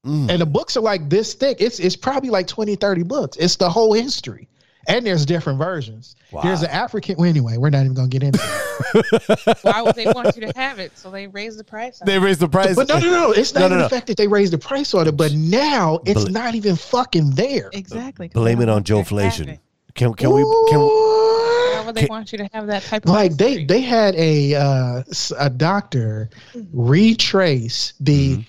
[0.05, 0.30] Mm.
[0.30, 1.61] and the books are like this thick.
[1.61, 3.38] It's it's probably like 20, 30 books.
[3.38, 4.49] It's the whole history.
[4.88, 6.15] And there's different versions.
[6.43, 7.15] There's an African.
[7.18, 9.57] Well, anyway, we're not even gonna get into it.
[9.64, 10.97] Why would they want you to have it?
[10.97, 12.01] So they raise the price.
[12.01, 12.19] on They it.
[12.19, 12.76] raised the price.
[12.76, 13.31] But no, no, no.
[13.31, 15.31] It's not No, even no, the fact that they raised the price on it, but
[15.34, 17.69] now it's Bl- not even fucking there.
[17.72, 18.27] Exactly.
[18.27, 19.49] Blame it on Joe to have Inflation.
[19.49, 19.60] it.
[19.95, 23.05] Can can we can we, Why would they Can- want you to have that type
[23.05, 23.65] of Like they history?
[23.68, 26.30] they had a uh, s- a doctor
[26.73, 28.41] retrace the Mm-hmm.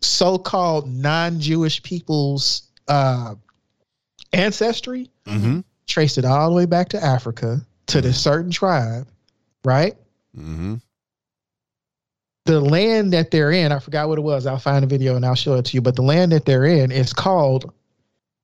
[0.00, 3.34] so-called non-Jewish people's uh,
[4.32, 5.64] ancestry, Mhm.
[5.86, 9.06] traced it all the way back to Africa to this certain tribe,
[9.64, 9.96] right?
[10.36, 10.80] Mhm.
[12.46, 14.46] the land that they're in, I forgot what it was.
[14.46, 15.80] I'll find a video and I'll show it to you.
[15.80, 17.72] But the land that they're in is called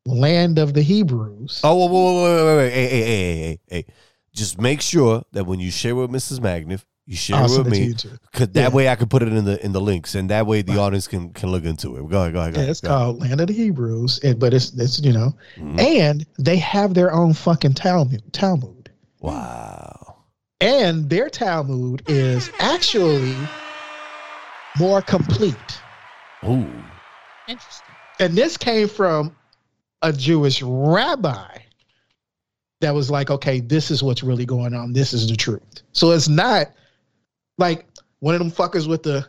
[0.05, 1.61] Land of the Hebrews.
[1.65, 3.87] Oh, whoa, whoa, whoa, wait, wait, wait, hey, hey, hey, hey, hey, hey.
[4.33, 6.39] Just make sure that when you share with Mrs.
[6.41, 8.69] Magnif, you share I'll it with send it to me, because that Yeah.
[8.69, 10.79] way I can put it in the in the links, and that way the Right.
[10.81, 12.09] audience can can look into it.
[12.09, 12.99] Go ahead, go ahead, go Yeah, it's go ahead.
[12.99, 15.81] called Land of the Hebrews, and, but it's it's you know, Mhm.
[15.81, 18.23] and they have their own fucking Talmud.
[18.33, 20.17] Talmud, Wow.
[20.61, 23.37] and their Talmud is actually
[24.79, 25.81] more complete.
[26.45, 26.69] Ooh.
[27.49, 27.95] Interesting.
[28.19, 29.35] And this came from
[30.03, 31.59] a Jewish rabbi
[32.81, 34.93] that was like, okay, this is what's really going on.
[34.93, 35.63] This is the truth.
[35.93, 36.67] So it's not
[37.59, 37.87] like
[38.21, 39.27] one of them fuckers with the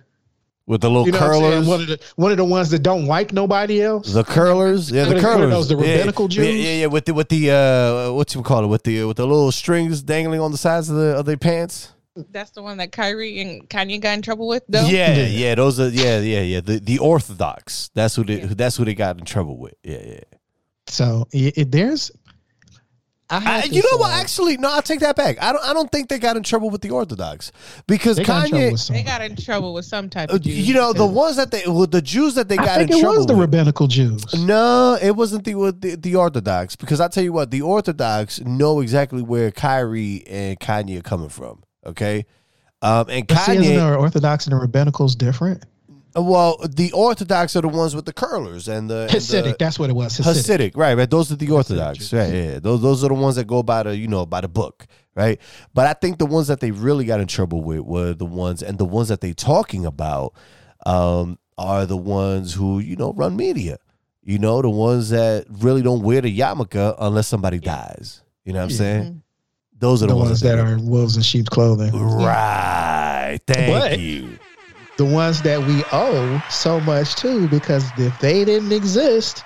[0.65, 1.51] With the little you know what I'm saying?
[1.53, 1.67] curlers.
[1.67, 4.11] One of the one of the ones that don't like nobody else.
[4.13, 5.51] The curlers, yeah, What the are- what are curlers.
[5.51, 6.55] those, the Yeah, rabbinical yeah, Jews?
[6.65, 9.25] Yeah, yeah, with the with the uh, what you call it, with the with the
[9.27, 11.93] little strings dangling on the sides of the of their pants.
[12.31, 14.87] That's the one that Kyrie and Kanye got in trouble with, though.
[14.87, 15.27] Yeah, Yeah.
[15.27, 16.61] yeah, those are yeah, yeah, yeah.
[16.61, 17.91] The the Orthodox.
[17.93, 18.47] That's who they Yeah.
[18.55, 19.75] that's who they got in trouble with.
[19.83, 20.19] Yeah, yeah.
[20.87, 22.11] So it, it- there's
[23.29, 24.11] I I, you know what?
[24.11, 25.41] uh, Actually, no, I'll take that back.
[25.43, 25.63] I don't.
[25.65, 27.51] I don't think they got in trouble with the Orthodox
[27.85, 28.71] because they got in trouble Kanye.
[28.71, 30.65] with some- They got in trouble with some type uh, of Jews.
[30.67, 32.91] you know the because- ones that they, well, the Jews that they I got think
[32.91, 33.41] in it trouble was the with.
[33.41, 34.23] rabbinical Jews.
[34.33, 38.39] No, it wasn't the with the, the Orthodox because I tell you what, the Orthodox
[38.41, 41.63] know exactly where Kyrie and Kanye are coming from.
[41.85, 42.25] Okay,
[42.81, 43.75] um, and But see, isn't Kanye.
[43.75, 45.65] the Orthodox and the rabbinicals different?
[46.17, 49.77] Well, the Orthodox are the ones with the curlers and the and the- Hasidic, that's
[49.77, 50.17] what it was.
[50.17, 50.71] Hasidic.
[50.71, 50.97] Hasidic, right?
[50.97, 51.09] Right.
[51.09, 52.13] Those are the Orthodox, Jews.
[52.13, 52.33] right?
[52.33, 54.87] Yeah, those those are the ones that go by the you know by the book,
[55.15, 55.39] right?
[55.73, 58.63] But I think the ones that they really got in trouble with were the ones,
[58.63, 60.33] and the ones that they're talking about
[60.85, 63.77] um, are the ones who you know run media.
[64.23, 68.23] You know, the ones that really don't wear the yarmulke unless somebody dies.
[68.43, 68.75] You know what I'm Yeah.
[68.77, 69.23] saying?
[69.79, 71.93] Those are The the, ones that are wolves in sheep's clothing.
[71.93, 73.39] right.
[73.47, 74.39] Thank But- you.
[74.97, 79.43] The ones that we owe so much to because if they didn't exist,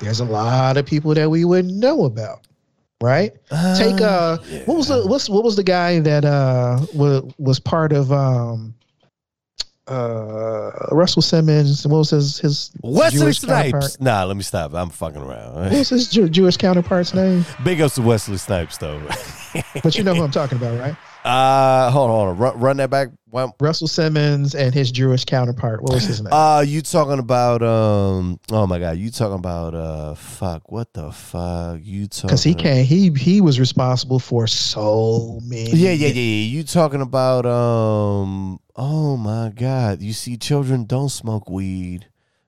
[0.00, 2.46] there's a lot of people that we wouldn't know about.
[3.02, 3.32] Right?
[3.76, 7.92] Take uh what was the what's what was the guy that uh was was part
[7.92, 8.74] of um
[9.86, 14.00] uh Russell Simmons what was his his Wesley Jewish Snipes?
[14.00, 14.72] Nah, let me stop.
[14.72, 15.54] I'm fucking around.
[15.54, 17.44] what was his Jew- Jewish counterpart's name?
[17.62, 19.02] Big ups to Wesley Snipes though.
[19.82, 20.96] But you know who I'm talking about, right?
[21.24, 22.38] Uh, hold on, hold on.
[22.38, 23.08] Run, run that back.
[23.30, 23.52] One.
[23.58, 25.82] Russell Simmons and his Jewish counterpart.
[25.82, 26.32] What was his name?
[26.32, 28.38] Uh, you talking about um?
[28.52, 30.14] Oh my god, you talking about uh?
[30.14, 31.80] Fuck, what the fuck?
[31.82, 32.28] You talking?
[32.28, 32.86] Because he can't.
[32.86, 35.70] He he was responsible for so many.
[35.70, 36.46] Yeah, yeah, yeah, yeah.
[36.46, 38.60] You talking about um?
[38.76, 42.06] Oh my god, you see, children don't smoke weed.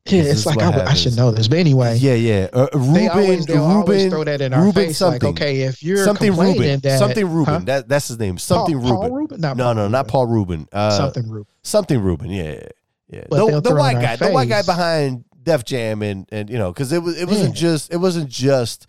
[0.09, 2.49] Yeah, This it's like I, I should know this, but anyway, Yeah, yeah.
[2.53, 4.99] Uh, Rubin, they always Rubin, always throw that in our Rubin face.
[4.99, 5.35] something.
[5.35, 7.55] Like, okay, if you're something Rubin, that something Rubin.
[7.55, 7.61] Huh?
[7.65, 8.39] That that's his name.
[8.39, 9.09] Something Paul, Rubin.
[9.11, 9.41] Paul Rubin?
[9.41, 10.69] Not No, Paul no, not Paul Rubin.
[10.73, 11.47] Uh, something Rubin.
[11.63, 12.31] something Rubin.
[12.31, 12.61] Yeah,
[13.09, 13.25] yeah.
[13.29, 16.59] But The, the white guy, our the white guy behind Def Jam, and and you
[16.59, 17.61] know, because it was it wasn't Yeah.
[17.61, 18.87] just it wasn't just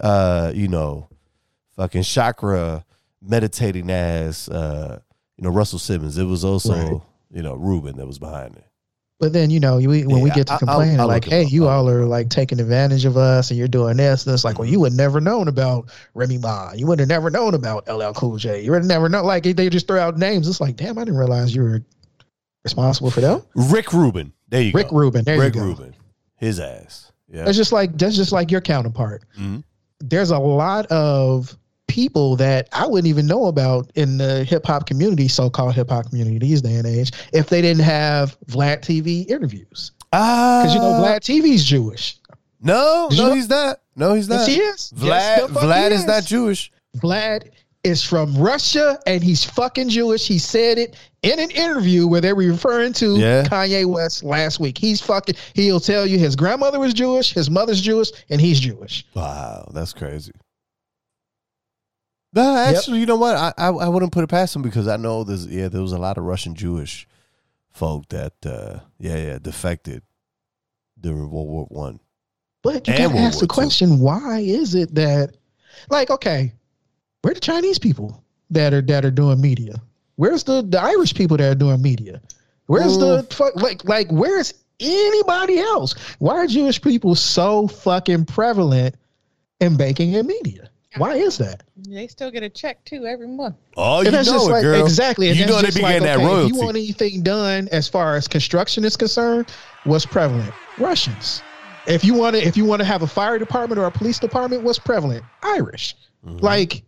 [0.00, 1.08] uh you know
[1.76, 2.84] fucking chakra
[3.22, 4.98] meditating ass uh
[5.36, 6.16] you know Russell Simmons.
[6.18, 7.00] It was also Right.
[7.32, 8.64] you know Rubin that was behind it.
[9.20, 11.44] But then you know, you, when we get to I- I'll- complaining, I'll like, hey,
[11.44, 14.26] you all are like taking advantage of us, and you're doing this.
[14.26, 16.72] And it's like, well, you would never known about Remy Ma.
[16.74, 18.62] You would have never known about LL Cool J.
[18.64, 19.24] You would have never known.
[19.26, 20.48] Like they just throw out names.
[20.48, 21.82] It's like, damn, I didn't realize you were
[22.64, 23.42] responsible for them.
[23.54, 24.32] Rick Rubin.
[24.48, 24.78] There you go.
[24.78, 24.96] Rick go.
[24.96, 25.24] Rubin.
[25.24, 25.66] There Rick you go.
[25.68, 25.94] Rick Rubin.
[26.36, 27.12] His ass.
[27.28, 27.44] Yeah.
[27.44, 29.22] That's just like that's just like your counterpart.
[29.38, 29.62] Mhm.
[30.00, 31.56] There's a lot of
[31.90, 35.90] people that I wouldn't even know about in the hip hop community, so called hip
[35.90, 39.92] hop community these day and age, if they didn't have Vlad TV interviews.
[40.12, 42.18] Ah, Because you know Vlad TV's Jewish.
[42.62, 43.80] No, Did you no, know- he's not.
[43.96, 44.48] No, he's Yes, not.
[44.48, 44.92] he is.
[44.96, 46.72] Vlad, Yes, Vlad he is not Jewish.
[46.98, 47.50] Vlad
[47.82, 50.26] is from Russia and he's fucking Jewish.
[50.28, 53.44] He said it in an interview where they were referring to Yeah.
[53.44, 54.76] Kanye West last week.
[54.78, 55.34] He's fucking.
[55.54, 59.06] He'll tell you his grandmother was Jewish, his mother's Jewish, and he's Jewish.
[59.14, 60.32] Wow, that's crazy.
[62.32, 63.36] No, actually, you know what?
[63.36, 65.92] I, I I wouldn't put it past them because I know there's yeah there was
[65.92, 67.08] a lot of Russian Jewish
[67.70, 70.02] folk that uh yeah yeah defected
[71.00, 72.00] during World War One.
[72.62, 73.48] But you And gotta World ask the II.
[73.48, 75.36] question: Why is it that,
[75.90, 76.52] like, okay,
[77.22, 79.82] where the Chinese people that are that are doing media?
[80.16, 82.20] Where's the the Irish people that are doing media?
[82.66, 85.94] Where's the fuck like like where's anybody else?
[86.20, 88.94] Why are Jewish people so fucking prevalent
[89.60, 90.69] in banking and media?
[90.96, 91.62] Why is that?
[91.76, 93.56] They still get a check too every month.
[93.76, 94.82] Oh, you know just it, like girl.
[94.82, 95.28] exactly.
[95.28, 96.50] And you that's know they just be like, getting that okay, royalty.
[96.50, 99.46] If you want anything done as far as construction is concerned,
[99.84, 100.52] what's prevalent?
[100.78, 101.42] Russians.
[101.86, 104.18] If you want to, if you want to have a fire department or a police
[104.18, 105.24] department, what's prevalent?
[105.42, 105.94] Irish.
[106.26, 106.42] Mhm.
[106.42, 106.82] Like,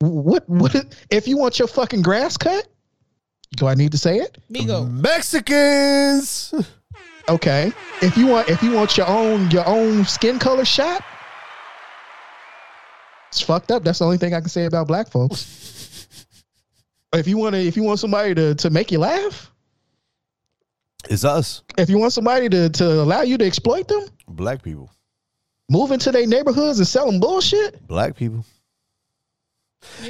[0.00, 0.48] what?
[0.48, 0.74] What?
[1.10, 2.66] If you want your fucking grass cut,
[3.56, 4.38] do I need to say it?
[4.52, 4.90] Migo.
[4.90, 6.52] Mexicans.
[7.28, 7.72] Okay.
[8.02, 11.04] If you want, if you want your own your own skin color shot,
[13.30, 13.82] it's fucked up.
[13.84, 16.06] That's the only thing I can say about black folks.
[17.14, 19.50] if you want to, if you want somebody to to make you laugh,
[21.08, 24.90] It's us, if you want somebody to to allow you to exploit them, black people.
[25.70, 27.86] move into their neighborhoods and sell them bullshit.
[27.86, 28.44] Black people.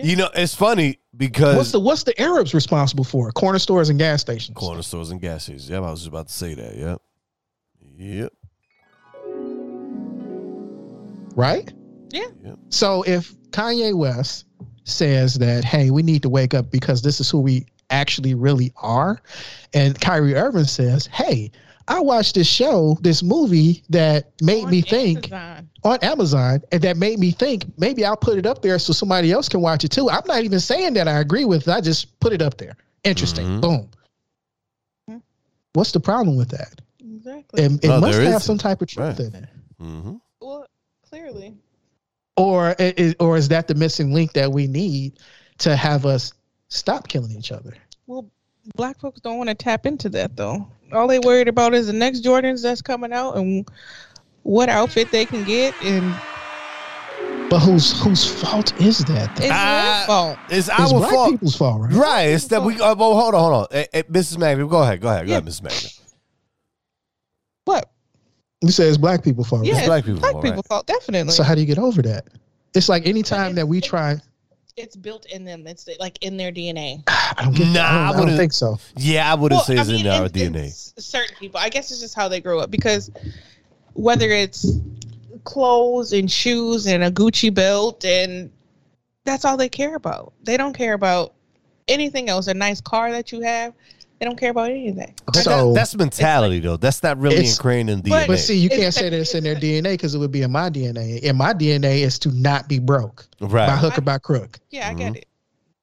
[0.02, 3.30] You know, it's funny because What's the what's the Arabs responsible for?
[3.32, 4.56] Corner stores and gas stations.
[4.56, 5.70] corner stores and gas stations.
[5.70, 6.74] Yep, I was just about to say that.
[6.76, 7.00] Yep.
[7.96, 8.32] Yep.
[11.36, 11.72] right?
[12.10, 12.26] Yeah.
[12.44, 12.58] Yep.
[12.70, 14.46] So if Kanye West
[14.84, 18.72] says that, hey, we need to wake up because this is who we actually really
[18.76, 19.20] are,
[19.74, 21.50] and Kyrie Irving says, hey,
[21.88, 25.68] I watched this show, this movie that made On me think Amazon.
[25.82, 29.32] on Amazon, and that made me think maybe I'll put it up there so somebody
[29.32, 30.08] else can watch it too.
[30.08, 31.68] I'm not even saying that I agree with it.
[31.72, 32.76] I just put it up there.
[33.02, 33.44] Interesting.
[33.46, 33.60] Mhm.
[33.60, 33.90] Boom.
[35.08, 35.22] Mhm.
[35.72, 36.80] What's the problem with that?
[37.00, 37.62] Exactly.
[37.64, 38.40] It, it No, must have isn't.
[38.40, 39.26] some type of truth Right.
[39.28, 39.48] in it.
[39.82, 40.14] Mm-hmm.
[40.40, 40.66] well,
[41.08, 41.56] clearly.
[42.40, 45.18] Or it, it- or is that the missing link that we need
[45.58, 46.32] to have us
[46.68, 47.74] stop killing each other?
[48.06, 48.30] Well,
[48.76, 50.66] black folks don't want to tap into that though.
[50.92, 53.68] All they worried about is the next Jordans that's coming out and
[54.42, 56.14] what outfit they can get, and
[57.50, 59.30] But whose whose fault is that?
[59.38, 59.48] it's Though?
[59.52, 59.94] Ah.
[59.98, 60.38] their fault.
[60.48, 61.30] It's It's our black fault.
[61.32, 61.92] people's fault, right?
[61.92, 62.22] Right.
[62.30, 62.74] It's that we.
[62.80, 63.66] Uh, well, hold on, hold on.
[63.70, 64.38] Eh, eh, Mrs.
[64.38, 65.00] Magna, go ahead.
[65.00, 65.26] Go ahead.
[65.26, 65.38] Go Yeah.
[65.38, 65.62] ahead, Mrs.
[65.62, 65.88] Magna.
[67.66, 67.90] What?
[68.62, 69.78] You say it's black people fault, Yeah, right?
[69.80, 70.66] it's black black people's people's, fault, right?
[70.66, 71.32] fault, definitely.
[71.32, 72.26] So how do you get over that?
[72.74, 74.18] It's like anytime that we try,
[74.76, 75.66] it's built in them.
[75.66, 77.02] It's like in their DNA.
[77.08, 77.72] I don't.
[77.72, 77.80] Nah.
[77.80, 78.78] I I don't, I don't wouldn't- think so.
[78.96, 80.66] Yeah, I wouldn't Well, say I it's mean, in our in- in DNA.
[80.68, 82.70] s- certain people, I guess it's just how they grow up.
[82.70, 83.10] Because
[83.94, 84.66] whether it's
[85.44, 88.50] clothes and shoes and a Gucci belt, and
[89.24, 90.32] that's all they care about.
[90.44, 91.34] They don't care about
[91.88, 92.46] anything else.
[92.46, 93.72] A nice car that you have,
[94.20, 95.14] they don't care about anything.
[95.24, 96.76] But that- So- that's mentality, though.
[96.76, 98.10] That's not really It's- ingrained in DNA.
[98.10, 100.30] But- But see, you can't say that- that it's in their DNA because it would
[100.30, 101.16] be in my DNA.
[101.22, 103.78] In my DNA is to not be broke by right.
[103.78, 104.60] hook or by crook.
[104.68, 105.16] Yeah, I get mm-hmm.
[105.16, 105.26] it.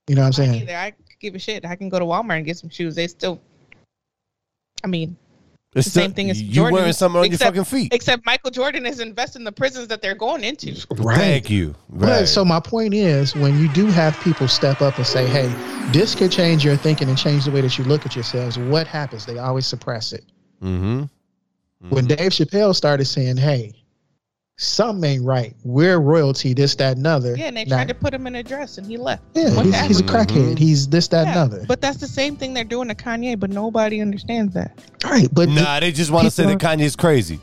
[0.08, 0.62] You know what I'm saying?
[0.62, 1.66] either I give a shit.
[1.66, 2.94] I can go to Walmart and get some shoes.
[2.96, 3.42] They still,
[4.84, 5.18] I mean,
[5.78, 7.94] It's the same thing as you Jordan, wearing something on except- your fucking feet.
[7.94, 10.76] except Michael Jordan is investing the prisons that they're going into.
[10.92, 11.18] Right.
[11.18, 11.76] Thank you.
[11.90, 15.48] But so my point is, when you do have people step up and say, "Hey,
[15.92, 18.88] this could change your thinking and change the way that you look at yourselves," what
[18.88, 19.26] happens?
[19.26, 20.24] They always suppress it.
[20.64, 21.04] mm-hmm.
[21.90, 23.74] When Dave Chappelle started saying, "Hey,
[24.58, 25.56] something ain't right.
[25.64, 26.54] We're royalty.
[26.54, 28.78] This, that, and other." Yeah, and they Now- tried to put him in a dress,
[28.78, 29.24] and he left.
[29.34, 30.54] Yeah, What he's, he's a crackhead.
[30.56, 30.58] Mhm.
[30.60, 31.66] He's this, that, and Yeah, other.
[31.68, 34.78] But that's the same thing they're doing to Kanye, but nobody understands that.
[35.04, 37.40] right, but Nah, they just want to say that people Kanye's crazy.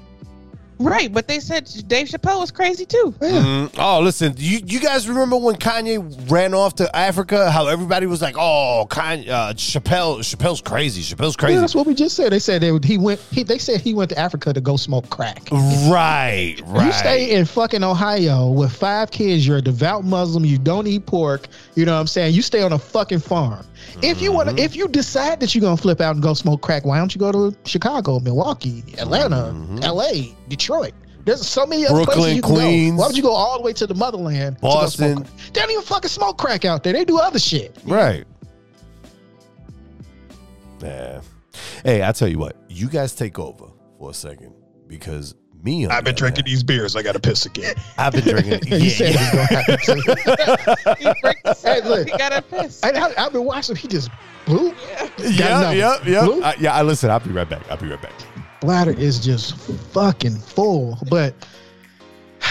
[0.79, 3.15] Right, but they said Dave Chappelle was crazy too.
[3.23, 3.29] yeah.
[3.31, 3.75] Mhm.
[3.79, 7.51] Oh, listen, you you guys remember when Kanye ran off to Africa?
[7.51, 11.03] How everybody was like, "Oh, Kanye, uh, Chappelle, Chappelle's crazy.
[11.03, 12.33] Chappelle's Yeah, crazy." that's what we just said.
[12.33, 13.21] They said they, he went.
[13.31, 15.49] He, they said he went to Africa to go smoke crack.
[15.53, 16.87] right, right.
[16.87, 19.47] You stay in fucking Ohio with five kids.
[19.47, 20.45] You're a devout Muslim.
[20.45, 21.47] You don't eat pork.
[21.75, 22.35] You know what I'm saying?
[22.35, 23.65] You stay on a fucking farm.
[24.03, 24.81] If you want to, if mm-hmm.
[24.81, 27.33] you decide that you're gonna flip out and go smoke crack, why don't you go
[27.33, 29.79] to Chicago, Milwaukee, Atlanta, mm-hmm.
[29.83, 30.95] L.A., Detroit?
[31.25, 32.97] There's so many other Brooklyn, places you can Queens.
[32.97, 33.01] go.
[33.01, 34.57] Why would you go all the way to the motherland?
[34.57, 35.27] to go smoke Boston.
[35.53, 36.93] They don't even fucking smoke crack out there.
[36.93, 37.77] They do other shit.
[37.87, 38.25] Right.
[40.83, 41.23] Yeah.
[41.83, 43.67] Hey, I tell you what, you guys take over
[43.99, 44.55] for a second
[44.87, 45.35] because
[45.65, 46.95] me, on the other hand, these beers.
[46.97, 47.75] I got to piss again.
[47.99, 48.61] I've been drinking.
[48.81, 49.29] you yeah, said yeah.
[49.29, 49.79] it gonna happen.
[49.85, 51.05] too.
[51.09, 52.09] He break Hey, look.
[52.09, 52.83] he got a piss.
[52.85, 53.77] I, I, I've been watching.
[53.77, 54.11] He just
[54.47, 54.75] blew.
[55.19, 56.25] Yep, yep, yep.
[56.25, 56.43] Blue?
[56.43, 57.11] Uh, yeah, I listen.
[57.11, 57.63] I'll be right back.
[57.71, 58.13] I'll be right back.
[58.61, 59.57] bladder is just
[59.93, 60.99] fucking full.
[61.11, 61.35] But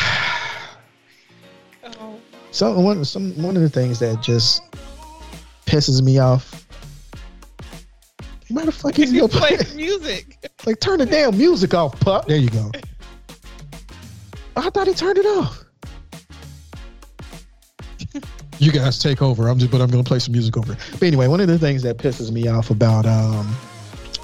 [1.99, 2.19] Oh,
[2.51, 4.63] some one some one of the things that just
[5.65, 6.65] pisses me off
[8.49, 9.65] Why the fuck is You you play play?
[9.75, 10.37] music.
[10.65, 12.25] Like, turn the damn music off, pup.
[12.27, 12.71] There you go.
[14.55, 15.63] I thought he turned it off.
[18.59, 19.47] you guys take over.
[19.47, 20.77] I'm just, but I'm gonna play some music over.
[20.91, 23.55] But anyway, one of the things that pisses me off about um,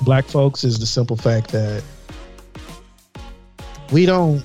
[0.02, 1.84] black folks is the simple fact that
[3.92, 4.44] we don't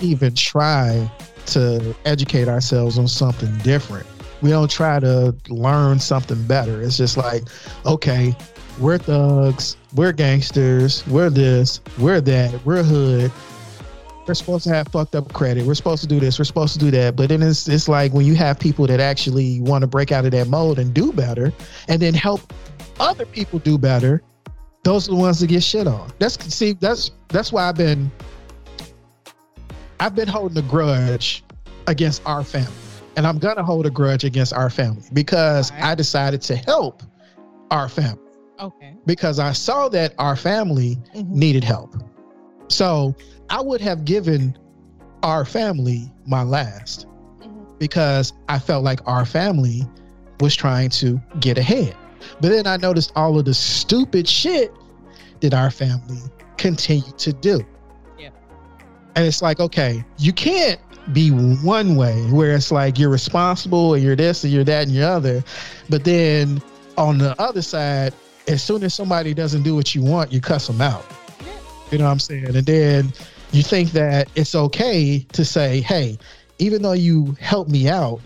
[0.00, 1.10] even try
[1.46, 4.06] to educate ourselves on something different.
[4.42, 6.80] We don't try to learn something better.
[6.80, 7.42] It's just like,
[7.84, 8.34] okay,
[8.78, 13.30] we're thugs, we're gangsters, we're this, we're that, we're hood.
[14.30, 15.66] We're supposed to have fucked up credit.
[15.66, 16.38] We're supposed to do this.
[16.38, 17.16] We're supposed to do that.
[17.16, 20.24] But then it's it's like when you have people that actually want to break out
[20.24, 21.52] of that mold and do better,
[21.88, 22.52] and then help
[23.00, 24.22] other people do better.
[24.84, 26.12] Those are the ones that get shit on.
[26.20, 28.08] That's see that's that's why I've been
[29.98, 31.42] I've been holding a grudge
[31.88, 32.70] against our family,
[33.16, 35.90] and I'm gonna hold a grudge against our family because Why?
[35.90, 37.02] I decided to help
[37.72, 38.22] our family
[38.60, 38.94] Okay.
[39.06, 41.30] because I saw that our family Mhm.
[41.30, 41.96] needed help.
[42.68, 43.16] So
[43.50, 44.56] I would have given
[45.22, 47.06] our family my last
[47.42, 47.78] Mhm.
[47.78, 49.86] because I felt like our family
[50.40, 51.94] was trying to get ahead.
[52.40, 54.72] But then I noticed all of the stupid shit
[55.40, 56.20] that our family
[56.56, 57.64] continued to do.
[58.18, 58.28] Yeah.
[59.16, 60.78] And it's like, okay, you can't
[61.12, 64.92] be one way where it's like you're responsible and you're this and you're that and
[64.92, 65.42] you're other.
[65.88, 66.62] But then
[66.96, 68.12] on the other side,
[68.48, 71.04] as soon as somebody doesn't do what you want, you cuss them out.
[71.40, 71.46] Yeah.
[71.90, 72.54] You know what I'm saying?
[72.54, 73.12] And then
[73.52, 76.18] you think that it's okay to say, hey,
[76.58, 78.20] even though you helped me out,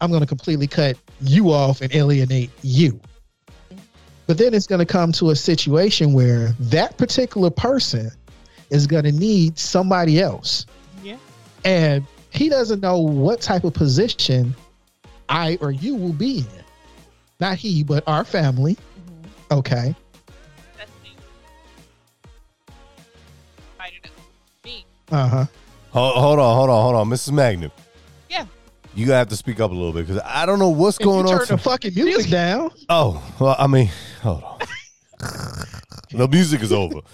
[0.00, 3.00] I'm going to completely cut you off and alienate you.
[4.26, 8.10] But then it's going to come to a situation where that particular person
[8.70, 10.66] is going to need somebody else.
[11.02, 11.16] Yeah.
[11.64, 14.54] And he doesn't know what type of position
[15.28, 16.64] I or you will be in.
[17.40, 18.76] Not he, but our family.
[18.76, 19.58] Mhm.
[19.58, 19.94] Okay.
[25.10, 25.46] Uh huh.
[25.90, 27.32] Hold, hold on, hold on, hold on, Mrs.
[27.32, 27.70] Magnum.
[28.28, 28.44] Yeah.
[28.94, 31.04] You gotta have to speak up a little bit because I don't know what's If
[31.04, 31.38] going you on.
[31.38, 32.70] turn the fucking music down.
[32.88, 33.90] oh, well, I mean,
[34.22, 34.58] hold on.
[36.10, 37.00] the music is over.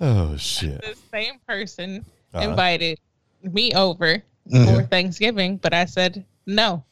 [0.00, 0.80] Oh shit.
[0.80, 2.48] The same person Uh-huh.
[2.48, 3.00] invited
[3.42, 4.76] me over Mhm.
[4.76, 6.84] for Thanksgiving, but I said no.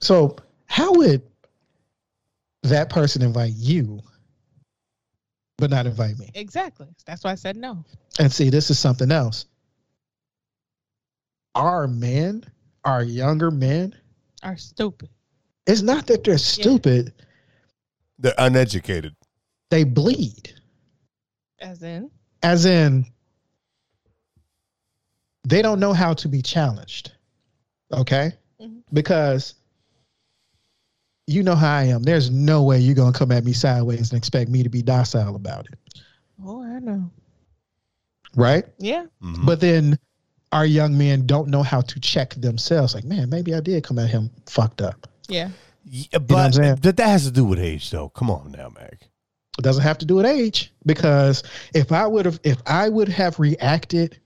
[0.00, 0.36] So
[0.66, 1.22] how would
[2.62, 4.00] that person invite you,
[5.60, 6.30] but not invite me?
[6.34, 6.88] Exactly.
[7.06, 7.84] That's why I said no.
[8.18, 9.44] And see, this is something else.
[11.54, 12.44] Our men,
[12.84, 13.94] our younger men,
[14.42, 15.08] Are stupid.
[15.66, 17.12] it's not that they're stupid;
[18.18, 19.14] They're uneducated.
[19.70, 20.54] they bleed.
[21.60, 22.10] As in,
[22.42, 23.04] As in,
[25.44, 27.12] they don't know how to be challenged.
[27.92, 28.32] Okay?
[28.60, 28.82] Mhm.
[28.92, 29.54] Because
[31.26, 32.02] you know how I am.
[32.02, 34.82] There's no way you're going to come at me sideways and expect me to be
[34.82, 35.78] docile about it.
[36.44, 37.10] oh, I know.
[38.36, 38.64] Right?
[38.78, 39.06] Yeah.
[39.22, 39.44] Mhm.
[39.44, 39.98] But then
[40.52, 42.94] our young men don't know how to check themselves.
[42.94, 45.08] Like, man, maybe I did come at him fucked up.
[45.28, 45.50] Yeah.
[45.84, 48.08] Yeah, what I'm but that, that has to do with age, though.
[48.10, 48.98] Come on now, Mag.
[49.58, 51.42] It doesn't have to do with age because
[51.74, 54.18] if I would have if I would have reacted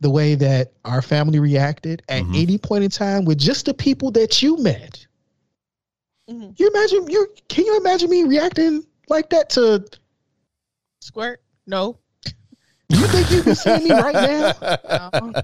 [0.00, 2.42] the way that our family reacted at Mhm.
[2.42, 5.06] any point in time with just the people that you met,
[6.30, 6.58] Mhm.
[6.58, 9.84] you imagine you can you imagine me reacting like that to
[11.00, 11.42] Squirt?
[11.66, 11.98] No.
[12.88, 15.10] you think you can see me right now?
[15.20, 15.32] No.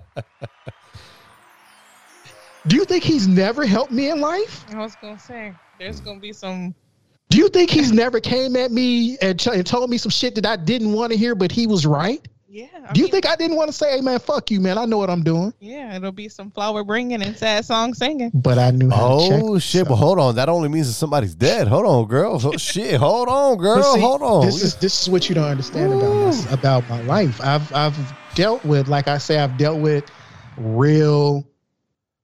[2.66, 4.64] Do you think he's never helped me in life?
[4.72, 6.74] I was gonna say there's gonna be some.
[7.30, 10.34] Do you think he's never came at me and, ch- and told me some shit
[10.36, 12.26] that I didn't want to hear, but he was right?
[12.56, 12.68] Yeah.
[12.88, 14.78] I Do you mean, think I didn't want to say, hey man, fuck you, man?
[14.78, 15.52] I know what I'm doing.
[15.60, 18.30] Yeah, it'll be some flower bringing and sad song singing.
[18.32, 19.40] But I knew how to check.
[19.44, 19.82] Oh shit!
[19.84, 19.98] But myself.
[19.98, 21.68] hold on, that only means that somebody's dead.
[21.68, 22.40] Hold on, girl.
[22.46, 23.76] Oh, shit, hold on, girl.
[23.76, 24.46] But see, hold on.
[24.46, 27.38] This is this is what you don't understand about my, about my life.
[27.42, 30.04] I've I've dealt with, like I say, I've dealt with
[30.56, 31.46] real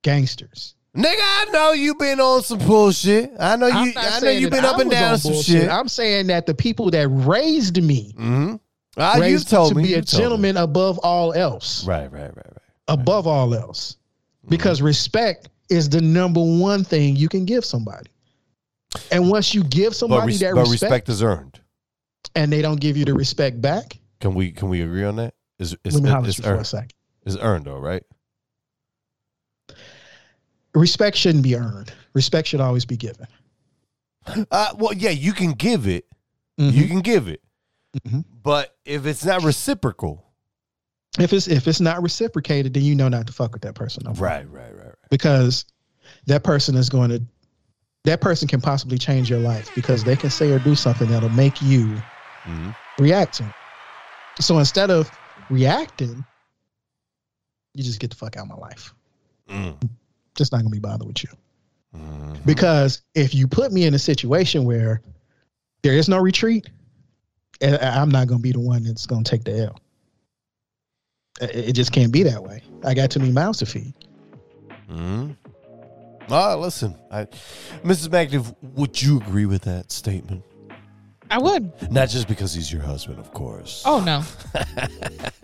[0.01, 0.73] gangsters.
[0.95, 3.31] Nigga, I know you been on some bullshit.
[3.39, 3.93] I know you.
[3.95, 5.61] I know you that been I up and down some bullshit.
[5.63, 5.69] shit.
[5.69, 8.55] I'm saying that the people that raised me Mm-hmm.
[8.97, 9.83] Ah, you raised told to me.
[9.83, 10.23] be you a told me.
[10.23, 11.85] gentleman above all else.
[11.85, 12.57] Right, right, right, right.
[12.87, 13.97] Above all else,
[14.49, 14.85] because Mm-hmm.
[14.87, 18.09] respect is the number one thing you can give somebody.
[19.11, 21.59] And once you give somebody res- that but respect, respect is earned.
[22.35, 24.51] and they don't give you the respect back, Can we?
[24.51, 25.33] Can we agree on that?
[25.59, 26.67] Is it's, let me it's you for a earned?
[26.67, 26.93] second.
[27.25, 28.03] It's earned, though, right?
[30.75, 31.91] Respect shouldn't be earned.
[32.13, 33.27] Respect should always be given.
[34.51, 36.05] Uh, well, yeah, you can give it.
[36.57, 36.87] You Mhm.
[36.87, 37.41] can give it.
[38.01, 38.25] Mhm.
[38.43, 40.25] But if it's not reciprocal,
[41.19, 44.01] If it's if it's not reciprocated, then you know not to fuck with that person.
[44.03, 44.95] No right, right, right, right.
[45.11, 45.65] Because
[46.25, 47.21] that person is going to
[48.05, 51.29] that person can possibly change your life because they can say or do something that'll
[51.29, 52.01] make you
[52.45, 52.75] Mhm.
[52.97, 53.53] react to it.
[54.43, 55.09] So instead of
[55.51, 56.25] reacting,
[57.75, 58.93] you just get the fuck out of my life.
[59.49, 59.77] Mm.
[60.35, 61.29] Just not gonna be bothered with you.
[61.95, 62.43] Mhm.
[62.43, 64.99] Because if you put me in a situation where
[65.83, 66.69] there is no retreat,
[67.63, 69.79] I'm not gonna be the one that's gonna take the L.
[71.41, 72.61] It it just can't be that way.
[72.83, 73.93] I got too many mouths to feed.
[74.89, 75.35] Mhm.
[76.29, 77.25] Ah, listen, I,
[77.83, 78.07] Mrs.
[78.09, 80.43] Magniv, would you agree with that statement?
[81.31, 81.91] I would.
[81.91, 83.81] Not just because he's your husband, of course.
[83.85, 84.23] Oh no.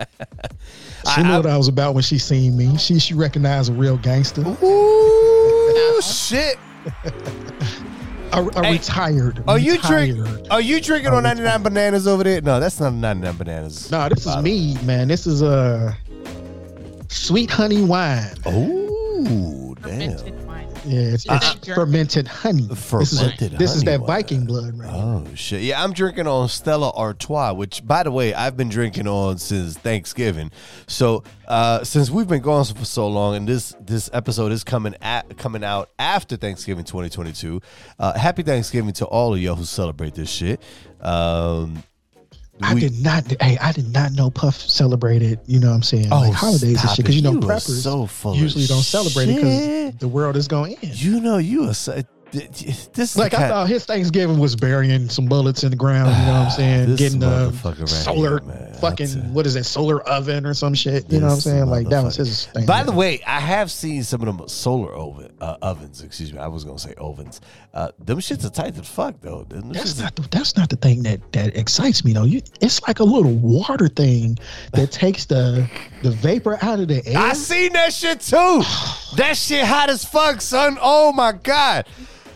[1.16, 2.78] She I- knew I- what I was about when she seen me.
[2.78, 6.58] She she recognized a real gangster, Ooh, shit.
[8.34, 9.44] a, a Hey, retired.
[9.48, 10.48] Are you drinking?
[10.52, 12.42] Are you drinking on 99 bananas over there?
[12.42, 13.92] No, that's not 99 bananas.
[13.92, 15.08] No, this is me, man.
[15.08, 15.96] This is a
[17.10, 18.36] sweet honey wine.
[18.46, 20.18] Oh, damn.
[20.90, 21.08] Fermented wine.
[21.08, 22.62] Yeah, it's, Uh, fermented honey.
[22.68, 22.80] this
[23.12, 24.08] is, Fermented this is that wine.
[24.08, 24.90] Viking blood, right?
[24.94, 25.62] Oh shit!
[25.62, 29.78] Yeah, I'm drinking on Stella Artois, which, by the way, I've been drinking on since
[29.78, 30.52] Thanksgiving.
[30.88, 34.96] So, uh, since we've been gone for so long, and this this episode is coming
[35.02, 37.62] at coming out after Thanksgiving 2022.
[38.00, 40.62] Uh, happy Thanksgiving to all of y'all who celebrate this shit.
[41.02, 41.84] Um,
[42.62, 43.24] I we- did not.
[43.42, 45.40] Hey, I did not know Puff celebrated.
[45.46, 46.08] You know what I'm saying?
[46.12, 46.98] Oh, like holidays and shit.
[46.98, 47.32] Because you know.
[47.32, 50.92] You preppers so usually don't celebrate it because the world is going in.
[50.94, 55.26] You know, you are so, uh, this Like I thought his Thanksgiving was burying some
[55.26, 56.10] bullets in the ground.
[56.10, 56.52] You know what I'm
[56.88, 56.96] saying?
[56.96, 59.64] Getting a right solar here, fucking what is it?
[59.64, 61.12] Solar oven or some shit.
[61.12, 61.66] You know what I'm saying?
[61.66, 62.66] Like that was his thing.
[62.66, 66.02] By the way, I have seen some of them solar oven uh, ovens.
[66.04, 67.42] Excuse me, I was gonna say ovens.
[67.74, 69.44] Uh, them shits are tight as fuck though.
[69.44, 72.24] Them That's not the, that's not the thing that that excites me though.
[72.24, 74.38] You, it's like a little water thing
[74.74, 75.70] that takes the
[76.04, 77.18] the vapor out of the air.
[77.18, 78.36] I seen that shit too.
[79.16, 80.78] that shit hot as fuck, son.
[80.82, 81.88] Oh my god.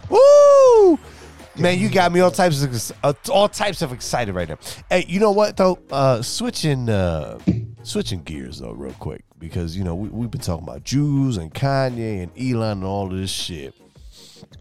[0.10, 1.00] Woo!
[1.56, 4.58] Man, you got me all types of uh, all types of excited right now.
[4.90, 5.78] Hey, you know what though?
[5.92, 7.38] Uh, switching uh,
[7.84, 11.54] switching gears though, real quick, because you know we we've been talking about Jews and
[11.54, 13.76] Kanye and Elon and all of this shit.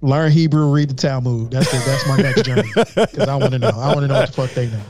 [0.00, 1.52] Learn Hebrew, read the Talmud.
[1.52, 3.68] That's the, that's my next journey because I want to know.
[3.68, 4.82] I want to know what the fuck they know.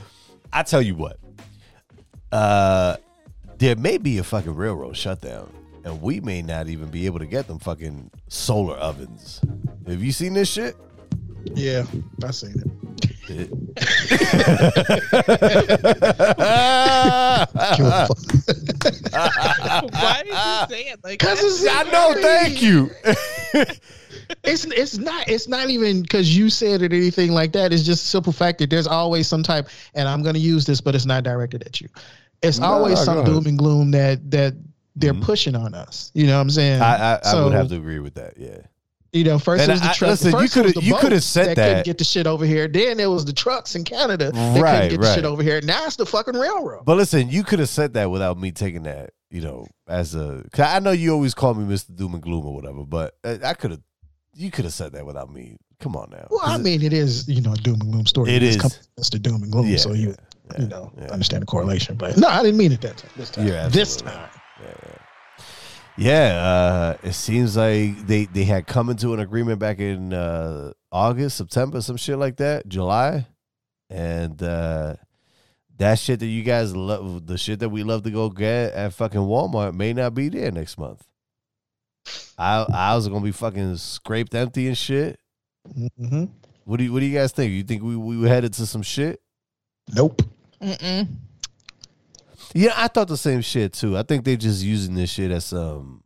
[0.53, 1.19] I tell you what,
[2.31, 2.97] uh,
[3.59, 5.53] there may be a fucking railroad shutdown,
[5.85, 9.43] and we may not even be able to get them fucking solar ovens.
[9.87, 10.75] Have you seen this shit?
[11.55, 11.85] Yeah,
[12.25, 12.67] I seen it.
[17.53, 18.09] Fuck.
[19.13, 21.47] Why did you say it like Cause that?
[21.47, 22.15] it's I know.
[22.21, 22.91] Thank you.
[24.45, 27.73] It's it's not it's not even because you said it or anything like that.
[27.73, 30.81] It's just a simple fact that there's always some type, and I'm gonna use this,
[30.81, 31.89] but it's not directed at you.
[32.43, 33.27] It's No, always go some ahead.
[33.27, 34.55] doom and gloom that that
[34.97, 35.23] they're Mhm.
[35.23, 36.11] pushing on us.
[36.15, 36.81] You know what I'm saying?
[36.83, 38.35] I, I, I would have to agree with that.
[38.39, 38.59] Yeah.
[39.13, 40.11] You know, first And it was the I- truck.
[40.11, 41.69] listen, you first it coulda- you coulda said that, that.
[41.69, 42.67] couldn't get the shit over here.
[42.67, 45.61] Then it was the trucks in Canada that Right, couldn't get the shit over here.
[45.61, 46.85] Now it's the fucking railroad.
[46.87, 49.11] But listen, you could have said that without me taking that.
[49.31, 50.43] You know, as a.
[50.53, 51.95] Cause I know you always call me Mr.
[51.95, 53.81] Doom and Gloom or whatever, but uh, I could have.
[54.35, 55.57] You could have said that without me.
[55.81, 56.27] Come on now.
[56.31, 58.31] well, I mean, it is you know a doom and gloom story.
[58.31, 58.65] It's
[58.97, 59.11] is.
[59.11, 59.67] the doom and gloom.
[59.67, 60.15] Yeah, so you
[60.55, 61.09] yeah, you know yeah.
[61.09, 61.97] understand the correlation.
[61.97, 63.11] But no, I didn't mean it that time.
[63.17, 63.71] This time.
[63.71, 64.29] This time.
[65.97, 66.33] Yeah, yeah.
[66.33, 70.73] Yeah, uh, it seems like they they had come into an agreement back in uh,
[70.91, 73.27] August, September, some shit like that, July,
[73.91, 74.95] and uh,
[75.79, 78.95] that shit that you guys love, the shit that we love to go get at
[78.95, 81.03] fucking Walmart, may not be there next month.
[82.39, 85.19] I ours are gonna be fucking scraped empty and shit.
[85.99, 86.25] hmm
[86.65, 87.53] What do you What do you guys think?
[87.53, 89.21] You think we we headed to some shit?
[89.95, 90.23] Nope.
[90.61, 91.09] Mm-mm.
[92.55, 93.97] Yeah, I thought the same shit too.
[93.97, 96.03] I think they're just using this shit as um,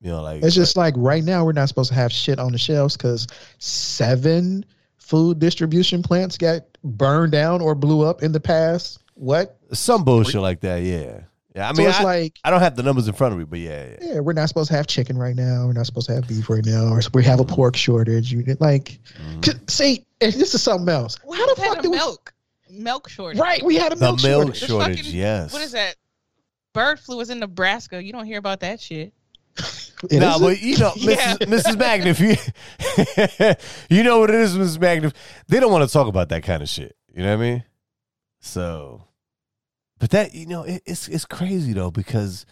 [0.00, 2.52] you know, like It's just like right now we're not supposed to have shit on
[2.52, 3.26] the shelves because
[3.58, 4.64] seven
[4.98, 9.00] food distribution plants got burned down or blew up in the past.
[9.14, 9.58] What?
[9.72, 10.82] some bullshit like that.
[10.82, 11.20] Yeah,
[11.54, 11.68] yeah.
[11.68, 13.44] I mean, so it's I, like, I don't have the numbers in front of me,
[13.44, 13.96] but yeah, yeah.
[14.14, 15.66] yeah, we're not supposed to have chicken right now.
[15.66, 18.32] We're not supposed to have beef right now, or we have a pork shortage.
[18.32, 18.98] You did like,
[19.40, 19.70] Mhm.
[19.70, 21.16] see, and this is something else.
[21.26, 21.96] We How the fuck a do we?
[21.96, 22.33] milk
[22.82, 23.40] milk shortage.
[23.40, 24.68] Right, we had a The milk milk shortage.
[24.68, 24.96] Shortage.
[24.98, 25.52] fucking- yes.
[25.52, 25.96] What is that?
[26.72, 28.02] Bird flu is in Nebraska.
[28.02, 29.12] You don't hear about that shit.
[30.10, 31.36] No, is but you know, Yeah.
[31.36, 31.76] Mrs.
[31.76, 31.78] Mrs.
[31.78, 32.12] Magna,
[33.88, 34.80] you, you know what it is, Mrs.
[34.80, 35.12] Magna,
[35.48, 36.96] they don't want to talk about that kind of shit.
[37.14, 37.64] You know what I mean?
[38.40, 39.04] So,
[39.98, 42.44] but that you know, it, it's it's crazy though because,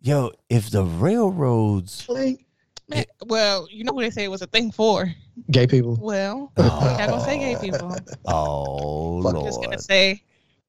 [0.00, 2.44] yo, if the railroads, Like,
[2.88, 5.12] Man, well, you know what they say it was a thing for.
[5.50, 5.98] Gay people.
[6.00, 7.96] Well, oh, we're not gonna say gay people.
[8.26, 10.22] Oh Fuck, We're just gonna say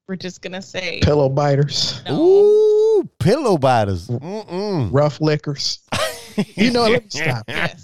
[0.08, 2.22] we're just gonna say Pillow biters, no.
[2.22, 4.90] ooh, pillow biters, Mm-mm.
[4.92, 5.80] rough liquors.
[6.58, 7.46] You know, let me stop.
[7.48, 7.80] Yes.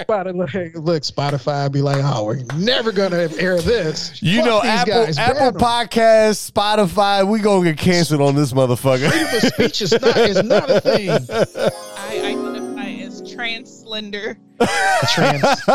[0.00, 4.22] Spotify, look, look, Spotify be like, oh, we're never gonna air this.
[4.22, 5.54] You Fuck know, these Apple guys, ban Apple 'em.
[5.54, 9.10] Podcasts, Spotify, we gonna get canceled on this motherfucker.
[9.10, 11.10] Freedom of speech is not is not a thing.
[11.10, 14.36] I identify as trans slender.
[15.14, 15.42] Trans.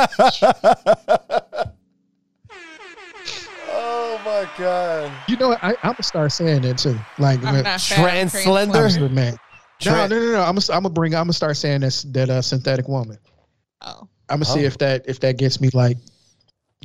[3.70, 5.12] oh my god.
[5.28, 5.64] You know, what?
[5.64, 6.98] I, I'm gonna start saying that too.
[7.18, 9.10] Like, I'm when- not Trans trans slender?
[9.10, 9.38] Man.
[9.86, 10.42] No, no, no, no.
[10.42, 11.16] I'm gonna, I'm gonna bring.
[11.16, 13.18] I'm gonna start saying this that uh, synthetic woman.
[13.82, 14.08] Oh.
[14.30, 14.68] I'm gonna see Oh.
[14.68, 15.98] if that if that gets me like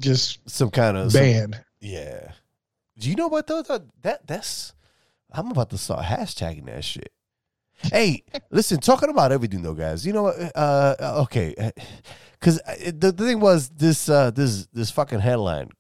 [0.01, 1.61] just Some kind of some- banned.
[1.81, 2.33] yeah.
[2.99, 3.61] Do you know what though?
[3.63, 4.73] That, that that's
[5.31, 7.13] I'm about to start hashtagging that shit.
[7.83, 10.07] Hey, listen, talking about everything though, guys.
[10.07, 10.37] You know what?
[10.57, 11.55] Uh, okay,
[12.41, 15.71] because the, the thing was this uh, this this fucking headline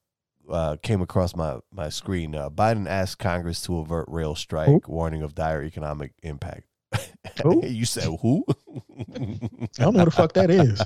[0.51, 2.35] uh, came across my my screen.
[2.35, 4.81] Uh, Biden asked Congress to avert rail strike, Who?
[4.86, 6.64] warning of dire economic impact.
[7.44, 8.44] You said who?
[8.48, 9.05] I
[9.77, 10.81] don't know what the fuck that is.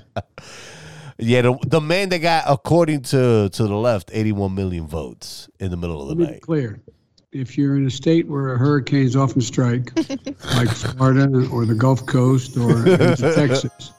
[1.19, 5.71] yeah, the, the man that got, according to to the left, 81 million votes in
[5.71, 6.41] the middle of the night.
[6.43, 6.81] clear.
[7.33, 9.93] If you're in a state where hurricanes often strike,
[10.57, 13.93] like Florida or the Gulf Coast or into Texas,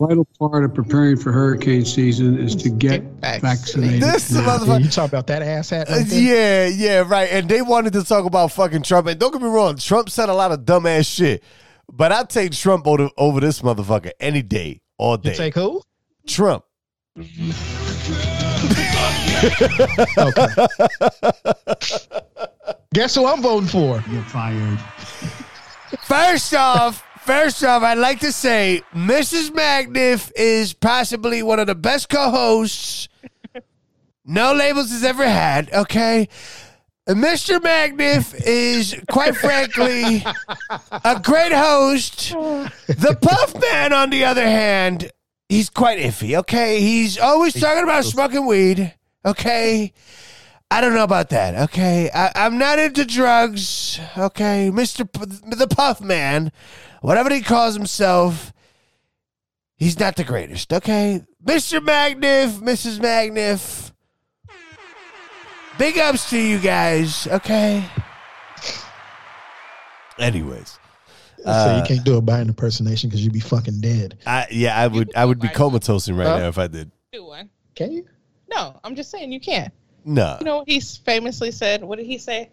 [0.00, 4.00] vital part of preparing for hurricane season is to get Get vaccinated.
[4.02, 4.42] This now.
[4.42, 4.84] motherfucker.
[4.84, 5.88] you talk about that ass hat?
[5.88, 6.20] Right there?
[6.20, 7.28] yeah, yeah, right.
[7.32, 9.08] And they wanted to talk about fucking Trump.
[9.08, 11.42] And don't get me wrong, Trump said a lot of dumbass shit.
[11.92, 15.34] But I take Trump over, over this motherfucker any day, all You day.
[15.34, 15.82] take who?
[16.28, 16.62] Trump.
[20.18, 20.66] Okay.
[22.94, 24.02] Guess who I'm voting for?
[24.10, 24.78] You're fired.
[26.00, 29.50] First off, first off, I'd like to say Mrs.
[29.50, 33.08] Magniff is possibly one of the best co-hosts
[34.24, 35.72] Know Labels has ever had.
[35.72, 36.28] Okay.
[37.08, 37.58] Mr.
[37.58, 40.22] Magniff is, quite frankly,
[40.90, 42.32] a great host.
[42.32, 45.10] The Puff Man, on the other hand,
[45.48, 46.36] he's quite iffy.
[46.40, 48.94] Okay, he's always talking about smoking weed.
[49.24, 49.92] Okay,
[50.70, 51.54] I don't know about that.
[51.70, 53.98] Okay, I, I'm not into drugs.
[54.16, 56.52] Okay, Mister P- the Puff Man,
[57.00, 58.52] whatever he calls himself,
[59.76, 60.72] he's not the greatest.
[60.72, 63.00] Okay, Mister Magniff, Mrs.
[63.00, 63.92] Magniff,
[65.78, 67.26] big ups to you guys.
[67.26, 67.84] Okay.
[70.18, 70.78] Anyways,
[71.44, 74.18] so Uh, you can't do a Biden impersonation because you'd be fucking dead.
[74.26, 75.56] I yeah, I would I would be Right.
[75.56, 76.38] comatose right Huh?
[76.38, 76.90] now if I did.
[77.12, 77.50] Do one.
[77.76, 78.06] Can you?
[78.50, 79.72] No, I'm just saying you can't.
[80.04, 80.36] No.
[80.40, 81.82] You know what he famously said?
[81.84, 82.48] What did he say?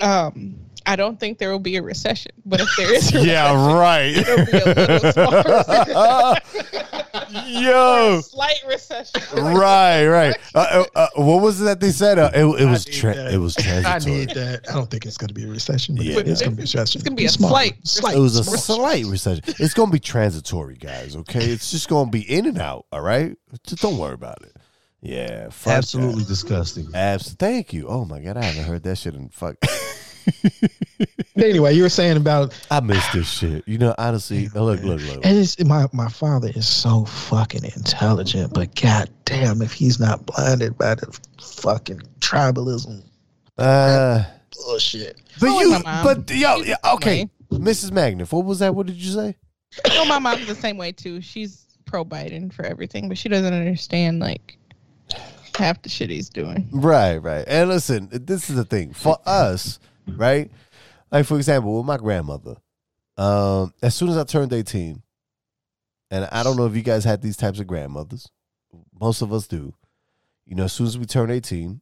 [0.00, 0.56] Um,
[0.86, 4.16] I don't think there will be a recession, but if there is a yeah, right.
[4.16, 5.12] recession, it'll be a little
[5.84, 6.36] smaller.
[7.46, 8.20] Yo.
[8.24, 9.20] slight recession.
[9.34, 10.34] right, right.
[10.54, 12.18] Uh, uh, uh, what was it that they said?
[12.18, 13.92] Uh, it, it was need tra- it was transitory.
[13.94, 14.66] I need that.
[14.70, 16.20] I don't think it's going to be a recession, but Yeah.
[16.20, 17.00] it's going to be a recession.
[17.00, 17.50] It's gonna be a Small.
[17.50, 18.16] slight- slight.
[18.16, 18.56] It was a small.
[18.78, 19.44] slight recession.
[19.58, 21.16] It's gonna be transitory, guys.
[21.16, 22.86] Okay, it's just gonna be in and out.
[22.92, 23.36] All right,
[23.66, 24.56] just don't worry about it.
[25.00, 26.28] Yeah, fuck Absolutely that.
[26.28, 26.88] disgusting.
[26.94, 27.86] Abs- Thank you.
[27.88, 29.56] Oh my god, I haven't heard that shit in fuck.
[31.36, 33.62] Anyway, you were saying about I miss this shit.
[33.68, 34.48] You know, honestly.
[34.48, 35.24] Look, look, look.
[35.24, 40.26] and it's, my my father is so fucking intelligent, but god damn if he's not
[40.26, 43.04] blinded by the fucking tribalism
[43.56, 44.24] Uh,
[44.66, 45.20] bullshit.
[45.40, 46.04] but So you, is my mom.
[46.26, 47.28] but yo, yeah, okay.
[47.52, 47.92] Mrs.
[47.92, 48.32] Magniff.
[48.32, 48.74] What was that?
[48.74, 49.36] What did you say?
[49.84, 51.20] Well, my mom's the same way too.
[51.20, 54.58] She's pro Biden for everything, but she doesn't understand like
[55.58, 56.68] half the shit he's doing.
[56.72, 57.44] Right, right.
[57.46, 60.50] And listen, this is the thing for us, right?
[61.10, 62.56] Like for example, with my grandmother,
[63.16, 65.02] um, as soon as I turned eighteen,
[66.10, 68.30] and I don't know if you guys had these types of grandmothers.
[68.98, 69.74] Most of us do.
[70.46, 71.80] You know, as soon as we turn eighteen,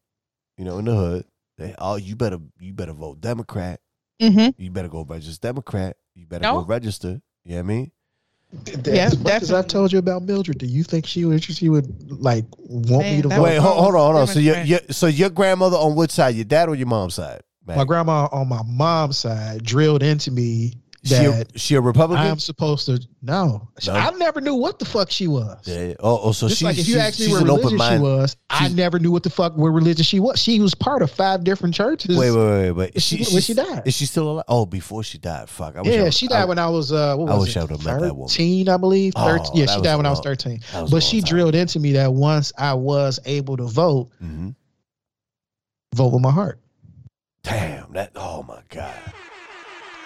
[0.57, 1.24] you know, in the hood,
[1.59, 3.81] they oh, you better you better vote Democrat.
[4.20, 4.61] Mm-hmm.
[4.61, 5.97] You better go register Democrat.
[6.15, 6.61] You better No.
[6.61, 7.20] go register.
[7.44, 7.93] You know what I mean?
[8.85, 9.69] Yeah, as much as I definitely.
[9.69, 13.28] told you about Mildred, do you think she would she would like want me to
[13.28, 13.43] vote?
[13.43, 14.27] Wait, hold, hold on, hold on.
[14.27, 16.35] So your, your so your grandmother on which side?
[16.35, 17.43] Your dad or your mom's side?
[17.66, 17.78] Man.
[17.78, 20.74] My grandma on my mom's side drilled into me
[21.09, 22.27] she, a, she a Republican?
[22.27, 23.69] I'm supposed to no.
[23.87, 23.93] No?
[23.93, 25.66] I never knew what the fuck she was.
[25.66, 25.95] Yeah.
[26.01, 27.99] Oh, oh, so Just she's, like if you she's, asked me she's what religion she
[27.99, 30.39] was, I never knew what the fuck what religion she was.
[30.39, 32.16] She was part of five different churches.
[32.16, 32.95] Wait, wait, wait, wait.
[32.95, 33.83] When She, she- when she died.
[33.87, 34.45] Is she still alive?
[34.49, 35.49] Oh, before she died.
[35.49, 35.77] Fuck.
[35.77, 37.57] I wish I yeah, was- she died I, when I was uh what I wish
[37.57, 37.59] it?
[37.59, 38.28] I would've met that woman.
[38.28, 39.12] Thirteen, I believe.
[39.16, 39.51] Oh, 13.
[39.55, 40.61] yeah, she died when I was thirteen.
[40.74, 41.28] was But she time.
[41.28, 44.55] drilled into me that once I was able to vote, Mhm.
[45.95, 46.61] vote with my heart.
[47.43, 47.93] Damn.
[47.93, 48.11] That.
[48.16, 48.95] Oh my god.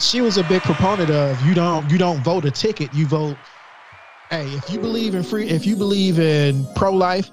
[0.01, 3.37] She was a big proponent of you don't you don't vote a ticket you vote
[4.31, 7.31] hey if you believe in free if you believe in pro-life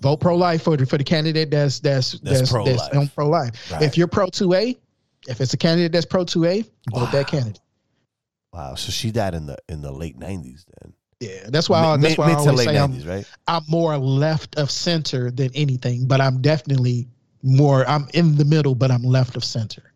[0.00, 3.52] vote pro-life for the for the candidate that's that's That's that's, pro-life.
[3.52, 3.82] that's Right.
[3.82, 4.76] if you're pro 2a
[5.28, 7.10] if it's a candidate that's pro 2a vote Wow.
[7.12, 7.60] that candidate
[8.52, 8.74] Wow.
[8.74, 10.92] So she died in the in the late nineties then.
[11.20, 11.84] Yeah, that's why.
[11.84, 13.24] I, that's why I mid to always late say I'm, right?
[13.46, 17.06] I'm more left of center than anything, but I'm definitely
[17.44, 17.88] more.
[17.88, 19.89] I'm in the middle, but I'm left of center.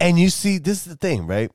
[0.00, 1.50] And you see, this is the thing, right?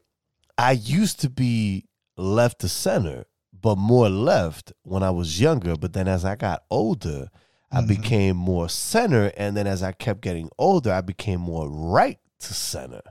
[0.57, 1.85] I used to be
[2.15, 5.75] left to center, but more left when I was younger.
[5.75, 7.29] But then as I got older,
[7.71, 7.88] I Mhm.
[7.88, 9.31] became more center.
[9.38, 13.01] And then as I kept getting older, I became more right to center.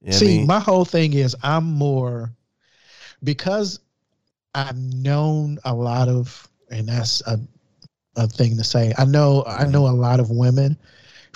[0.00, 0.46] You know what I See, mean?
[0.46, 2.32] my whole thing is I'm more
[3.24, 3.80] because
[4.54, 7.40] I've known a lot of, and that's a,
[8.16, 8.94] a thing to say.
[8.96, 10.78] I know I know a lot of women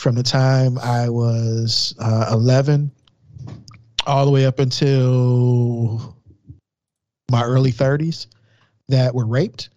[0.00, 2.90] from the time I was uh, 11
[4.06, 6.16] all the way up until
[7.30, 8.26] my early 30s
[8.88, 9.68] that were raped.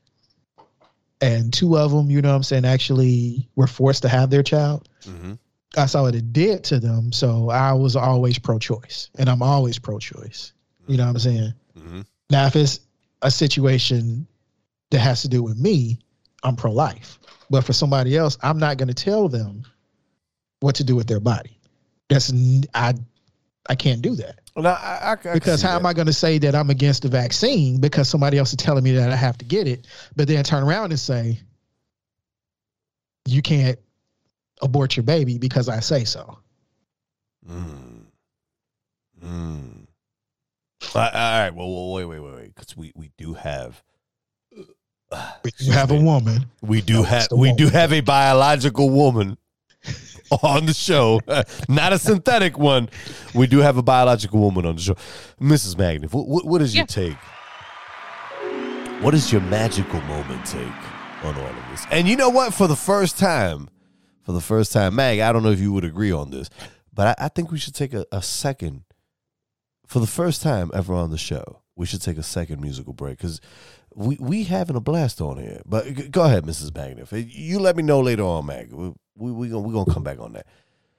[1.19, 4.43] And two of them, you know what I'm saying, actually were forced to have their
[4.43, 4.87] child.
[5.01, 5.37] Mhm.
[5.75, 7.11] I saw what it did to them.
[7.11, 10.53] So I was always pro choice and I'm always pro choice.
[10.87, 11.53] You know what I'm saying?
[11.77, 12.05] Mhm.
[12.29, 12.79] Now, if it's
[13.23, 14.25] a situation
[14.91, 15.99] that has to do with me,
[16.43, 17.19] I'm pro life.
[17.49, 19.65] But for somebody else, I'm not going to tell them
[20.63, 21.59] what to do with their body.
[22.09, 22.31] That's,
[22.73, 22.93] I
[23.69, 24.39] I can't do that.
[24.55, 25.85] Well, I, I, I Because how am.
[25.85, 28.91] I going to say that I'm against the vaccine because somebody else is telling me
[28.93, 31.39] that I have to get it, but then turn around and say,
[33.25, 33.77] you can't
[34.61, 36.37] abort your baby because I say so.
[37.49, 38.05] Mm.
[39.23, 39.87] Mm.
[40.95, 41.49] All right.
[41.51, 42.55] Well, well, wait, wait, wait, wait.
[42.55, 43.81] Because we, we do have.
[45.59, 46.45] You have a woman.
[46.61, 49.37] We do No, have we do have a biological woman
[50.41, 51.19] on the show,
[51.69, 52.89] not a synthetic one.
[53.33, 54.95] We do have a biological woman on the show,
[55.39, 55.75] Mrs.
[55.75, 56.13] Magniff.
[56.13, 56.85] What, what, is your Yeah.
[56.87, 57.17] take?
[59.01, 61.85] What is your magical moment take on all of this?
[61.91, 62.53] And you know what?
[62.53, 63.69] For the first time,
[64.21, 66.49] for the first time, Mag, I don't know if you would agree on this,
[66.93, 68.83] but I, I think we should take a, a second.
[69.85, 73.17] For the first time ever on the show, we should take a second musical break
[73.17, 73.41] because
[73.93, 75.61] we we having a blast on here.
[75.65, 76.71] But go ahead, Mrs.
[76.71, 77.11] Magniff.
[77.31, 78.71] You let me know later on, Mag.
[79.15, 80.47] We we, gonna we gonna come back on that.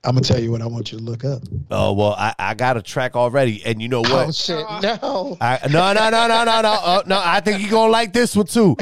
[0.04, 1.42] I'm gonna tell you what I want you to look up.
[1.70, 4.28] Oh well, I, I got a track already, and you know what?
[4.28, 4.64] Oh shit!
[4.82, 5.36] No.
[5.40, 7.20] I, no, no, no, no, no, no, uh, no.
[7.24, 8.76] I think you're gonna like this one too,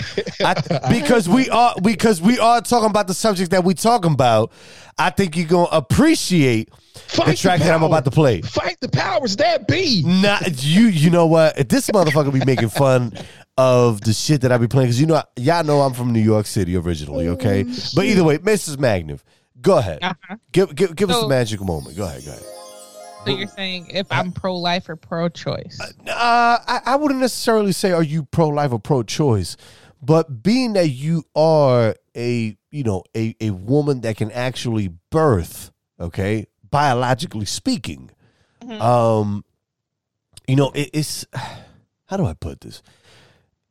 [0.45, 0.55] I,
[0.91, 4.53] because we are because we are talking about the subject that we talking about.
[4.99, 8.43] I think you're gonna appreciate Fight the track that I'm about to play.
[8.43, 10.03] Fight the powers that be.
[10.05, 10.89] Not you.
[10.89, 11.69] You know what?
[11.69, 13.13] This motherfucker be making fun
[13.59, 16.21] of the shit that I be playing because you know y'all know I'm from New
[16.21, 17.29] York City originally.
[17.29, 17.65] Okay,
[17.95, 18.77] but either way, Mrs.
[18.77, 19.21] Magniff,
[19.61, 19.99] go ahead.
[20.03, 20.37] Uh-huh.
[20.53, 21.97] Give give give us a So- magical moment.
[21.97, 22.25] Go ahead.
[22.25, 22.45] Go ahead.
[23.25, 25.79] So you're saying if I'm pro life or pro choice?
[25.81, 29.57] Uh, I, I wouldn't necessarily say are you pro life or pro choice,
[30.03, 35.71] but being that you are a you know a, a woman that can actually birth,
[36.01, 38.11] okay, biologically speaking,
[38.81, 39.45] um,
[40.49, 41.25] you know it, it's
[42.07, 42.83] how do I put this?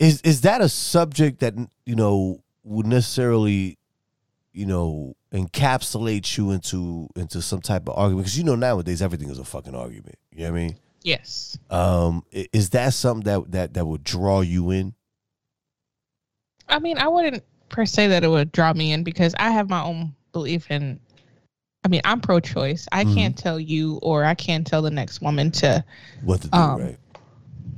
[0.01, 1.53] Is is that a subject that
[1.85, 3.77] you know would necessarily
[4.51, 8.25] you know encapsulate you into into some type of argument?
[8.25, 10.15] Because you know nowadays everything is a fucking argument.
[10.31, 10.75] You know what I mean?
[11.03, 11.55] yes.
[11.69, 14.95] Um, is that something that that that would draw you in?
[16.67, 19.69] I mean, I wouldn't per se that it would draw me in because I have
[19.69, 20.99] my own belief in.
[21.83, 22.87] I mean, I'm pro choice.
[22.91, 23.13] I Mhm.
[23.15, 25.83] can't tell you or I can't tell the next woman to
[26.23, 26.97] What to do, Um, right?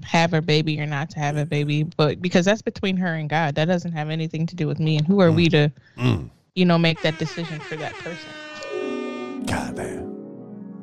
[0.04, 3.30] Have a baby or not to have a baby, but because that's between her and
[3.30, 3.56] God.
[3.56, 4.98] That doesn't have anything to do with me.
[4.98, 6.30] And who are we to, Mm.
[6.56, 9.46] you know, make that decision for that person?
[9.46, 10.08] God damn,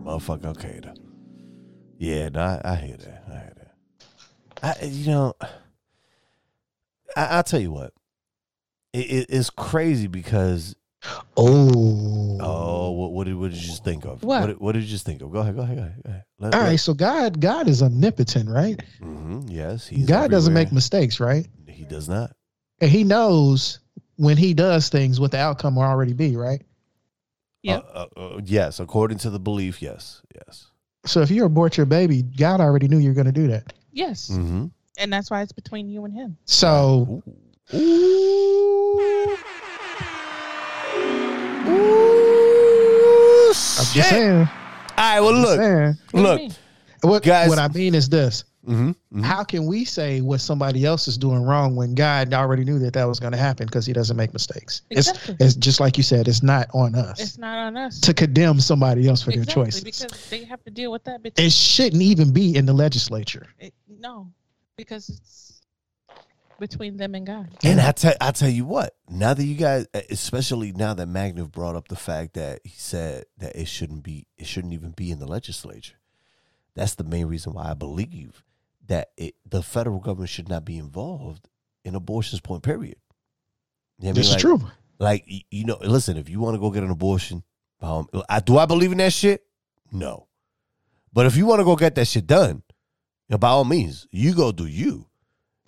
[0.04, 0.46] motherfucker.
[0.46, 0.94] Okay, though.
[1.98, 3.24] Yeah, no, I, I hear that.
[3.28, 3.74] I hear that.
[4.82, 5.34] I, you know,
[7.16, 7.92] I, I'll tell you what.
[8.92, 10.74] It, it, it's crazy because
[11.36, 12.38] Oh.
[12.40, 14.22] oh, what, what did what did you just think of?
[14.22, 14.46] What?
[14.46, 15.32] did, what did you just think of?
[15.32, 16.02] Go ahead, go ahead, go ahead.
[16.04, 16.10] Go.
[16.38, 16.80] Let- All let- right.
[16.80, 18.78] So God, God is omnipotent, right?
[19.00, 21.46] Mm-hmm, yes, he's God doesn't make mistakes, right?
[21.66, 22.34] He does not.
[22.80, 23.78] And He knows
[24.16, 26.62] when He does things what the outcome will already be, right?
[27.62, 27.86] Yep.
[27.94, 30.66] Uh, uh, uh, yes, according to the belief, yes, yes.
[31.06, 33.72] So if you abort your baby, God already knew you were going to do that.
[33.92, 34.28] Yes.
[34.30, 34.66] Mm-hmm.
[34.98, 36.36] And that's why it's between you and him.
[36.44, 37.22] So
[37.74, 39.36] Ooh.
[43.78, 44.32] I'm just saying.
[44.36, 44.46] All
[44.98, 45.96] right, well, I'm look, saying.
[46.12, 46.52] What look, mean?
[47.02, 51.08] What, Guys- what I mean is this: mm-hmm, How can we say what somebody else
[51.08, 53.92] is doing wrong when God already knew that that was going to happen because He
[53.94, 54.82] doesn't make mistakes?
[54.90, 55.34] Exactly.
[55.40, 56.28] It's, it's just like you said.
[56.28, 58.00] It's not on us It's not on us.
[58.00, 59.84] to condemn somebody else for exactly, their choices.
[59.84, 61.22] because they have to deal with that.
[61.22, 63.46] Between, It shouldn't even be in the legislature.
[63.58, 64.30] it, no,
[64.76, 65.49] because it's
[66.60, 67.48] between them and God.
[67.64, 68.94] and I tell I tell you what.
[69.08, 73.24] Now that you guys, especially now that Magniv brought up the fact that he said
[73.38, 75.96] that it shouldn't be, it shouldn't even be in the legislature.
[76.76, 78.44] That's the main reason why I believe
[78.86, 81.48] that it, the federal government should not be involved
[81.84, 82.40] in abortions.
[82.40, 82.96] Point period.
[83.98, 84.36] You know This mean?
[84.38, 84.70] is Like- true.
[84.98, 86.16] Like you know, listen.
[86.18, 87.42] If you want to go get an abortion,
[87.80, 89.42] um, I, do I believe in that shit?
[89.90, 90.26] No.
[91.12, 92.62] But if you want to go get that shit done,
[93.30, 95.06] by all means, you go do you.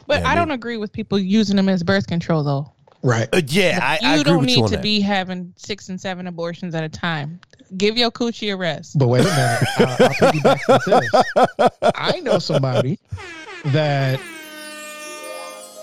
[0.06, 2.72] But Yeah, I I mean- don't agree with people using them as birth control, though.
[3.04, 3.28] Right.
[3.32, 4.82] Uh, yeah, I, you I agree don't with need you on to that.
[4.82, 7.40] be having six and seven abortions at a time.
[7.76, 8.96] Give your coochie a rest.
[8.98, 9.64] But wait a minute.
[9.78, 11.92] I'll, I'll piggyback with this.
[11.96, 13.00] I know somebody
[13.66, 14.20] that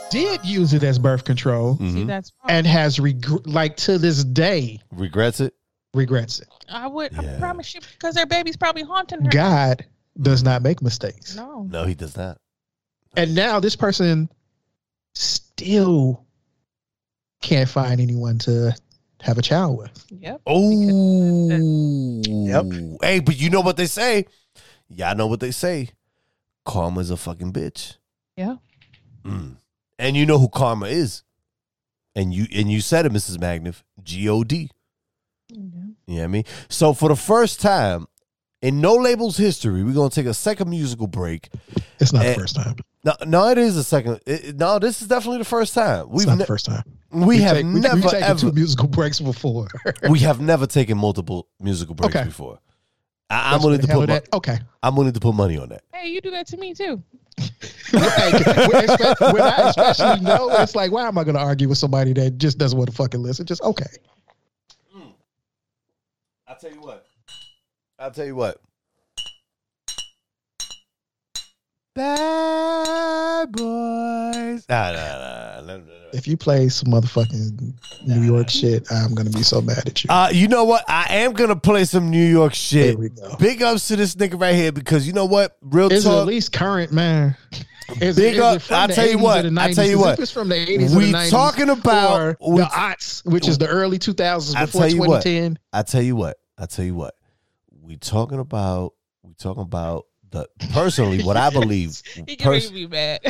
[0.09, 2.07] did use it as birth control See, Mhm.
[2.07, 2.51] that's wrong.
[2.57, 5.53] and has reg- like to this day Regrets it.
[5.93, 6.47] regrets it.
[6.67, 7.11] I would.
[7.13, 7.35] Yeah.
[7.35, 9.29] I promise you, because their baby's probably haunting her.
[9.29, 9.85] God
[10.21, 11.35] does not make mistakes.
[11.35, 11.63] No.
[11.69, 12.37] No, he does not.
[13.15, 14.29] And now this person
[15.15, 16.25] still
[17.41, 18.75] can't find anyone to
[19.21, 20.05] have a child with.
[20.09, 20.41] Yep.
[20.45, 20.69] Oh,
[22.23, 22.65] Yep.
[23.01, 24.25] Hey, but you know what they say?
[24.89, 25.89] Y'all know what they say.
[26.65, 27.97] Karma's a fucking bitch.
[28.37, 28.55] Yeah.
[29.23, 29.57] Mm.
[29.97, 31.23] And you know who karma is.
[32.15, 33.37] And you and you said it, Mrs.
[33.37, 33.83] Magniff.
[34.03, 34.71] G O D.
[35.49, 35.57] Yeah.
[35.57, 36.43] You know what I mean?
[36.69, 38.07] So for the first time
[38.61, 41.49] in Know Labels history, we're gonna take a second musical break.
[41.99, 42.75] It's not Eh, the first time.
[43.05, 44.19] No, no, it is a second.
[44.25, 46.09] it- it- no, this is definitely the first time.
[46.09, 46.83] We've not ne- the first time.
[47.11, 49.67] we have take, never we've taken ever two musical breaks before.
[50.09, 52.25] we have never taken multiple musical breaks Okay.
[52.25, 52.59] before.
[53.29, 54.33] I, I'm willing to handle put mo- that.
[54.33, 54.57] Okay.
[54.83, 55.83] I'm willing to put money on that.
[55.93, 57.01] Hey, you do that to me too.
[57.91, 61.77] when, I- when I especially know, it's like, why am I going to argue with
[61.77, 63.45] somebody that just doesn't want to fucking listen?
[63.45, 63.85] Just okay.
[66.47, 67.05] I'll tell you what.
[67.99, 68.59] I'll tell you what.
[72.19, 74.65] Bad boys.
[74.69, 75.83] Nah, nah, nah, nah, nah, nah.
[76.13, 77.73] If you play some motherfucking
[78.07, 80.09] New York shit, I'm going to be so mad at you.
[80.09, 80.83] Uh, you know what?
[80.87, 82.95] I am gonna play some New York shit.
[82.95, 83.35] There we go.
[83.37, 85.57] Big ups to this nigga right here because you know what?
[85.61, 86.27] Real Is it at talk.
[86.27, 87.35] least current, man?
[88.01, 89.75] Is, Big is up- from I'll the tell you 80s what, or the I'll 90s?
[89.75, 90.13] tell you 'Cause what.
[90.13, 93.25] If it's from the 80s We or the 90s, talking about- or we- the aughts,
[93.25, 95.21] which is the early 2000s I'll before tell you what.
[95.23, 95.59] 2010.
[95.73, 96.37] I tell you what.
[96.57, 97.13] I tell you what.
[97.89, 98.93] We talking about.
[99.23, 101.99] We talking about the personally what I believe.
[102.27, 103.19] He can pers- make me mad.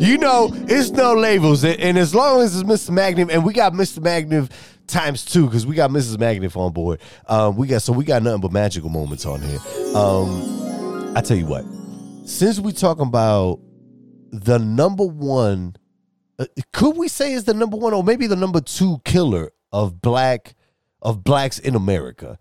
[0.00, 2.90] you know, it's Know Labels, and, and as long as it's Mr.
[2.90, 4.02] Magnum, and we got Mr.
[4.02, 4.48] Magnum
[4.88, 6.18] times two because we got Mrs.
[6.18, 7.00] Magnum on board.
[7.28, 9.60] Um, we got so we got nothing but magical moments on here.
[9.94, 11.64] Um, I tell you what,
[12.28, 13.60] since we talking about
[14.32, 15.76] the number one,
[16.40, 20.00] uh, could we say is the number one or maybe the number two killer of
[20.00, 20.54] black
[21.02, 22.38] of blacks in America?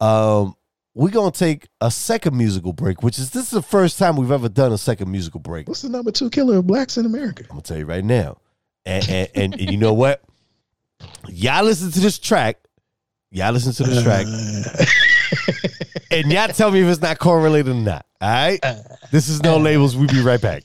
[0.00, 0.54] Um,
[0.94, 4.32] we're gonna take a second musical break, which is this is the first time we've
[4.32, 5.68] ever done a second musical break.
[5.68, 7.44] What's the number two killer of blacks in America?
[7.44, 8.38] I'm gonna tell you right now.
[8.84, 10.22] And and, and, and you know what?
[11.28, 12.58] Y'all listen to this track.
[13.30, 14.26] Y'all listen to this track.
[16.10, 18.06] and y'all tell me if it's not correlated or not.
[18.20, 18.58] All right?
[19.12, 19.96] This is Know Labels.
[19.96, 20.64] We'll be right back.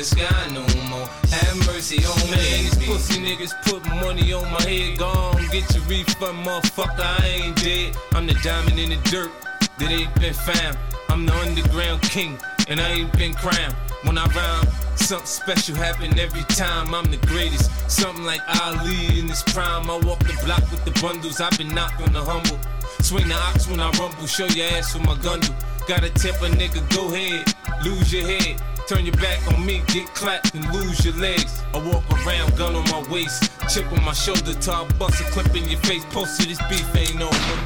[0.00, 1.06] the sky no more.
[1.28, 2.40] Have mercy on me.
[2.64, 4.98] These pussy niggas put money on my head.
[4.98, 7.04] Gone, get your refund, motherfucker.
[7.20, 7.96] I ain't dead.
[8.12, 9.30] I'm the diamond in the dirt
[9.78, 10.78] that ain't been found.
[11.10, 13.74] I'm the underground king, and I ain't been crowned.
[14.04, 14.66] When I rhyme,
[14.96, 16.94] something special happen every time.
[16.94, 17.70] I'm the greatest.
[17.90, 19.90] Something like Ali in his prime.
[19.90, 21.42] I walk the block with the bundles.
[21.42, 22.58] I've been knocked on the humble.
[23.02, 25.52] Swing the ox when I rumble, show your ass with my gun do.
[25.86, 27.52] Gotta tip a nigga, go ahead,
[27.84, 28.62] lose your head.
[28.86, 31.62] Turn your back on me, get clapped and lose your legs.
[31.74, 35.54] I walk around, gun on my waist, chip on my shoulder, I bust a clip
[35.54, 36.04] in your face.
[36.06, 37.58] Post to this beef ain't over.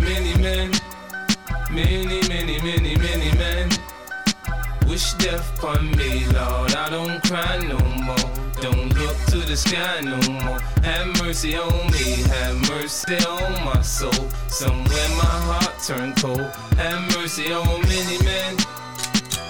[0.00, 0.72] Many men,
[1.70, 3.70] many, many, many, many men
[4.88, 6.74] wish death upon me, Lord.
[6.74, 8.41] I don't cry no more.
[8.62, 10.60] Don't look to the sky no more.
[10.84, 14.12] Have mercy on me, have mercy on my soul.
[14.46, 16.46] Somewhere my heart turned cold.
[16.78, 18.56] Have mercy on many men,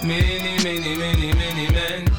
[0.01, 2.09] many, many, many, many men.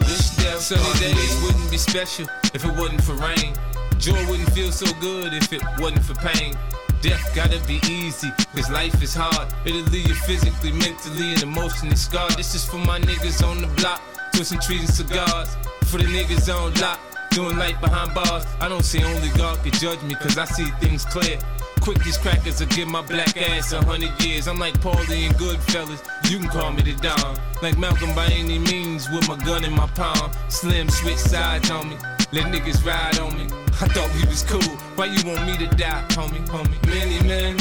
[0.00, 3.54] Wish death Sunny days wouldn't be special if it wasn't for rain.
[3.96, 6.54] Joy wouldn't feel so good if it wasn't for pain.
[7.00, 9.48] Death gotta be easy, cause life is hard.
[9.64, 12.32] It'll leave you physically, mentally, and emotionally scarred.
[12.32, 14.02] This is for my niggas on the block,
[14.34, 15.56] twisting trees and cigars.
[15.86, 16.98] For the niggas on lock,
[17.30, 18.44] doing life behind bars.
[18.60, 21.38] I don't see only God can judge me, cause I see things clear.
[21.80, 24.48] Quick, these crackers will give my black ass a hundred years.
[24.48, 27.38] I'm like Paulie and Goodfellas, you can call me the Don.
[27.62, 30.32] Like Malcolm by any means, with my gun in my palm.
[30.48, 31.96] Slim switch sides on me,
[32.32, 33.44] let niggas ride on me.
[33.80, 36.84] I thought we was cool, why you want me to die, homie, homie?
[36.86, 37.56] Many men,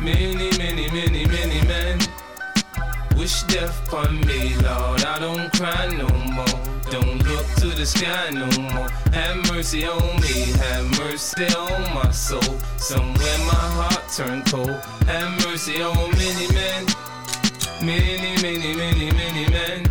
[0.00, 2.00] many, many, many, many men.
[3.20, 5.04] Wish death upon me, Lord.
[5.04, 6.56] I don't cry no more.
[6.90, 8.88] Don't look to the sky no more.
[9.12, 12.56] Have mercy on me, have mercy on my soul.
[12.78, 14.70] Somewhere my heart turned cold.
[15.04, 16.86] Have mercy on many men,
[17.84, 19.82] many, many, many, many men.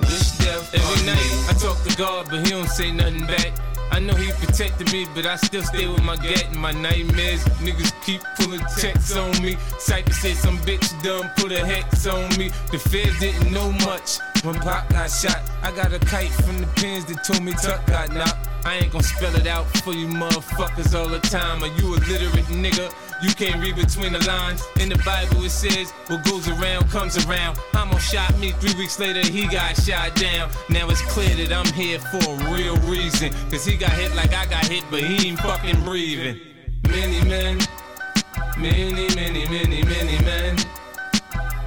[0.00, 3.52] Wish death Every night I talk to God, but He don't say nothing back.
[3.90, 7.42] I know he protected me, but I still stay with my gat and my nightmares.
[7.64, 9.56] Niggas keep pulling checks on me.
[9.78, 12.50] Cypher said some bitch done put a hex on me.
[12.70, 15.42] The feds didn't know much when Pop got shot.
[15.62, 18.55] I got a kite from the pins that told me Tuck got knocked.
[18.66, 21.62] I ain't gon' spell it out for you motherfuckers all the time.
[21.62, 22.92] Are you a literate nigga?
[23.22, 24.60] You can't read between the lines.
[24.80, 27.58] In the Bible it says, what goes around comes around.
[27.72, 30.50] Hamo shot me, three weeks later he got shot down.
[30.68, 33.32] Now it's clear that I'm here for a real reason.
[33.52, 36.40] Cause he got hit like I got hit, but he ain't fucking breathing.
[36.88, 37.60] Many men,
[38.58, 40.56] many, many, many, many men.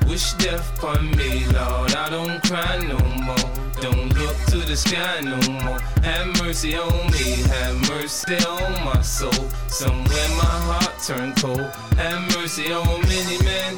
[0.10, 1.94] Wish death upon me, Lord.
[1.94, 3.50] I don't cry no more.
[3.80, 5.80] Don't look to the sky no more.
[6.02, 9.32] Have mercy on me, have mercy on my soul.
[9.68, 11.62] Somewhere my heart turned cold.
[11.96, 13.78] Have mercy on many men,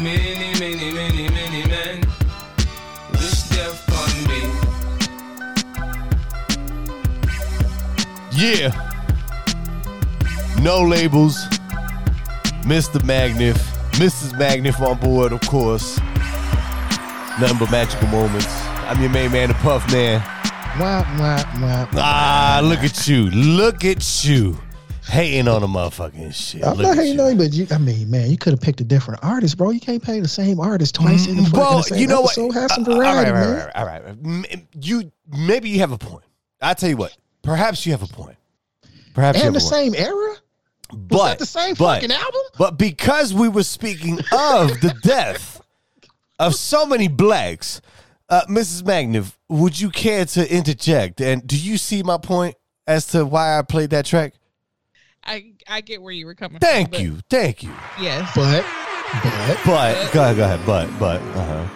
[0.00, 2.00] many, many, many, many men.
[3.12, 4.40] Wish death upon me.
[8.32, 8.72] Yeah.
[10.62, 11.36] Know Labels.
[12.64, 13.00] Mr.
[13.04, 13.75] Magnif.
[13.96, 14.32] Mrs.
[14.38, 15.98] Magnif on board, of course.
[17.40, 18.46] Nothing but magical moments.
[18.88, 20.20] I'm your main man, the Puff Man.
[20.78, 21.88] Wah, wah, wah.
[21.94, 23.30] Ah, look at you.
[23.30, 24.58] Look at you.
[25.06, 26.64] Hating on the motherfucking shit.
[26.64, 28.80] I'm Look not hating on you, but you, I mean, man, you could have picked
[28.80, 29.70] a different artist, bro.
[29.70, 32.36] You can't pay the same artist twice in the fucking Well, same you know what?
[32.36, 32.54] episode.
[32.60, 33.56] Have some Uh, all variety, right, all man.
[33.66, 34.66] right, all right, all right.
[34.80, 36.24] You maybe you have a point.
[36.60, 37.16] I tell you what.
[37.42, 38.36] Perhaps you have a point.
[39.14, 40.36] Perhaps you have And the same era?
[40.92, 42.40] But Was that the same but- fucking album?
[42.58, 45.60] But because we were speaking of the death
[46.38, 47.80] of so many blacks,
[48.28, 48.82] uh, Mrs.
[48.82, 51.20] Magnif, would you care to interject?
[51.20, 52.56] And do you see my point
[52.86, 54.34] as to why I played that track?
[55.24, 56.92] I I get where you were coming Thank from.
[56.92, 57.72] but you, thank you.
[58.00, 58.30] Yes.
[58.34, 58.64] But,
[59.64, 60.60] but, But go ahead, go ahead.
[60.66, 61.66] But but uh-huh.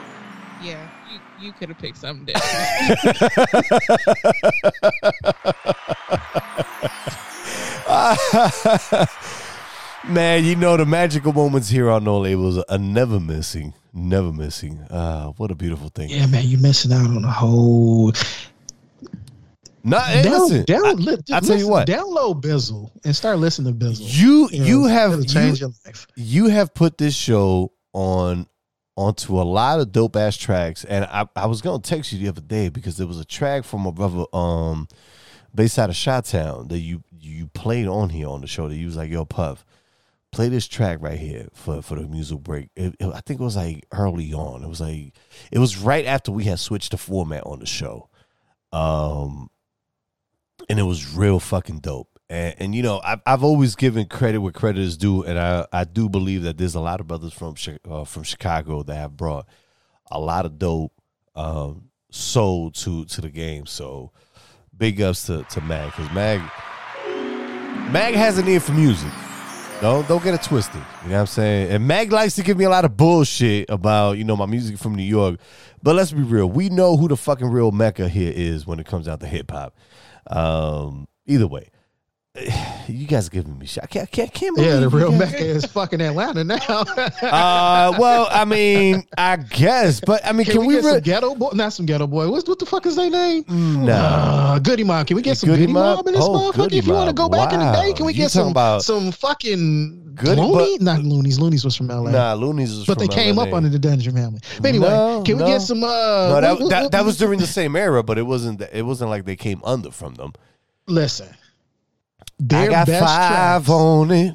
[0.63, 0.89] Yeah.
[1.13, 1.19] You
[1.49, 3.17] you could have picked something different.
[10.09, 14.81] Man, you know the magical moments here on Know Labels are never missing, never missing.
[14.91, 16.09] Ah, what a beautiful thing.
[16.09, 18.13] yeah, man, you missing out on a whole.
[19.85, 21.87] Nah, hey, Down- listen, down- I, li- I tell you what.
[21.87, 24.01] Download Bizzle and start listening to Bizzle.
[24.03, 26.07] you know, you have it'll you, your life.
[26.17, 28.47] you have put this show on
[28.97, 32.29] onto a lot of dope ass tracks, and I, I was gonna text you the
[32.29, 34.89] other day because there was a track from a brother um
[35.55, 38.77] based out of Shot Town that you you played on here on the show that
[38.77, 39.65] you was like, yo, Puff,
[40.33, 42.71] play this track right here for for the music break.
[42.77, 44.63] It, it- I think it was like early on.
[44.63, 45.13] It was like
[45.51, 48.09] it was right after we had switched the format on the show.
[48.73, 49.51] Um
[50.69, 52.09] and it was real fucking dope.
[52.29, 55.67] And, and you know, I've, I've always given credit where credit is due, and I,
[55.73, 57.55] I do believe that there's a lot of brothers from
[57.91, 59.47] uh, from Chicago that have brought
[60.13, 60.93] a lot of dope
[61.35, 63.67] um, soul to to the game.
[63.67, 64.13] So
[64.77, 66.41] big ups to to Mag because Mag
[67.93, 69.11] Mag has an ear for music.
[69.81, 70.81] Don't don't get it twisted.
[71.03, 71.73] You know what I'm saying?
[71.73, 74.79] And Mag likes to give me a lot of bullshit about you know my music
[74.79, 75.41] from New York,
[75.83, 76.49] but let's be real.
[76.49, 79.51] We know who the fucking real mecca here is when it comes out to hip
[79.51, 79.75] hop.
[80.29, 81.71] Um, either way,
[82.89, 83.83] you guys are giving me shit.
[83.85, 86.59] I can't, I can't, can't believe Yeah, the real Mecca is fucking Atlanta now.
[87.23, 90.81] Uh, well, I mean, I guess, but I mean, Can, can, we, we?
[90.81, 91.51] get re- some ghetto boy?
[91.55, 92.29] Not some ghetto boy.
[92.31, 93.45] What's what the fuck is their name?
[93.49, 93.93] no.
[93.93, 95.07] Uh, Goodie Mob.
[95.07, 95.99] Can we get some Goodie Goodie, Mob?
[95.99, 96.57] Mob in this Oh, motherfucker?
[96.57, 98.49] Goodie If you want to go back in the day, can we You get some
[98.49, 100.79] about- some fucking Goodie- Looney?
[100.79, 101.39] but- Not Loonies.
[101.39, 102.11] Loonies was from LA.
[102.11, 103.45] Nah, Looney's is but they from came LA.
[103.45, 104.41] up under the Dungeon family.
[104.61, 105.47] But anyway, No, can we no.
[105.47, 105.83] get some?
[105.85, 108.63] Uh, No, that, what- that, that was during the same era, but it wasn't.
[108.73, 110.33] It wasn't like they came under from them.
[110.87, 111.29] Listen,
[112.53, 114.35] I got five tracks, on it.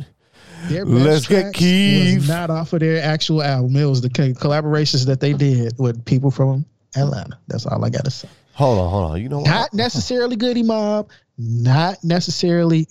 [0.69, 2.27] their best Let's get Keith.
[2.27, 3.75] not off of their actual album.
[3.75, 6.65] It was the collaborations that they did with people from
[6.95, 7.37] Atlanta.
[7.47, 8.29] That's all I gotta say.
[8.53, 9.21] Hold on, hold on.
[9.21, 9.49] You know what?
[9.49, 12.87] Not necessarily Goodie Mob, not necessarily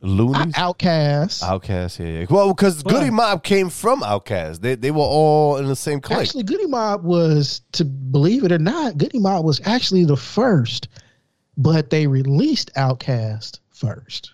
[0.00, 0.54] Loonies.
[0.54, 1.42] OutKast.
[1.42, 2.26] OutKast, yeah, yeah.
[2.30, 4.60] Well, because Well- Goodie Mob came from OutKast.
[4.60, 6.20] They they were all in the same clique.
[6.20, 10.86] Actually, Goodie Mob was, to believe it or not, Goodie Mob was actually the first,
[11.56, 14.30] but they released OutKast first.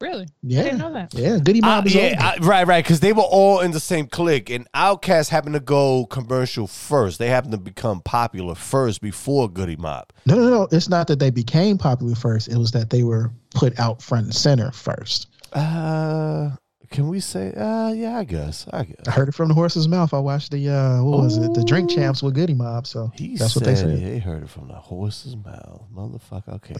[0.00, 0.26] Really?
[0.42, 1.14] Yeah, I didn't know that.
[1.14, 1.38] yeah.
[1.42, 2.02] Goodie Uh, Mob is yeah,
[2.36, 2.44] older.
[2.44, 2.84] I- right, right.
[2.84, 7.18] Because they were all in the same clique, and OutKast happened to go commercial first.
[7.18, 10.12] They happened to become popular first before Goodie Mob.
[10.26, 10.68] No, no, no.
[10.70, 12.48] It's not that they became popular first.
[12.48, 15.28] It was that they were put out front and center first.
[15.54, 16.50] Uh,
[16.90, 17.52] can we say?
[17.54, 18.66] Uh, yeah, I guess.
[18.72, 18.96] I guess.
[19.08, 20.12] I heard it from the horse's mouth.
[20.12, 21.54] I watched the uh, what was it?
[21.54, 22.86] The Drink Champs with Goodie Mob.
[22.86, 23.98] So He that's said, what they said.
[23.98, 26.54] Yeah, he heard it from the horse's mouth, motherfucker.
[26.56, 26.74] Okay,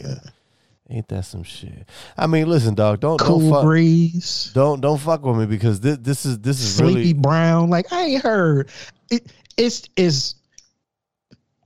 [0.89, 1.87] ain't that some shit?
[2.17, 2.99] I mean, listen, dog.
[2.99, 3.63] Don't don't fuck.
[3.63, 7.69] breeze, Don't don't fuck with me because this this is this is Sleepy really Brown.
[7.69, 8.69] Like I ain't heard.
[9.11, 10.35] It, it's is.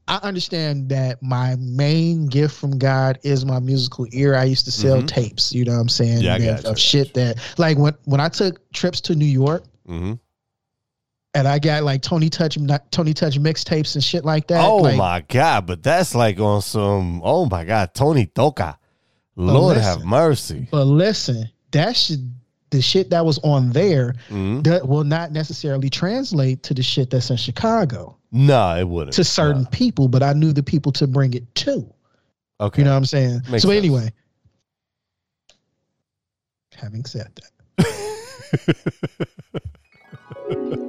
[0.08, 4.36] I understand that my main gift from God is my musical ear.
[4.36, 5.08] I used to sell Mhm.
[5.08, 5.54] tapes.
[5.54, 6.22] You know what I'm saying?
[6.22, 9.64] Yeah, I That- of shit that like when when I took trips to New York.
[9.88, 10.20] Mhm.
[11.34, 12.58] And I got like Tony Touch,
[12.92, 14.66] Tony Touch mixtapes and shit like that.
[14.66, 15.66] Oh like, my god!
[15.66, 17.22] But that's like on some.
[17.24, 18.60] Oh my god, Tony Touch.
[19.46, 20.68] Lord have mercy.
[20.72, 22.34] But listen, that should
[22.70, 24.64] the shit that was on there Mhm.
[24.64, 29.14] that will not necessarily translate to the shit that's in Chicago No, it wouldn't.
[29.16, 29.70] to certain No.
[29.72, 31.86] people, but I knew the people to bring it to.
[32.62, 32.82] Okay.
[32.82, 33.42] You know what I'm saying?
[33.50, 33.78] Makes so sense.
[33.78, 34.14] anyway,
[36.76, 37.52] having said that,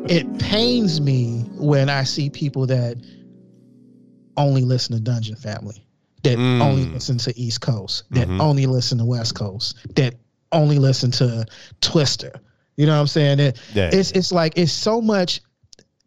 [0.08, 2.96] it pains me when I see people that
[4.36, 5.84] only listen to Dungeon Family,
[6.22, 6.60] that Mm.
[6.62, 8.40] only listen to East Coast, that Mhm.
[8.40, 10.14] only listen to West Coast, that
[10.52, 11.44] only listen to
[11.80, 12.30] Twista.
[12.76, 13.38] You know what I'm saying?
[13.38, 13.90] That Yeah.
[13.92, 15.40] it's it's like it's so much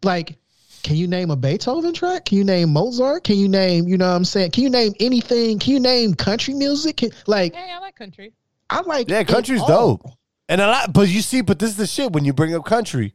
[0.02, 0.36] like
[0.82, 2.26] can you name a Beethoven track?
[2.26, 3.24] Can you name Mozart?
[3.24, 4.52] Can you name, you know what I'm saying?
[4.52, 5.58] Can you name anything?
[5.58, 6.98] Can you name country music?
[6.98, 8.32] Can, like Hey, I like country.
[8.70, 10.08] I like Yeah, country's dope.
[10.48, 12.64] And a lot, but you see, but this is the shit when you bring up
[12.64, 13.14] country.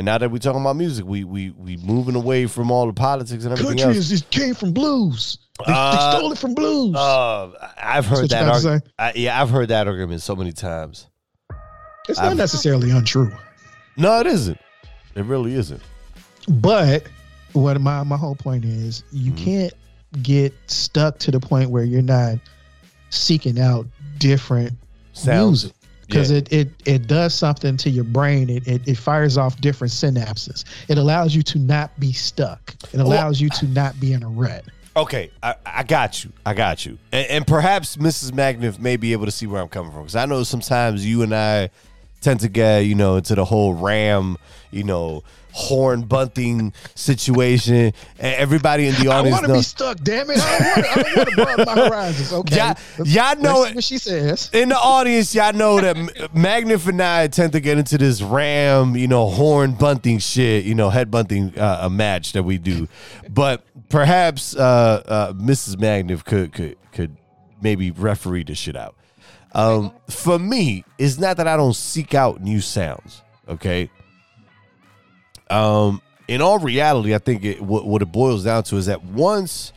[0.00, 2.92] And now that we're talking about music, we we we moving away from all the
[2.94, 4.10] politics and everything Country else.
[4.10, 5.36] is it came from blues.
[5.66, 6.96] They, Uh, they stole it from blues.
[6.96, 8.64] Uh, I've heard that.
[8.64, 11.06] Arg- I, yeah, I've heard that argument so many times.
[12.08, 13.30] it's not I've- necessarily untrue.
[13.98, 14.56] No, it isn't.
[15.16, 15.82] It really isn't.
[16.48, 17.02] But
[17.52, 19.44] what my my whole point is, you Mm-hmm.
[19.44, 19.72] can't
[20.22, 22.38] get stuck to the point where you're not
[23.10, 23.86] seeking out
[24.16, 24.72] different
[25.12, 25.64] Sounds.
[25.64, 25.76] music
[26.10, 26.38] because Yeah.
[26.38, 28.50] it, it it does something to your brain.
[28.50, 30.64] It, it it fires off different synapses.
[30.88, 32.74] It allows you to not be stuck.
[32.92, 34.64] It allows you to not be in a rut.
[34.96, 36.32] Okay, I, I got you.
[36.44, 36.98] I got you.
[37.12, 38.32] And, and perhaps Mrs.
[38.32, 41.22] Magniff may be able to see where I'm coming from because I know sometimes you
[41.22, 41.70] and I
[42.20, 44.36] tend to get, you know, into the whole ram,
[44.70, 45.22] you know,
[45.52, 47.74] horn bunting situation.
[47.74, 47.94] And
[48.36, 49.36] everybody in the audience.
[49.38, 49.98] I want to be stuck.
[50.00, 50.38] Damn it!
[50.38, 50.90] I don't want to.
[50.90, 52.32] I don't want to broaden my horizons.
[52.32, 54.50] Okay, Y'all- y'all know it- what she says.
[54.52, 58.22] in the audience, y'all know that M- Magniff and I tend to get into this
[58.22, 62.58] ram, you know, horn bunting shit, you know, head bunting uh, a match that we
[62.58, 62.86] do.
[63.28, 65.76] But perhaps uh, uh, Mrs.
[65.76, 67.16] Magniff could could could
[67.60, 68.94] maybe referee this shit out.
[69.52, 73.22] Um, for me, it's not that I don't seek out new sounds.
[73.48, 73.90] Okay.
[75.50, 79.02] Um, in all reality, I think it, what, what it boils down to is that
[79.04, 79.72] once,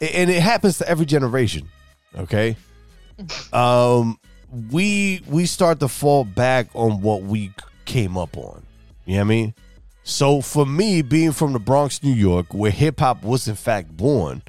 [0.00, 1.68] and it happens to every generation.
[2.16, 2.56] Okay?
[3.52, 4.18] Um
[4.72, 7.52] we we start to fall back on what we
[7.84, 8.62] came up on.
[9.04, 9.54] You know what i mean?
[10.02, 14.42] So for me being from the bronx new york where hip-hop was in fact born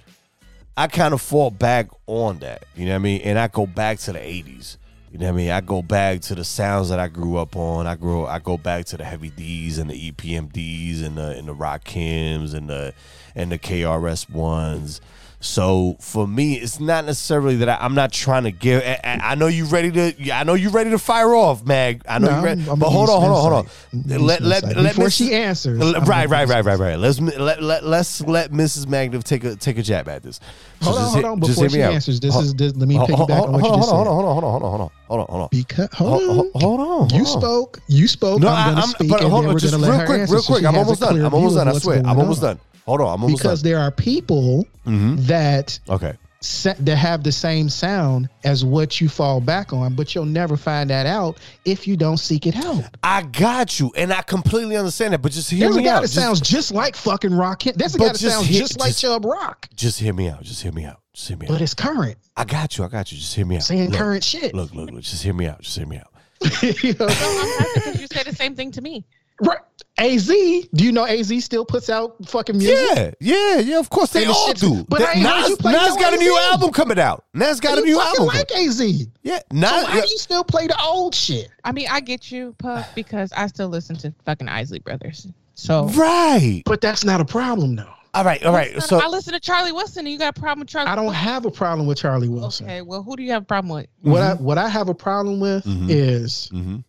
[0.78, 2.64] i kind of fall back on that.
[2.76, 3.22] You know what i mean?
[3.22, 4.78] And i go back to the 80s
[5.16, 5.50] you know what i mean?
[5.50, 7.88] I go back to the sounds that i grew up on.
[7.88, 11.48] I grew i go back to the heavy d's and the epmds and the and
[11.48, 12.94] the Rakims and the
[13.34, 15.00] and the krs ones
[15.46, 18.82] so for me, it's not necessarily that I, I'm not trying to give.
[18.84, 20.32] I, I- I know you ready to.
[20.32, 22.02] I know you ready to fire off, Mag.
[22.10, 22.62] I know No, you ready.
[22.64, 23.70] I'm- I'm but hold on, hold on, hold on.
[23.94, 24.22] insight.
[24.22, 26.96] Let let let Before Miss- she answers, Right, right, right, right, right.
[27.00, 28.86] Let's let let let's let Mrs.
[28.88, 30.40] Magniff take a take a jab at this.
[30.82, 31.40] So Hold on, hold hit- on.
[31.42, 33.64] just Before she answers, this Hold- is this, let me hold- piggyback hold- on what
[33.64, 34.08] you hold just on, said.
[34.12, 35.48] hold on, hold on, hold on, hold on, hold on, hold on.
[35.52, 37.26] Because hold Hold- on, hold- hold on, hold you on.
[37.26, 37.80] spoke.
[37.88, 38.40] You spoke.
[38.42, 40.42] No, I'm I, going to I'm speak, but hold on, just let real quick, real
[40.42, 40.66] quick.
[40.66, 41.24] I'm almost done.
[41.24, 41.68] I'm almost done.
[41.68, 41.98] I swear.
[42.06, 42.60] I'm almost done.
[42.86, 43.72] Hold on, I'm almost Because done.
[43.72, 45.26] there are people Mhm.
[45.28, 46.14] that Okay.
[46.41, 50.56] sa- that have the same sound as what you fall back on, but you'll never
[50.56, 52.84] find that out if you don't seek it out.
[53.03, 55.24] I got you, and I completely understand that.
[55.24, 56.02] But just hear There's a me guy out.
[56.03, 57.64] that Just- sounds just like fucking Rock.
[57.64, 60.14] There's a But guy that just sounds hit- just like just- Chubb Rock, Just hear
[60.14, 60.44] me out.
[60.44, 60.99] Just hear me out.
[61.16, 61.62] Just hear me but out.
[61.62, 62.84] it's current, I got you.
[62.84, 63.18] I got you.
[63.18, 63.64] Just hear me out.
[63.64, 64.53] saying Look, current shit.
[64.53, 65.02] Look, look, look.
[65.02, 65.62] Just hear me out.
[65.62, 66.07] Just hear me out.
[66.84, 67.07] You know?
[67.07, 69.06] I'm happy because you say the same thing to me.
[69.41, 69.57] right.
[69.98, 72.76] Az, do you know Az still puts out fucking music?
[72.96, 73.80] Yeah, yeah, yeah.
[73.80, 74.84] Of course they And all shit's- do.
[74.90, 77.00] but I That- ain't heard Nas, you play Nas no got a new album coming
[77.00, 77.24] out.
[77.34, 78.36] Nas got a you new fucking album.
[78.36, 78.82] like Az.
[79.24, 79.70] Yeah, Nas.
[79.70, 79.84] So Nas.
[79.86, 81.50] why do you still play the old shit?
[81.64, 85.28] I mean, I get you, Puff, because I still listen to fucking Isley Brothers.
[85.56, 86.62] So Right.
[86.66, 87.88] But that's not a problem though.
[88.14, 88.44] All right.
[88.46, 88.82] All right.
[88.84, 90.90] So I listen to Charlie Wilson, and you got a problem with Charlie?
[90.90, 91.24] I don't Wilson?
[91.24, 92.66] have a problem with Charlie Wilson.
[92.66, 93.88] Okay, well, who do you have a problem with?
[94.02, 95.90] What I what I have a problem with Mhm.
[95.90, 96.84] is Mhm.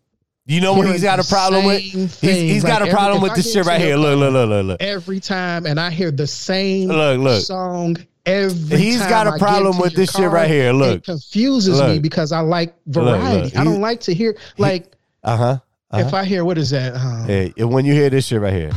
[0.46, 1.82] You know what he's got a problem with?
[1.82, 2.48] same He's, thing.
[2.48, 3.96] he's got a problem every- with this shit right here.
[3.96, 4.82] Look, look, look, look, look.
[4.82, 7.42] every time, and I hear the same Look, look.
[7.44, 10.72] song every He's time got a I get problem with your this shit right here.
[10.72, 10.98] Look.
[10.98, 13.04] it confuses me because I like look.
[13.20, 13.56] variety.
[13.56, 14.92] I don't like to hear like
[15.24, 15.58] Uh huh.
[15.94, 16.94] if I hear what is that?
[16.94, 18.70] Um, Hey, when you hear this shit right here,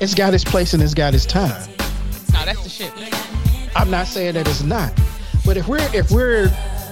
[0.00, 1.50] It's got its place and it's got its time.
[2.32, 2.92] No, that's the shit.
[3.76, 4.92] I'm not saying that it's not,
[5.50, 6.44] but if we're if we're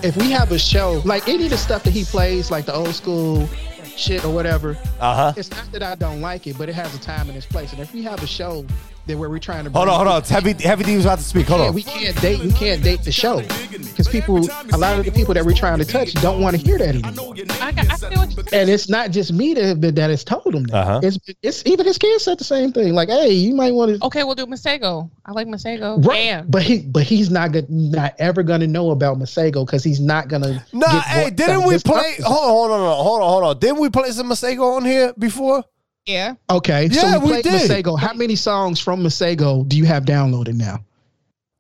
[0.02, 2.74] if we have a show like any of the stuff that he plays, like the
[2.74, 3.48] old school
[3.96, 5.32] shit or whatever, uh huh.
[5.36, 7.72] it's not that I don't like it, but it has a time and its place.
[7.72, 8.66] And if we have a show
[9.08, 10.22] that where we're trying to Hold on, hold on.
[10.22, 11.48] Heavy, Heavy D was about to speak.
[11.48, 11.74] Hold Yeah, on.
[11.74, 12.40] we can't date.
[12.40, 15.78] We can't date the show because people, a lot of the people that we're trying
[15.78, 17.34] to touch, don't want to hear that anymore.
[17.60, 20.54] I, got, I feel what And it's not just me that that that has told
[20.54, 20.76] him that.
[20.76, 21.00] Uh-huh.
[21.02, 22.92] It's it's even his kids said the same thing.
[22.94, 24.06] Like, hey, you might want to.
[24.06, 25.10] Okay, we'll do Masego.
[25.24, 26.04] I like Masego.
[26.04, 26.46] Right, Damn.
[26.48, 30.28] but he but he's not good, not ever gonna know about Masego because he's not
[30.28, 30.64] gonna.
[30.72, 32.16] Nah, hey, didn't we play?
[32.24, 33.58] Hold on, hold on, hold on, hold on.
[33.58, 35.64] Didn't we play some Masego on here before?
[36.08, 36.34] Yeah.
[36.50, 37.70] Okay, Yeah, so we we played did.
[37.70, 37.98] Masego.
[37.98, 40.80] How many songs from Masego do you have downloaded now?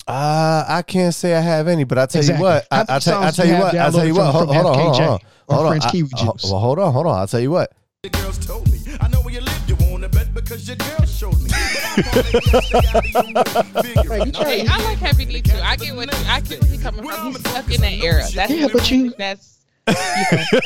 [0.06, 2.42] Uh, I can't say I have any, but I tell Exactly.
[2.42, 4.06] you what, How I, many I tell, I tell you you what, have I tell
[4.06, 4.32] you downloaded what.
[4.32, 5.18] Hold, hold on, hold on, hold on.
[5.50, 5.80] Hold on.
[5.80, 6.92] French I, I, well, hold on.
[6.94, 7.18] Hold on.
[7.18, 7.72] I'll tell you what.
[8.02, 8.78] The girls told me.
[9.00, 9.62] I know where you live.
[9.68, 11.48] You want to bet because your girl showed me.
[11.50, 11.58] But
[11.94, 13.82] I probably can't stay out of your way.
[13.94, 14.32] Figuring.
[14.34, 15.58] Hey, I like Heavy D too.
[15.62, 17.26] I get what I get where he's coming from.
[17.32, 18.22] He's stuck in that era.
[18.34, 19.94] That's Yeah, but you- that's you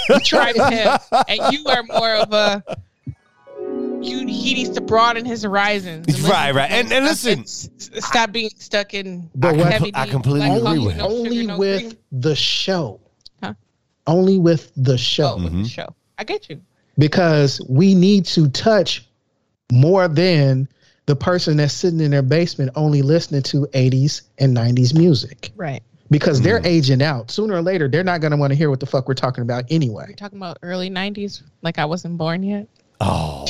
[0.08, 0.98] know, try to him,
[1.28, 2.62] and you are more of a.
[4.02, 6.06] You, he needs to broaden his horizons.
[6.08, 6.70] and Right, right.
[6.70, 7.48] And- and listen- and
[8.04, 9.30] stop being stuck in.
[9.34, 11.96] But what- Heavy I D, completely Black agree with no only sugar, no with cream.
[12.12, 13.00] the show.
[13.42, 13.54] Huh?
[14.06, 15.36] Only with the show.
[15.38, 15.62] Oh, with Mhm.
[15.64, 15.94] the show.
[16.18, 16.60] I get you.
[16.98, 19.06] because we need to touch
[19.72, 20.68] more than
[21.06, 25.82] the person that's sitting in their basement only listening to 80s and 90s music Right.
[26.10, 26.66] because they're Mm.
[26.66, 29.08] aging out sooner or later they're not going to want to hear what the fuck
[29.08, 32.68] we're talking about anyway You're talking about early '90s, like I wasn't born yet.
[33.04, 33.44] Oh,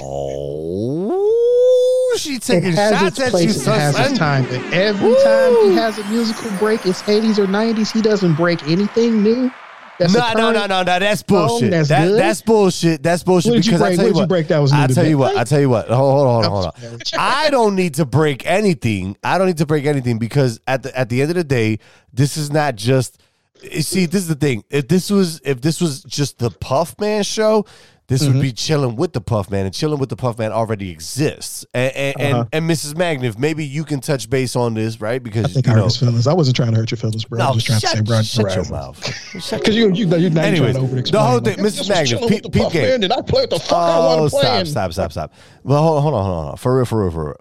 [2.16, 5.74] she it taking shots its at you, it has its time but every time he
[5.74, 9.50] has a musical break it's 80s or 90s he doesn't break anything new
[9.98, 10.98] that's No, no, no, no, no.
[10.98, 11.70] That's bullshit.
[11.70, 12.18] that's that, good?
[12.18, 13.02] that's bullshit.
[13.02, 13.62] That's bullshit.
[13.62, 15.36] Because I tell you What you break that was I tell you what.
[15.36, 15.88] I tell you what.
[15.88, 17.00] Hold on, hold on, hold on.
[17.18, 19.16] I don't need to break anything.
[19.22, 21.78] I don't need to break anything because at the at the end of the day,
[22.12, 23.20] this is not just.
[23.62, 24.64] you See, this is the thing.
[24.70, 27.66] If this was if this was just the Puff Man show,
[28.12, 28.34] this Mm-hmm.
[28.34, 31.64] would be chilling with the Puff Man, and chilling with the Puff Man already exists.
[31.74, 32.44] And and, Uh-huh.
[32.52, 32.94] and, and Mrs.
[32.94, 35.22] Magniff, maybe you can touch base on this, right?
[35.22, 36.26] Because I think you I hurt know, his feelings.
[36.26, 37.40] I wasn't trying to hurt your feelings, bro.
[37.40, 38.98] I no, was just trying shut, to say, bro, shut your mouth.
[39.32, 41.88] Because you, you, you're not Anyways, trying to over the whole thing, Mrs.
[41.88, 43.02] Magnus, peep, peep game.
[43.02, 44.42] And I played the fuck I Oh, want to play.
[44.64, 45.34] stop, stop, stop, stop.
[45.64, 46.56] Well, hold on, hold on, hold on.
[46.58, 47.40] For real, for real, for real.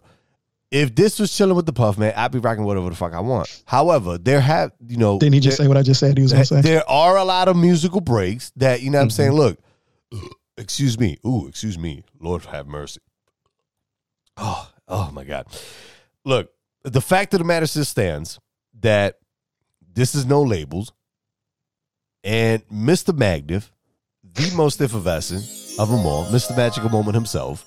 [0.71, 3.19] If this was chilling with the Puff Man, I'd be rocking whatever the fuck I
[3.19, 3.61] want.
[3.65, 6.21] However, there have, you know, Didn't he just there, say what I just said he
[6.23, 6.61] was to say?
[6.61, 9.15] there are a lot of musical breaks that, you know what I'm Mm-hmm.
[9.15, 9.31] saying?
[9.33, 9.59] Look,
[10.61, 11.17] excuse me.
[11.25, 12.03] Ooh, excuse me.
[12.19, 13.01] Lord have mercy.
[14.37, 15.47] Oh, oh my God.
[16.23, 16.51] Look,
[16.83, 18.39] the fact of the matter still stands
[18.79, 19.19] that
[19.93, 20.93] this is Know Labels.
[22.23, 23.17] And Mr.
[23.17, 23.71] Magniff,
[24.23, 25.43] the most effervescent
[25.79, 26.55] of them all, Mr.
[26.55, 27.65] Magical Moment himself,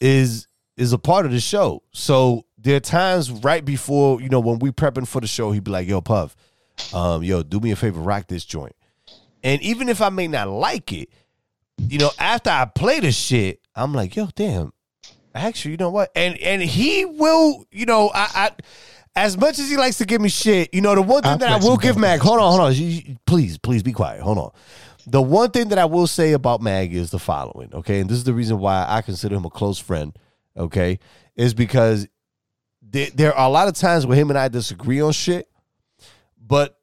[0.00, 0.46] is
[0.76, 1.82] is a part of the show.
[1.92, 5.64] So there are times right before, you know, when we prepping for the show, he'd
[5.64, 6.36] be like, yo, Puff,
[6.92, 8.76] um, yo, do me a favor, rock this joint.
[9.42, 11.08] And even if I may not like it,
[11.78, 14.72] you know, after I play the shit, I'm like, yo, damn.
[15.34, 16.10] Actually, you know what?
[16.16, 18.50] And and he will, you know, I, I
[19.14, 21.38] as much as he likes to give me shit, you know, the one thing I'll
[21.38, 22.74] that I will give Mag, hold on, hold on.
[22.74, 24.20] You- you- Please, please be quiet.
[24.22, 24.50] Hold on.
[25.06, 28.00] The one thing that I will say about Mag is the following, okay?
[28.00, 30.16] And this is the reason why I consider him a close friend,
[30.56, 30.98] okay?
[31.34, 32.06] Is because
[32.82, 35.48] there, there are a lot of times where him and I disagree on shit,
[36.40, 36.77] but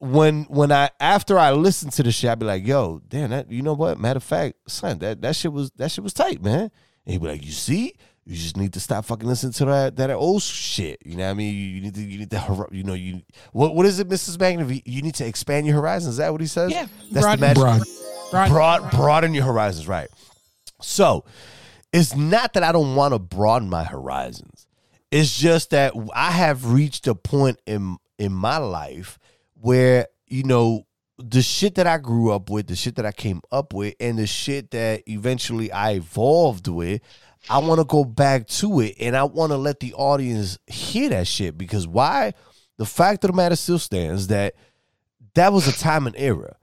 [0.00, 3.50] when when I after I listen to the shit, I be like, yo, damn, that
[3.52, 3.98] you know what?
[4.00, 6.70] Matter of fact, son, that that shit was that shit was tight, man.
[7.06, 7.94] And he be like, you see,
[8.24, 11.00] you just need to stop fucking listening to that that old shit.
[11.04, 11.54] You know what I mean?
[11.54, 13.20] You, you need to you need to you know you
[13.52, 14.36] what what is it, Mrs.
[14.38, 14.74] Magniff?
[14.74, 16.12] You- You need to expand your horizons.
[16.14, 16.70] Is that what he says?
[16.72, 17.62] Yeah, that's broaden- the magic.
[17.62, 17.82] Broad.
[18.30, 20.08] Broad- Broad, broaden your horizons, right?
[20.80, 21.24] So
[21.92, 24.66] it's not that I don't want to broaden my horizons.
[25.10, 29.18] It's just that I have reached a point in in my life
[29.60, 30.86] where you know
[31.18, 34.18] the shit that I grew up with, the shit that I came up with, and
[34.18, 37.02] the shit that eventually I evolved with,
[37.48, 41.08] I want to go back to it and I want to let the audience hear
[41.10, 42.34] that shit because why?
[42.76, 44.54] The fact of the matter still stands that
[45.34, 46.56] that was a time and era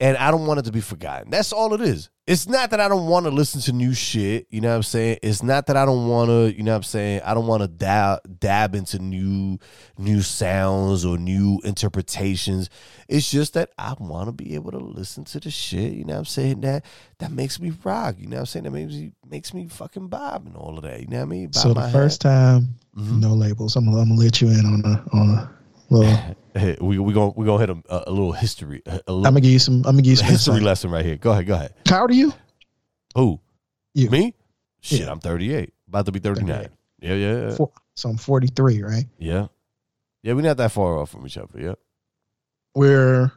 [0.00, 1.30] and I don't want it to be forgotten.
[1.30, 2.08] That's all it is.
[2.26, 4.82] It's not that I don't want to listen to new shit, you know what I'm
[4.82, 5.18] saying?
[5.22, 7.22] It's not that I don't want to, you know what I'm saying?
[7.24, 9.58] I don't want to dab dab into new
[9.96, 12.68] new sounds or new interpretations.
[13.08, 16.12] It's just that I want to be able to listen to the shit, you know
[16.12, 16.60] what I'm saying?
[16.60, 16.84] That
[17.18, 18.64] that makes me rock, you know what I'm saying?
[18.64, 21.26] That makes me makes me fucking bob and all of that, you know what I
[21.26, 21.46] mean?
[21.46, 23.20] Bob So the first time, Mhm.
[23.20, 23.74] Know Labels.
[23.76, 25.50] I'm gonna, I'm gonna let you in on a on a
[25.88, 26.36] little.
[26.58, 29.40] Hey, we we going we to hit a, a little history a, a I'm gonna
[29.40, 29.76] give you some.
[29.76, 30.66] I'm gonna give you some history insight.
[30.66, 31.16] lesson right here.
[31.16, 31.74] Go ahead, go ahead.
[31.88, 32.32] How old are you?
[33.14, 33.40] Who?
[33.94, 34.10] You.
[34.10, 34.34] Me?
[34.80, 35.10] Shit, Yeah.
[35.10, 35.72] I'm 38.
[35.88, 36.54] About to be 39.
[36.54, 36.70] 38.
[37.00, 37.56] Yeah, yeah, yeah.
[37.56, 39.04] Four, so I'm 43, right?
[39.18, 39.46] Yeah.
[40.22, 41.58] Yeah, we're not that far off from each other.
[41.60, 41.74] Yeah.
[42.74, 43.32] We're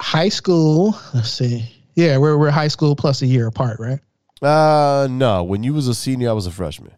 [0.00, 0.98] high school.
[1.14, 1.70] Let's see.
[1.94, 3.98] Yeah, we're we're high school plus a year apart, right?
[4.42, 6.92] Uh no, when you was a senior, I was a freshman.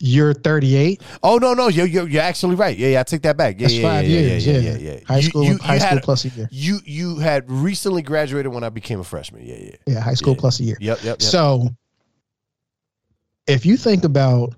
[0.00, 1.02] You're 38.
[1.24, 2.76] Oh no, no, you're you're, you're actually right.
[2.76, 3.56] Yeah, yeah, I take that back.
[3.56, 4.46] Yeah, That's yeah, five yeah, years.
[4.46, 4.92] Yeah, Yeah, yeah, yeah.
[4.92, 5.00] yeah.
[5.06, 5.44] High school.
[5.44, 6.48] You, you, high school had, plus a year.
[6.52, 9.44] you you had recently graduated when I became a freshman.
[9.44, 9.76] Yeah, yeah.
[9.86, 10.76] Yeah, high school plus a year.
[10.80, 11.22] Yep, yep, yep.
[11.22, 11.68] So,
[13.48, 14.54] if you think about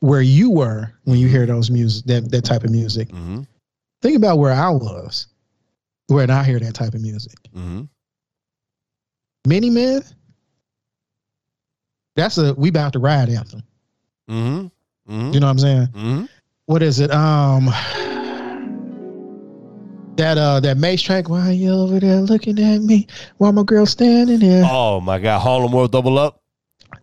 [0.00, 3.42] where you were when you hear those music, that that type of music, mm-hmm.
[4.02, 5.28] think about where I was
[6.08, 7.38] when I hear that type of music.
[7.54, 7.84] Mm-hmm.
[9.46, 10.02] Many Men.
[12.14, 13.62] That's a we about to ride anthem.
[14.28, 15.12] Mm-hmm.
[15.12, 15.32] Mm-hmm.
[15.32, 15.86] You know what I'm saying?
[15.88, 16.24] mm-hmm.
[16.66, 17.10] What is it?
[17.12, 17.66] Um,
[20.16, 21.28] that uh that Mase track.
[21.28, 23.06] Why you over there looking at me?
[23.36, 24.64] Why my girl standing there?
[24.66, 26.42] Oh my God, Harlem World double up.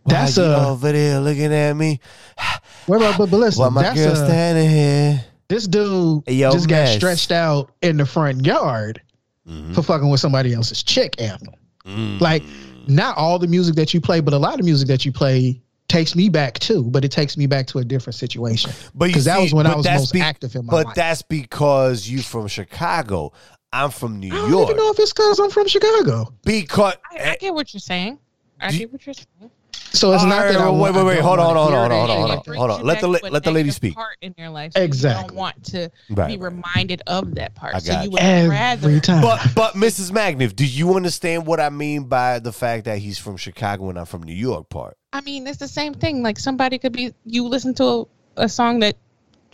[0.05, 1.99] That's Why you a- over there looking at me.
[2.87, 5.23] Wait, but, but, listen, Why my that's girl a, standing here?
[5.47, 9.01] this dude Yo, just got stretched out in the front yard
[9.47, 9.75] Mhm.
[9.75, 11.53] for fucking with somebody else's chick anthem.
[11.85, 12.19] Mm.
[12.21, 12.43] Like,
[12.87, 15.61] not all the music that you play, but a lot of music that you play
[15.93, 16.83] takes me back too.
[16.83, 19.75] But it takes me back to a different situation But because that was when I
[19.75, 20.95] was that's most be- active in my But life.
[20.95, 23.31] that's because you from Chicago.
[23.71, 24.69] I'm from New I don't York.
[24.69, 26.33] even know if it's because I'm from Chicago.
[26.43, 28.19] Because I, I get what you're saying.
[28.59, 29.51] I Do- get what you're saying.
[29.95, 31.91] So it's All not right, that I wait, wait, wait, hold on, hold on, hold
[31.91, 32.55] on, hold on, hold on.
[32.57, 32.83] Hold on.
[32.83, 33.93] Let the la- let the lady speak.
[33.93, 35.21] Part in your life, so Exactly.
[35.23, 37.75] You don't want to Right, be reminded of that part.
[37.75, 38.99] I so you would Every rather.
[38.99, 39.21] time.
[39.21, 40.09] but but Mrs.
[40.11, 43.99] Magniff, do you understand what I mean by the fact that he's from Chicago and
[43.99, 44.97] I'm from New York part?
[45.13, 46.23] I mean, it's the same thing.
[46.23, 48.05] Like somebody could be you listen to a,
[48.45, 48.97] a song that's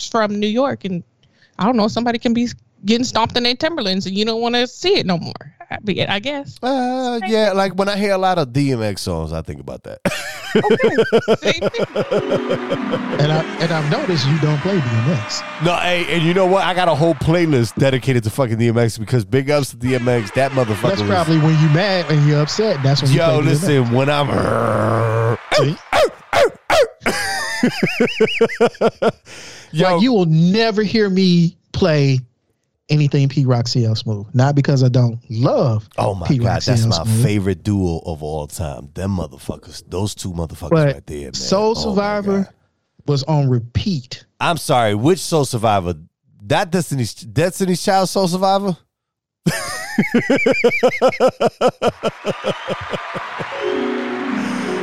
[0.10, 1.03] from New York, and
[1.57, 2.48] I don't know, somebody can be
[2.86, 5.34] getting stomped in their Timberlands, and you don't want to see it no more.
[5.72, 6.58] I, be- I guess.
[6.64, 10.00] Uh, yeah, like when I hear a lot of DMX songs, I think about that.
[11.40, 11.86] Same thing.
[13.20, 15.64] And I and I've noticed you don't play DMX.
[15.64, 16.64] no, hey, and you know what?
[16.64, 20.34] I got a whole playlist dedicated to fucking DMX because big ups to DMX.
[20.34, 22.82] That motherfucker That's was- probably when you mad and you're upset.
[22.82, 23.46] That's when you Yo, play DMX.
[23.46, 25.76] listen, when I'm See?
[29.72, 32.20] Yo, like you will never hear me play
[32.90, 34.28] anything Pete Rock CL Smooth.
[34.34, 36.38] Not because I don't love Oh my P.
[36.40, 37.24] god, that's CL my Smooth.
[37.24, 38.90] favorite duo of all time.
[38.94, 41.34] Them motherfuckers, those two motherfuckers But right there, man.
[41.34, 42.49] Soul Oh Survivor
[43.07, 44.26] was on repeat.
[44.40, 45.95] I'm sorry, which Soul Survivor?
[46.44, 48.78] That Destiny's Destiny's Child Soul Survivor?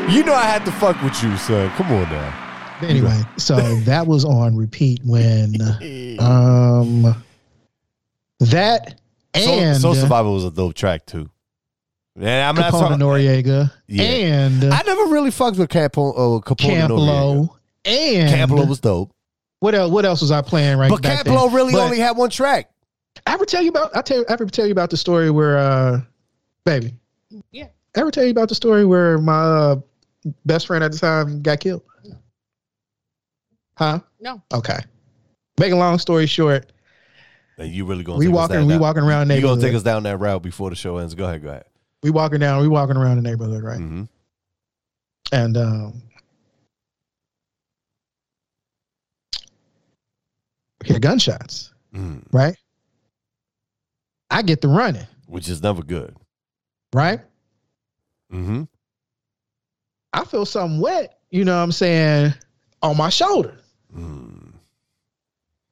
[0.09, 1.69] you know I had to fuck with you, son.
[1.70, 2.43] Come on now.
[2.83, 5.55] Anyway, so that was on repeat when
[6.20, 7.23] um
[8.41, 9.01] that
[9.35, 11.29] and Soul Survivor was a dope track too.
[12.17, 12.99] And I'm not Capone talking.
[12.99, 14.05] Noriega Yeah.
[14.05, 16.15] and I never really fucked with Capone.
[16.15, 16.89] Uh, Capone Noriega.
[16.89, 19.13] Camp Lo and Camp Lo was dope,
[19.61, 19.91] what else?
[19.91, 21.55] What else was I playing right but back Camp Lo then?
[21.57, 22.71] really But only had one track.
[23.27, 23.97] I ever tell you about?
[23.97, 24.25] I tell.
[24.29, 26.01] I ever tell you about the story where, uh,
[26.65, 26.95] baby.
[27.51, 27.69] Yeah.
[27.95, 29.77] Ever tell you about the story where my uh,
[30.45, 31.83] best friend at the time got killed?
[33.79, 34.01] Huh?
[34.21, 34.43] No.
[34.53, 34.79] Okay.
[35.59, 36.73] Make a long story short,
[37.59, 39.41] And you really gonna we take us walking, down we that- walking around the You
[39.43, 41.15] gonna take us down that route before the show ends?
[41.15, 41.65] Go ahead, go ahead.
[42.03, 43.78] we walking down, we walking around the neighborhood, right?
[43.78, 44.05] hmm
[45.33, 46.03] And um,
[50.85, 52.57] hear gunshots, mm right?
[54.31, 56.15] I get the running, Which is never good.
[56.93, 57.20] right?
[58.31, 58.65] hmm
[60.12, 62.33] I feel something wet, you know what I'm saying,
[62.83, 63.59] on my shoulder.
[63.95, 64.36] Mm.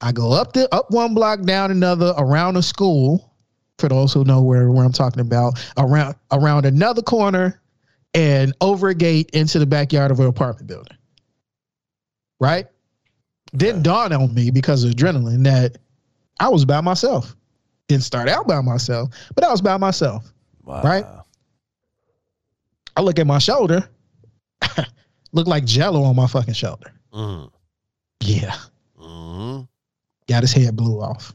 [0.04, 3.32] I go up the up one block, down another, around a school.
[3.78, 7.60] For those who know where, where I'm talking about, around around another corner
[8.12, 10.96] and over a gate into the backyard of an apartment building.
[12.38, 12.66] Right?
[13.56, 15.78] Didn't dawn on me because of adrenaline that
[16.38, 17.34] I was by myself.
[17.88, 20.30] Didn't start out by myself, but I was by myself.
[20.64, 20.82] Wow.
[20.82, 21.04] Right?
[22.94, 23.88] I look at my shoulder,
[25.32, 26.92] look like jello on my fucking shoulder.
[27.12, 27.50] Mm.
[28.20, 28.54] Yeah.
[30.28, 31.34] Got his head blew off.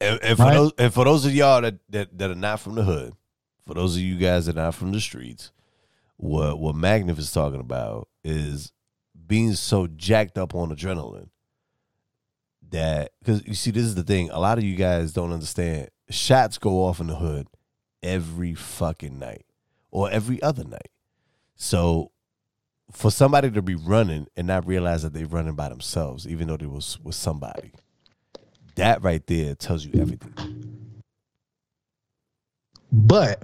[0.00, 0.54] And, and for Right.
[0.54, 3.14] those and for those of y'all that, that that are not from the hood,
[3.66, 5.52] for those of you guys that are not from the streets,
[6.16, 8.72] what what Magnus is talking about is
[9.26, 11.28] being so jacked up on adrenaline
[12.70, 15.88] that because you see this is the thing a lot of you guys don't understand
[16.10, 17.46] shots go off in the hood
[18.02, 19.44] every fucking night
[19.90, 20.90] or every other night
[21.54, 22.10] so
[22.90, 26.56] for somebody to be running and not realize that they're running by themselves even though
[26.56, 27.72] they was with somebody
[28.76, 30.32] that right there tells you everything
[32.92, 33.42] But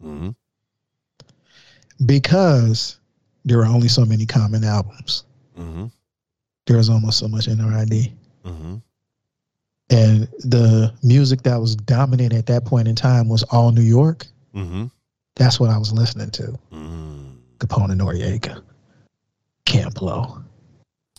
[0.00, 0.30] hmm
[2.06, 2.98] because
[3.44, 5.24] there are only so many common albums,
[5.56, 5.86] hmm
[6.66, 8.12] there is almost so much NRID.
[8.44, 8.76] hmm
[9.90, 14.26] And the music that was dominant at that point in time was all New York.
[14.52, 14.86] hmm
[15.36, 16.58] That's what I was listening to.
[16.72, 18.62] mm Capone and Noriega,
[19.64, 20.42] Camp Lo.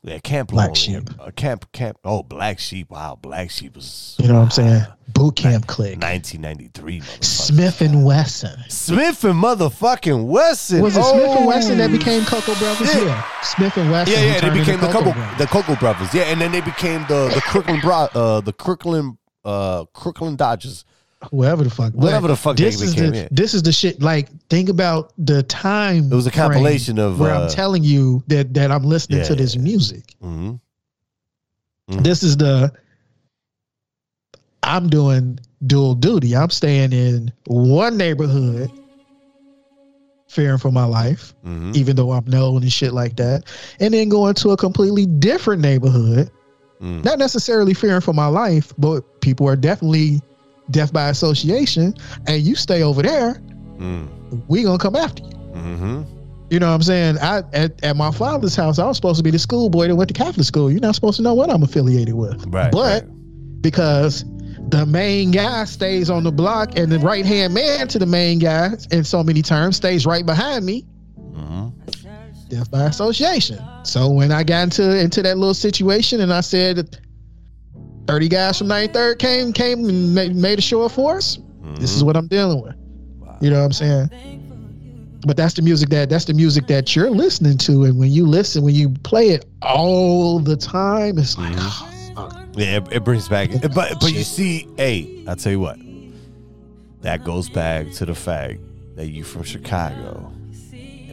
[0.06, 0.80] Yeah, Camp Black Lonely.
[0.80, 1.10] Sheep.
[1.20, 1.98] Uh, camp, camp.
[2.06, 2.92] Oh, Black Sheep.
[2.92, 4.16] Wow, Black Sheep was.
[4.20, 4.84] You know what I'm saying?
[5.16, 6.00] Boot Camp Click.
[6.00, 7.02] 1993.
[7.22, 8.56] Smith and Wesson.
[8.70, 10.82] Smith and motherfucking Wesson.
[10.82, 11.98] Was it Smith and Wesson that Oh.
[11.98, 12.94] became Cocoa Brothers?
[12.94, 13.04] Yeah.
[13.06, 13.24] Yeah.
[13.42, 14.14] Smith and Wesson.
[14.14, 15.38] Yeah, yeah, they became the Brothers.
[15.40, 16.14] the Cocoa Brothers.
[16.14, 20.86] Yeah, and then they became the the Crooklyn Bro, uh, the Crooklyn, uh, Crooklyn Dodgers.
[21.32, 21.94] Whoever the fuck.
[21.94, 23.28] Whatever the fuck this is became, the yeah.
[23.32, 24.02] this is the shit.
[24.02, 26.12] Like, think about the time.
[26.12, 29.26] It was a compilation of, where uh, I'm telling you that that I'm listening Yeah,
[29.26, 29.62] to this yeah.
[29.62, 30.16] music.
[30.22, 30.54] hmm
[31.90, 32.04] Mhm.
[32.04, 32.72] This is the.
[34.64, 36.36] I'm doing dual duty.
[36.36, 38.72] I'm staying in one neighborhood,
[40.28, 43.44] fearing for my life, hmm even though I'm known and shit like that,
[43.80, 46.30] and then going to a completely different neighborhood
[46.82, 47.06] Mm.
[47.06, 50.22] not necessarily fearing for my life, but people are definitely
[50.72, 51.94] death by association.
[52.28, 53.42] And you stay over there,
[53.80, 54.08] Mm.
[54.48, 55.30] we gonna come after you.
[55.54, 56.02] hmm
[56.50, 57.18] You know what I'm saying?
[57.20, 60.08] I at, at my father's house, I was supposed to be the schoolboy that went
[60.10, 60.72] to Catholic school.
[60.72, 62.46] You're not supposed to know what I'm affiliated with.
[62.48, 62.72] Right.
[62.72, 63.62] But right.
[63.62, 64.24] because
[64.70, 68.40] the main guy stays on the block and the right hand man to the main
[68.40, 70.86] guy in so many terms stays right behind me,
[71.36, 71.72] Mhm.
[72.50, 73.60] death by association.
[73.84, 77.00] So when I got into into that little situation and I said that
[78.08, 81.76] 30 guys from 93rd came came and made, made a show of force, mm-hmm.
[81.76, 82.76] this is what I'm dealing with.
[83.42, 85.22] You know what I'm saying?
[85.26, 88.28] But that's the music that that's the music that you're listening to and when you
[88.28, 91.92] listen when you play it all the time it's like oh.
[92.56, 93.50] Yeah, it, it brings back.
[93.74, 95.78] But but you see, hey, I tell you what,
[97.02, 98.60] that goes back to the fact
[98.96, 100.32] that you from Chicago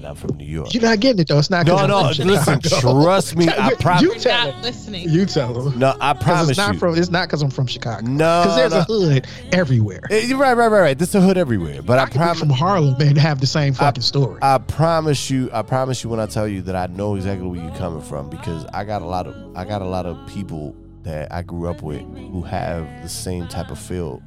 [0.03, 0.75] and I'm from New York.
[0.75, 1.39] you're not getting it though.
[1.39, 4.03] It's not 'cause No, no, listen, trust me, I promise.
[4.03, 4.23] You promise.
[4.25, 4.63] tell Not him.
[4.63, 5.09] listening.
[5.09, 5.79] You tell him.
[5.79, 6.79] No, I 'Cause promise it's not you.
[6.81, 8.05] from it's not because I'm from Chicago.
[8.07, 8.79] No, Because there's no.
[8.81, 10.01] a hood everywhere.
[10.11, 10.99] Eh, you're right, right, right, right.
[10.99, 11.83] This is a hood everywhere.
[11.83, 12.39] But I, I promise.
[12.41, 14.39] from Harlem and have the same fucking story.
[14.43, 17.61] I promise you, I promise you when I tell you that I know exactly where
[17.63, 20.75] you're coming from because I got a lot of I got a lot of people
[21.05, 24.21] that I grew up with who have the same type of feel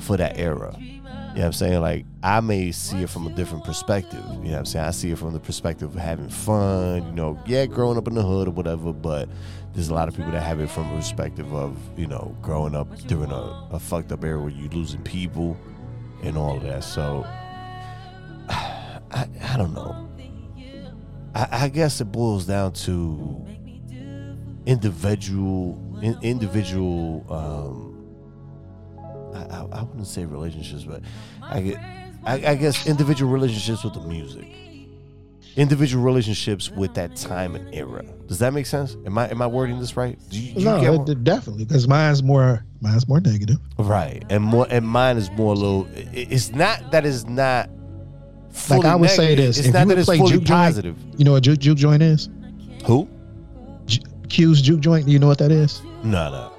[0.00, 0.74] for that era.
[1.38, 1.80] Know what I'm saying?
[1.80, 4.24] Like I may see it from a different perspective.
[4.28, 4.86] You know what I'm saying?
[4.86, 8.14] I see it from the perspective of having fun, you know, yeah, growing up in
[8.14, 9.28] the hood or whatever, but
[9.72, 12.74] there's a lot of people that have it from a perspective of, you know, growing
[12.74, 15.56] up during a, a fucked up era where you're losing people
[16.24, 16.82] and all of that.
[16.82, 17.24] So
[18.48, 20.08] I, I don't know.
[21.36, 23.46] I, I guess it boils down to
[24.66, 27.87] individual in, individual um
[29.38, 31.02] I, I, I wouldn't say relationships but
[31.42, 31.78] I get
[32.24, 34.46] I, I guess individual relationships with the music
[35.56, 39.46] individual relationships with that time and era does that make sense am I am I
[39.46, 43.08] wording this right do you, do you no, get it- definitely because mine's more mine's
[43.08, 43.58] more negative.
[43.78, 47.30] right and more and mine is more a little it- it's not that is it's
[47.30, 47.70] not
[48.70, 50.44] Like I fully would say this: it's if not you that it's play fully juke
[50.44, 52.28] joint, positive you know what juke, juke joint is?
[52.86, 53.08] who
[53.86, 55.06] J- Q's juke joint.
[55.06, 55.82] Do you know what that is?
[56.04, 56.52] no no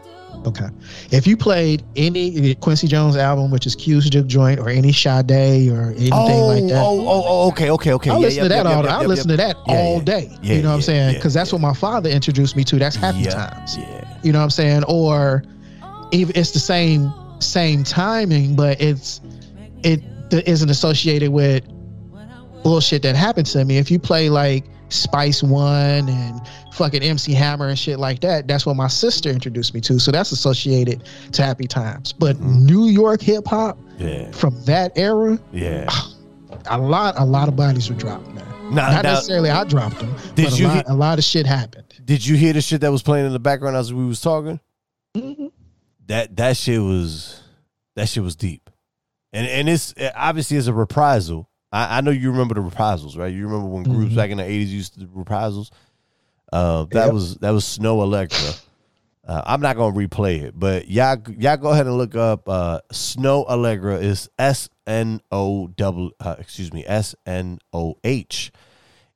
[0.46, 0.68] Okay.
[1.12, 5.70] If you played any Quincy Jones album, which is Q's juke joint, or any Sade
[5.70, 8.10] or anything oh, like that, Oh, oh, oh, okay, okay, okay.
[8.10, 8.84] I Yeah, listen yep, to that yep, all.
[8.84, 10.30] yep, I listen to that all day.
[10.42, 11.12] Yeah, you know what I'm saying?
[11.12, 12.78] yeah, Because that's what my father introduced me to.
[12.78, 13.78] That's happy times.
[13.78, 14.18] Yeah.
[14.24, 14.84] You know what I'm saying?
[14.86, 15.44] Or
[16.12, 19.22] even it's the same same timing, but it's
[19.84, 21.64] it isn't associated with
[22.64, 23.78] bullshit that happened to me.
[23.78, 26.42] If you play like Spice One and
[26.74, 30.00] fucking MC Hammer and shit like that, that's what my sister introduced me to.
[30.00, 31.04] So that's associated
[31.34, 32.14] to happy times.
[32.14, 32.66] But Mm-hmm.
[32.66, 34.32] New York hip hop Yeah.
[34.32, 35.90] from that era, Yeah.
[36.66, 38.46] a lot a lot of bodies were dropped, man.
[38.74, 41.24] Now, Not now, necessarily I dropped them, Did but a you lot, a lot of
[41.24, 41.86] shit happened.
[42.06, 44.60] did you hear the shit that was playing in the background as we was talking?
[45.18, 45.48] Mm-hmm.
[46.08, 47.42] That that shit was
[47.96, 48.70] that shit was deep,
[49.34, 51.49] and and it's obviously it's a reprisal.
[51.72, 53.34] I, I know you remember the reprisals, right?
[53.34, 54.16] You remember when groups Mhm.
[54.16, 55.72] back in the eighties used to do reprisals.
[56.52, 57.14] Uh, that Yep.
[57.14, 58.58] was that was Snoh Aalegra.
[59.28, 62.80] Uh, I'm not gonna replay it, but y'all y'all go ahead and look up uh,
[62.92, 68.52] Snoh Aalegra is S N O double uh, excuse me S N O H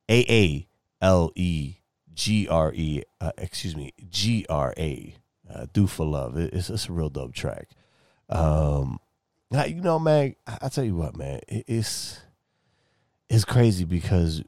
[0.10, 0.68] A A
[1.02, 1.78] L E
[2.14, 5.16] G R E uh, excuse me G R A
[5.52, 6.38] uh, Do for Love.
[6.38, 7.70] It- it's it's a real dope track.
[8.30, 9.00] Um,
[9.50, 12.20] now, you know, man, I, I tell you what, man, it, it's
[13.34, 14.44] it's crazy because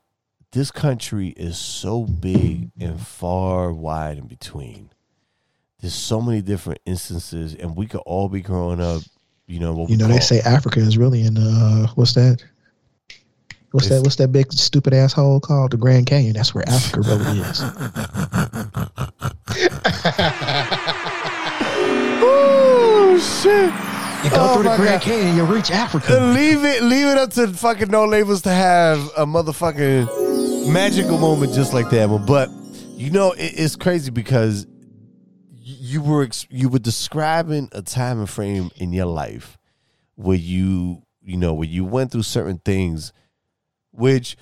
[0.52, 4.91] this country is so big and far wide in between.
[5.82, 9.02] There's so many different instances, and we could all be growing up.
[9.48, 12.44] You know, what You know, they say Africa is really in uh what's that?
[13.72, 14.03] What's that?
[14.03, 15.72] What's that big stupid asshole called?
[15.72, 16.34] The Grand Canyon.
[16.34, 17.62] That's where Africa really is.
[22.28, 23.94] Oh shit!
[24.26, 25.02] You go Oh through the Grand God.
[25.03, 26.15] Canyon, you reach Africa.
[26.15, 31.53] leave it, leave it up to fucking Know Labels to have a motherfucking magical moment
[31.53, 32.26] just like that one.
[32.26, 32.49] But
[32.95, 34.65] you know, it, it's crazy because
[35.52, 39.60] you were ex- you were describing a time and frame in your life
[40.15, 43.14] where you you know where you went through certain things,
[43.91, 44.38] which,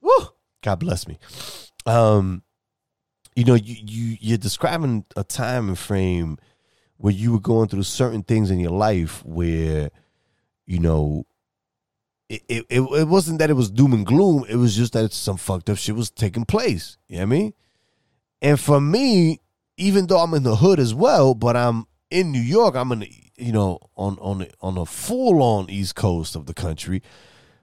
[0.00, 0.12] Woo!
[0.62, 1.18] God bless me.
[1.86, 2.44] Um,
[3.34, 6.38] you know, you you you're describing a time and frame
[6.98, 9.90] where you were going through certain things in your life where,
[10.66, 11.24] you know,
[12.28, 14.44] it, it, it, wasn't that it was doom and gloom.
[14.48, 16.98] It was just that some fucked up shit was taking place.
[17.08, 17.54] You know what I mean?
[18.42, 19.40] And for me,
[19.76, 23.00] even though I'm in the hood as well, but I'm in New York, I'm in,
[23.00, 27.02] the, you know, on on the, on a full on East Coast of the country.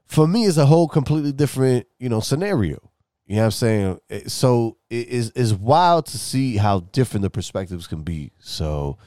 [0.05, 2.91] For me, it's a whole completely different, you know, scenario.
[3.25, 3.99] You know what I'm saying?
[4.27, 8.31] So it is it's wild to see how different the perspectives can be.
[8.39, 8.97] So,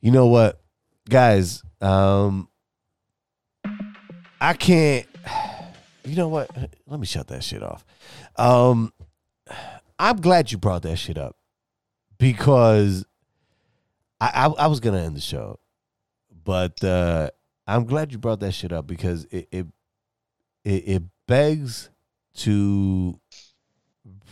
[0.00, 0.60] you know what,
[1.08, 1.62] guys?
[1.80, 2.48] Um,
[4.40, 5.06] I can't.
[6.04, 6.50] You know what?
[6.86, 7.84] Let me shut that shit off.
[8.36, 8.92] Um,
[9.98, 11.36] I'm glad you brought that shit up
[12.18, 13.04] because
[14.20, 15.58] I I, I was gonna end the show,
[16.44, 17.30] but uh,
[17.66, 19.66] I'm glad you brought that shit up because it it
[20.64, 21.90] it, it begs
[22.36, 23.20] to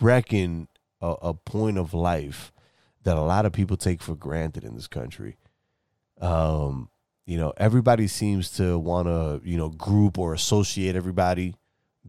[0.00, 0.68] reckon
[1.00, 2.52] a, a point of life
[3.04, 5.36] that a lot of people take for granted in this country.
[6.20, 6.90] Um,
[7.26, 11.54] you know, everybody seems to want to, you know, group or associate everybody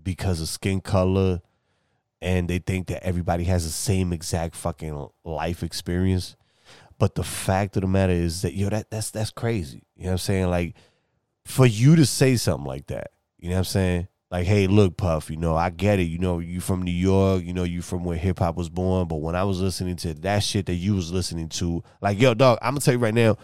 [0.01, 1.41] because of skin color
[2.21, 6.35] and they think that everybody has the same exact fucking life experience.
[6.97, 9.83] But the fact of the matter is that yo, that that's that's crazy.
[9.95, 10.49] You know what I'm saying?
[10.49, 10.75] Like
[11.45, 14.07] for you to say something like that, you know what I'm saying?
[14.31, 16.03] Like, hey, look, Puff, you know, I get it.
[16.03, 19.07] You know, you from New York, you know, you from where hip hop was born.
[19.07, 22.35] But when I was listening to that shit that you was listening to, like, yo,
[22.35, 23.37] dog, I'm gonna tell you right now,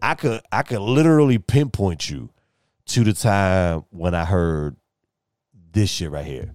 [0.00, 2.30] I could I could literally pinpoint you
[2.86, 4.76] to the time when I heard
[5.72, 6.52] this shit right here.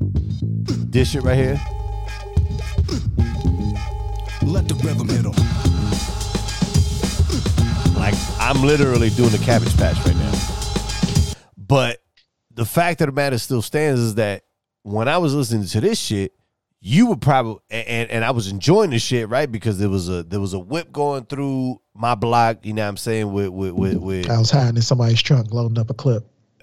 [0.00, 1.60] This shit right here.
[4.42, 5.32] Let the rhythm hit 'em.
[7.94, 10.32] Like I'm literally doing the cabbage patch right now.
[11.56, 12.00] But
[12.54, 14.42] the fact of the matter still stands is that
[14.82, 16.32] when I was listening to this shit,
[16.84, 19.50] you would probably and, and I was enjoying the shit, right?
[19.50, 22.88] Because there was a there was a whip going through my block, you know what
[22.88, 25.94] I'm saying, with with with, with I was hiding in somebody's trunk, loading up a
[25.94, 26.26] clip,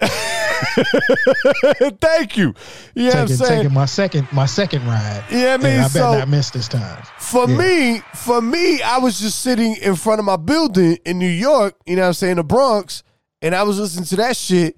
[2.00, 2.54] Thank you.
[2.94, 3.62] You know I'm taking, saying?
[3.62, 5.24] taking my second my second ride.
[5.30, 7.02] Yeah, I mean, I bet so- not miss this time.
[7.18, 7.56] For Yeah.
[7.56, 11.76] me, for me, I was just sitting in front of my building in New York,
[11.86, 13.02] you know what I'm saying, the Bronx,
[13.42, 14.76] and I was listening to that shit.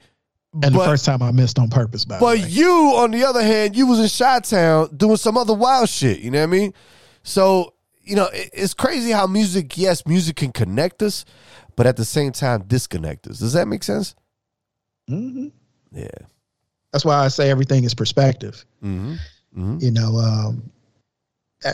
[0.54, 3.42] And but, the first time I missed on purpose, by but you, on the other
[3.42, 6.58] hand, you was in Chi Town doing some other wild shit, you know what I
[6.58, 6.74] mean?
[7.22, 7.72] So,
[8.02, 11.24] you know, it- it's crazy how music, yes, music can connect us,
[11.76, 13.38] but at the same time disconnect us.
[13.38, 14.14] Does that make sense?
[15.08, 15.48] hmm
[15.94, 16.08] Yeah.
[16.92, 18.66] That's why I say everything is perspective.
[18.84, 19.12] Mm-hmm.
[19.58, 19.78] Mm-hmm.
[19.80, 20.70] You know, um,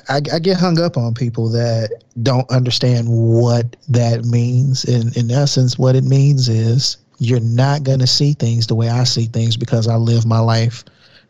[0.08, 4.84] I, I get hung up on people that don't understand what that means.
[4.84, 8.88] In in essence, what it means is you're not going to see things the way
[8.88, 10.84] I see things because I live my life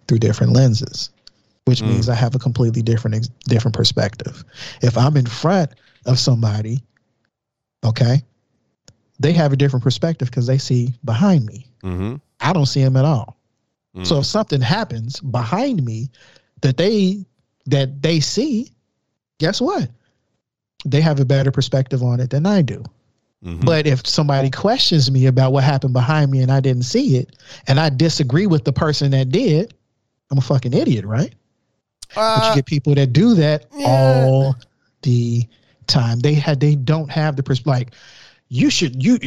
[0.07, 1.11] through different lenses,
[1.65, 1.89] which Mm.
[1.89, 4.45] means I have a completely different different perspective.
[4.83, 5.71] If I'm in front
[6.07, 6.83] of somebody,
[7.85, 8.23] okay,
[9.21, 11.67] they have a different perspective because they see behind me.
[11.83, 12.17] Mm-hmm.
[12.41, 13.37] I don't see them at all.
[13.97, 14.07] Mm.
[14.07, 16.11] So if something happens behind me
[16.61, 17.25] that they
[17.67, 18.73] that they see,
[19.39, 19.91] guess what?
[20.85, 22.85] They have a better perspective on it than I do.
[23.45, 23.65] Mhm.
[23.65, 27.37] But if somebody questions me about what happened behind me and I didn't see it,
[27.69, 29.75] and I disagree with the person that did,
[30.31, 31.33] I'm a fucking idiot, right?
[32.15, 33.87] but Uh, you get people that do that yeah.
[33.87, 34.57] all
[35.03, 35.47] the
[35.87, 36.21] time.
[36.21, 37.95] They had they don't have the pers- like
[38.49, 39.19] you should you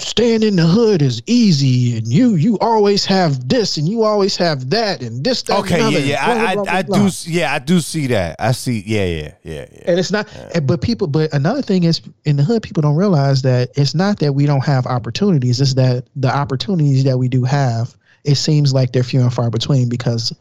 [0.00, 4.36] staying in the hood is easy and you you always have this and you always
[4.36, 6.24] have that and this that, Okay, yeah, yeah.
[6.24, 7.10] blah, I, blah, I, I blah, do.
[7.30, 8.36] Yeah, I do see that.
[8.38, 8.82] I see.
[8.86, 9.82] Yeah, yeah, yeah, yeah.
[9.86, 12.96] And it's not, and- but people, but another thing is in the hood, people don't
[12.96, 15.60] realize that it's not that we don't have opportunities.
[15.60, 19.50] It's that the opportunities that we do have, it seems like they're few and far
[19.50, 20.32] between because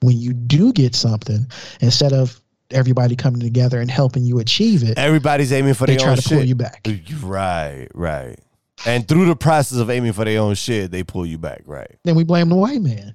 [0.00, 1.46] when you do get something,
[1.80, 6.00] instead of everybody coming together and helping you achieve it, Everybody's aiming for they their
[6.04, 6.38] try own to shit.
[6.38, 6.86] pull you back.
[7.22, 8.38] Right, right.
[8.86, 11.62] And through the process of aiming for their own shit, they pull you back.
[11.66, 11.96] Right.
[12.04, 13.12] Then we blame the white man.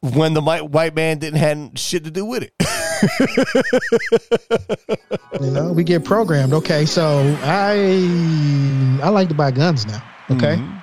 [0.00, 2.52] When the white white man didn't have shit to do with it.
[5.40, 6.52] You know, we get programmed.
[6.52, 7.72] Okay, so I
[9.02, 10.02] I like to buy guns now.
[10.30, 10.56] Okay.
[10.56, 10.82] Mhm.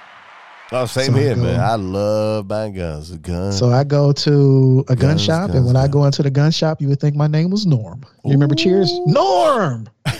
[0.71, 1.59] Oh, same So here, go- man.
[1.59, 3.11] I love buying guns.
[3.17, 3.57] Guns.
[3.57, 6.29] So I go to a gun Guns, shop, and guns, when I go into the
[6.31, 8.03] gun shop, you would think my name was Norm.
[8.25, 8.91] You remember Cheers?
[9.05, 9.87] Norm.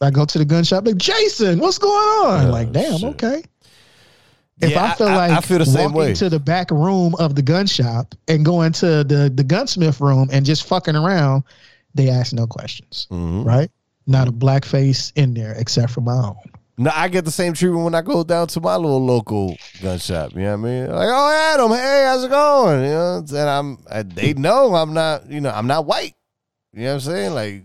[0.00, 1.92] I go to the gun shop, like Jason, what's going
[2.26, 2.46] on?
[2.46, 3.08] Oh, like, damn, shit.
[3.10, 3.42] okay.
[4.60, 6.14] If Yeah, I feel I- like I feel the same way.
[6.14, 10.28] to the back room of the gun shop and going to the the gunsmith room
[10.32, 11.42] and just fucking around,
[11.94, 13.44] they ask no questions, Mhm.
[13.44, 13.70] right?
[14.06, 16.36] Not a black face in there except for my own.
[16.78, 19.98] No, I get the same treatment when I go down to my little local gun
[19.98, 20.32] shop.
[20.32, 20.86] You know what I mean?
[20.90, 22.80] Like, oh Adam, hey, how's it going?
[22.84, 26.14] You know, and I'm I, they know I'm not, you know, I'm not white.
[26.72, 27.34] You know what I'm saying?
[27.34, 27.62] Like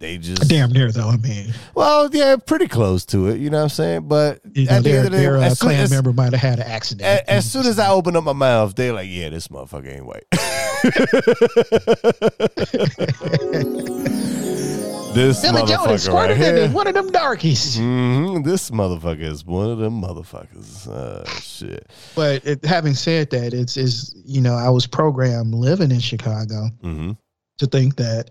[0.00, 1.08] they just Damn near though.
[1.08, 3.38] I mean, Well, yeah, pretty close to it.
[3.38, 4.08] You know what I'm saying?
[4.08, 6.40] But you know, at the end of the day, uh, clan as, member might have
[6.40, 7.06] had an accident.
[7.06, 10.06] a- as soon as I open up my mouth, they're like, "Yeah, this motherfucker ain't
[10.06, 10.24] white."
[15.14, 16.68] this Billy Joe motherfucker right here.
[16.70, 17.76] one of them darkies.
[17.76, 20.88] hmm This motherfucker is one of them motherfuckers.
[20.88, 21.86] Uh, shit.
[22.14, 26.70] But it, having said that, it's is you know I was programmed living in Chicago
[26.82, 27.12] hmm
[27.60, 28.30] to think that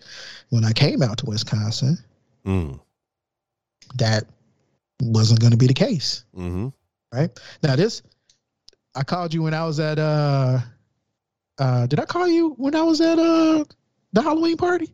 [0.50, 1.98] when I came out to Wisconsin,
[2.46, 2.80] Mm.
[3.96, 4.26] that
[5.02, 6.24] wasn't going to be the case.
[6.36, 6.68] hmm
[7.14, 7.32] Right
[7.64, 8.02] now, this
[8.96, 10.60] I called you when I was at uh
[11.58, 13.64] uh did I call you when I was at uh
[14.14, 14.90] the Halloween party?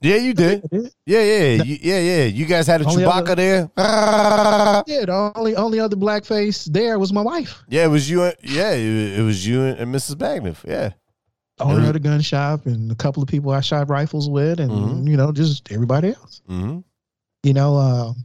[0.00, 0.62] Yeah, you did.
[0.70, 0.92] Did.
[1.06, 2.24] Yeah, yeah, you, yeah, yeah.
[2.26, 3.70] You guys had a Only Chewbacca other- there.
[4.86, 7.64] Yeah, the only only other blackface there was my wife.
[7.68, 8.22] Yeah, it was you.
[8.22, 10.14] And, yeah, it, was you and, Mrs.
[10.14, 10.62] Magniff.
[10.64, 10.90] Yeah.
[11.60, 11.86] Owner Mhm.
[11.88, 15.08] of the gun shop and a couple of people I shot rifles with, and Mhm.
[15.08, 16.40] you know just everybody else.
[16.46, 16.78] hmm
[17.44, 18.16] you know um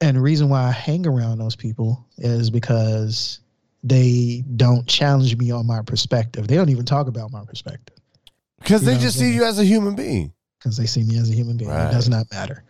[0.00, 3.40] and the reason why i hang around those people is because
[3.84, 7.96] they don't challenge me on my perspective they don't even talk about my perspective
[8.58, 10.32] Because they just see you as a human being.
[10.58, 11.88] because they see me as a human being Right.
[11.88, 12.64] it does not matter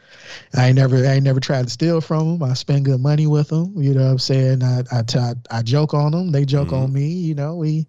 [0.54, 3.72] i never i never tried to steal from them i spend good money with them
[3.76, 6.82] you know what i'm saying i i, I, I joke on them they joke Mhm.
[6.82, 7.86] on me you know we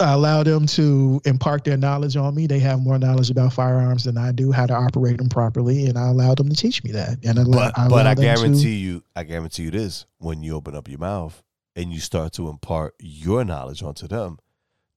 [0.00, 2.46] allow them to impart their knowledge on me.
[2.46, 5.98] They have more knowledge about firearms than I do, how to operate them properly, and
[5.98, 7.24] I allow them to teach me that.
[7.24, 10.42] And I, But I but I them to- guarantee you, I guarantee you this: when
[10.42, 11.42] you open up your mouth
[11.76, 14.38] and you start to impart your knowledge onto them,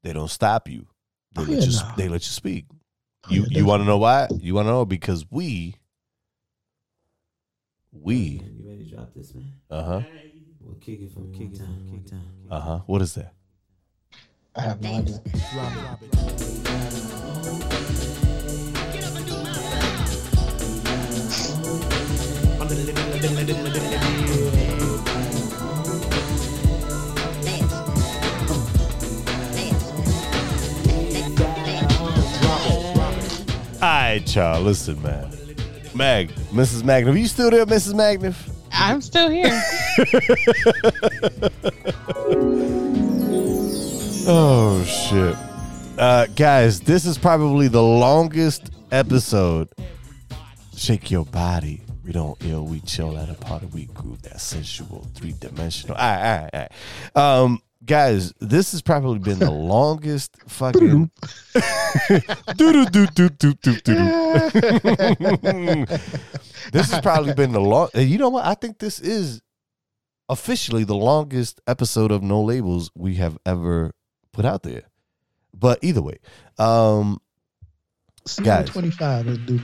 [0.03, 0.87] they don't stop you.
[1.33, 1.71] They Oh, let yeah, you.
[1.71, 1.93] no.
[1.97, 2.65] They let you speak.
[2.71, 4.27] Oh, You yeah, you want to know why?
[4.39, 5.75] You want to know because we
[7.91, 9.51] we You ready to drop this, man?
[9.69, 10.01] uh huh
[10.59, 12.21] We'll kick it from kick it from kick down.
[12.49, 12.79] uh huh.
[12.85, 13.33] What is that?
[14.53, 15.21] I have no idea.
[33.81, 34.61] All right, y'all.
[34.61, 35.31] Listen, man.
[35.95, 36.83] Mag, Mrs.
[36.83, 37.93] Magniff, you still there, Mrs.
[37.93, 38.49] Magniff?
[38.73, 39.61] I'm still here.
[44.33, 45.35] Oh shit.
[45.99, 49.67] Uh guys, this is probably the longest episode.
[50.73, 51.81] Shake your body.
[52.05, 55.97] We don't ill, we chill at a party, we groove that sensual, three dimensional.
[55.97, 56.71] All right, all right, all right.
[57.41, 61.11] Um, guys, this has probably been the longest fucking.
[66.71, 67.89] this has probably been the long.
[67.95, 68.45] You know what?
[68.45, 69.41] I think this is
[70.29, 73.91] officially the longest episode of Know Labels we have ever
[74.33, 74.83] put out there.
[75.53, 76.17] But either way,
[76.57, 77.19] um,
[78.43, 78.69] Guys.
[78.69, 79.01] CR25.
[79.01, 79.59] uh, do-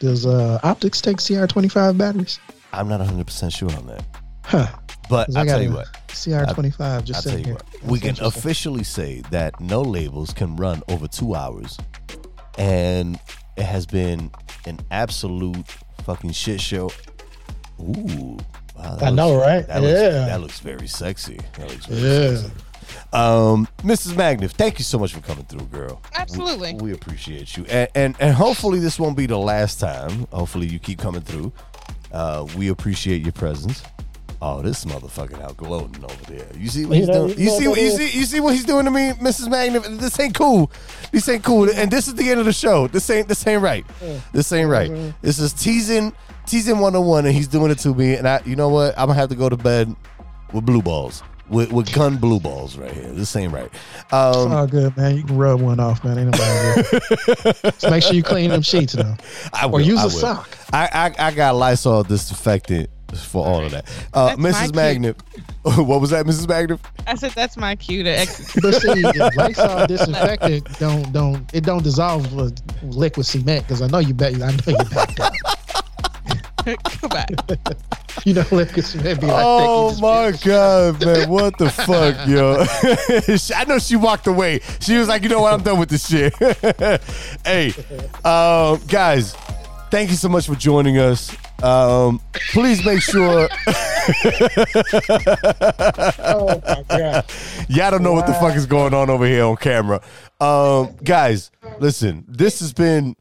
[0.00, 2.38] Does uh, optics take CR25 batteries?
[2.72, 4.04] I'm not 100 percent sure on that.
[4.44, 4.66] Huh.
[5.08, 5.86] But I'll I tell you what.
[6.08, 7.64] CR25 just I'll tell you what.
[7.84, 11.76] We can officially say that Know Labels can run over two hours,
[12.58, 13.18] and
[13.56, 14.30] it has been
[14.66, 15.66] an absolute
[16.04, 16.90] fucking shit show.
[17.80, 18.38] Ooh.
[18.76, 19.66] Wow, I know, right?
[19.66, 20.10] That looks, Yeah.
[20.26, 21.38] that looks very sexy.
[21.58, 22.00] That looks very
[22.32, 22.36] Yeah.
[22.36, 22.52] sexy.
[23.12, 24.16] Um, Mrs.
[24.16, 26.02] Magnus, thank you so much for coming through, girl.
[26.14, 26.74] Absolutely.
[26.74, 30.26] We, we appreciate you, and, and and hopefully this won't be the last time.
[30.32, 31.52] Hopefully you keep coming through.
[32.12, 33.82] Uh, we appreciate your presence.
[34.44, 36.46] Oh, this motherfucking out gloating over there.
[36.58, 37.28] You see what he's You doing?
[37.38, 38.18] you You see what what you see?
[38.18, 39.48] You see what he's doing to me, Mrs.
[39.48, 39.86] Magnus?
[40.00, 40.68] This ain't cool.
[41.12, 41.70] This ain't cool.
[41.70, 42.88] And this is the end of the show.
[42.88, 43.86] This ain't this ain't right.
[44.32, 44.90] This ain't right.
[45.22, 46.12] This is teasing
[46.44, 48.14] teasing 101 and he's doing it to me.
[48.16, 48.98] And I you know what?
[48.98, 49.94] I'm gonna have to go to bed
[50.52, 51.22] with blue balls.
[51.48, 53.08] With, with gun blue balls right here.
[53.10, 53.68] This ain't right.
[54.10, 55.16] Um, Oh, good, man.
[55.16, 56.16] You can rub one off, man.
[56.18, 56.82] Ain't nobody
[57.42, 57.52] there.
[57.72, 59.16] Just make sure you clean them sheets, though.
[59.52, 60.10] I will, Or use I a will.
[60.12, 60.56] sock.
[60.72, 63.84] I, I I got Lysol disinfectant for all of that.
[64.14, 64.62] Uh, Mrs.
[64.62, 64.72] cue.
[64.74, 65.16] Magnet,
[65.64, 66.48] what was that, Mrs.
[66.48, 66.80] Magnet?
[67.06, 68.62] I said that's my cue to execute.
[68.62, 69.02] But see,
[69.36, 74.32] Lysol disinfectant don't don't it don't dissolve with liquid cement because I know you bet
[74.36, 75.20] I know you backed
[76.68, 77.00] up.
[77.00, 77.30] Go back.
[78.24, 81.30] You know liquid cement be like Oh my god, man!
[81.30, 82.62] What the fuck, yo?
[83.58, 84.60] I know she walked away.
[84.80, 85.54] She was like, "You know what?
[85.54, 86.32] I'm done with this shit."
[87.44, 87.72] hey,
[88.22, 89.32] um, guys,
[89.90, 91.34] thank you so much for joining us.
[91.62, 93.48] Um, please make sure
[96.18, 97.24] Oh my god.
[97.68, 100.02] y'all don't know what the fuck is going on over here on camera.
[100.40, 101.50] Um, guys,
[101.80, 103.16] listen, this has been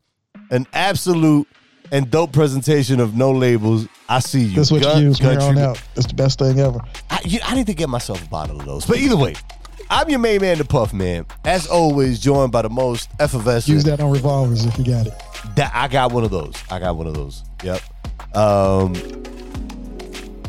[0.50, 1.48] an absolute
[1.92, 3.88] and dope presentation of Know Labels.
[4.10, 4.56] I see you.
[4.56, 5.82] That's what Gun- you use here on out.
[5.96, 6.80] It's the best thing ever.
[7.10, 8.86] I, you, I need to get myself a bottle of those.
[8.86, 9.36] But either way,
[9.90, 11.26] I'm your main man, the Puff Man.
[11.46, 13.74] As always, joined by the most effervescent.
[13.74, 15.14] Use that on revolvers if you got it.
[15.56, 16.56] That I got one of those.
[16.72, 17.44] I got one of those.
[17.64, 17.82] Yep.
[18.36, 18.96] Um,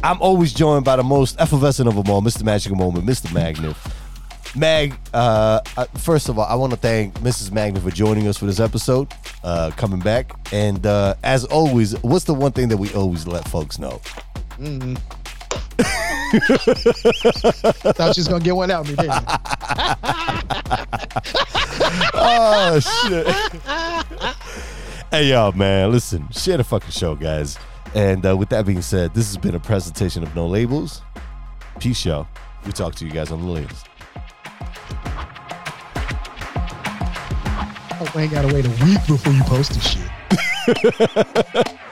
[0.05, 2.43] I'm always joined by the most effervescent of them all, Mr.
[2.45, 3.33] Magical Moment, Mr.
[3.33, 3.77] Magnet.
[4.55, 7.53] Mag, uh, uh, first of all, I want to thank Mrs.
[7.53, 9.11] Magnet for joining us for this episode,
[9.43, 10.31] uh, coming back.
[10.53, 14.03] And uh, as always, what's the one thing that we always let folks know?
[14.59, 14.97] Mm-hmm.
[17.93, 19.21] Thought you was gonna get one out of me, didn't you?
[22.15, 23.27] oh shit.
[25.11, 27.59] hey y'all, man, listen, share the fucking show, guys.
[27.95, 31.03] And uh, with that being said, this has been a presentation of Know Labels.
[31.81, 32.27] Peace, y'all.
[32.65, 33.85] We talk to you guys on the links.
[38.15, 40.11] I ain't gotta wait a week before you post this shit.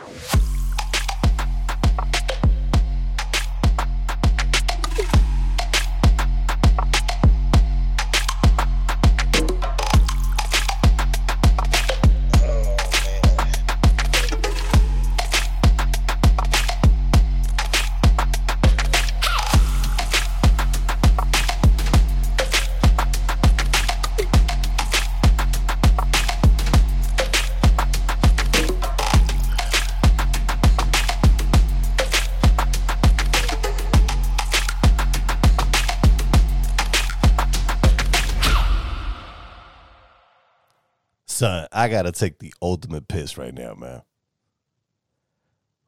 [41.41, 44.03] Son, I gotta take the ultimate piss right now, man.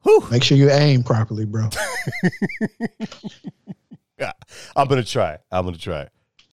[0.01, 0.27] Whew.
[0.31, 1.69] Make sure you aim properly, bro.
[4.75, 5.37] I'm gonna try.
[5.51, 6.07] I'm gonna try.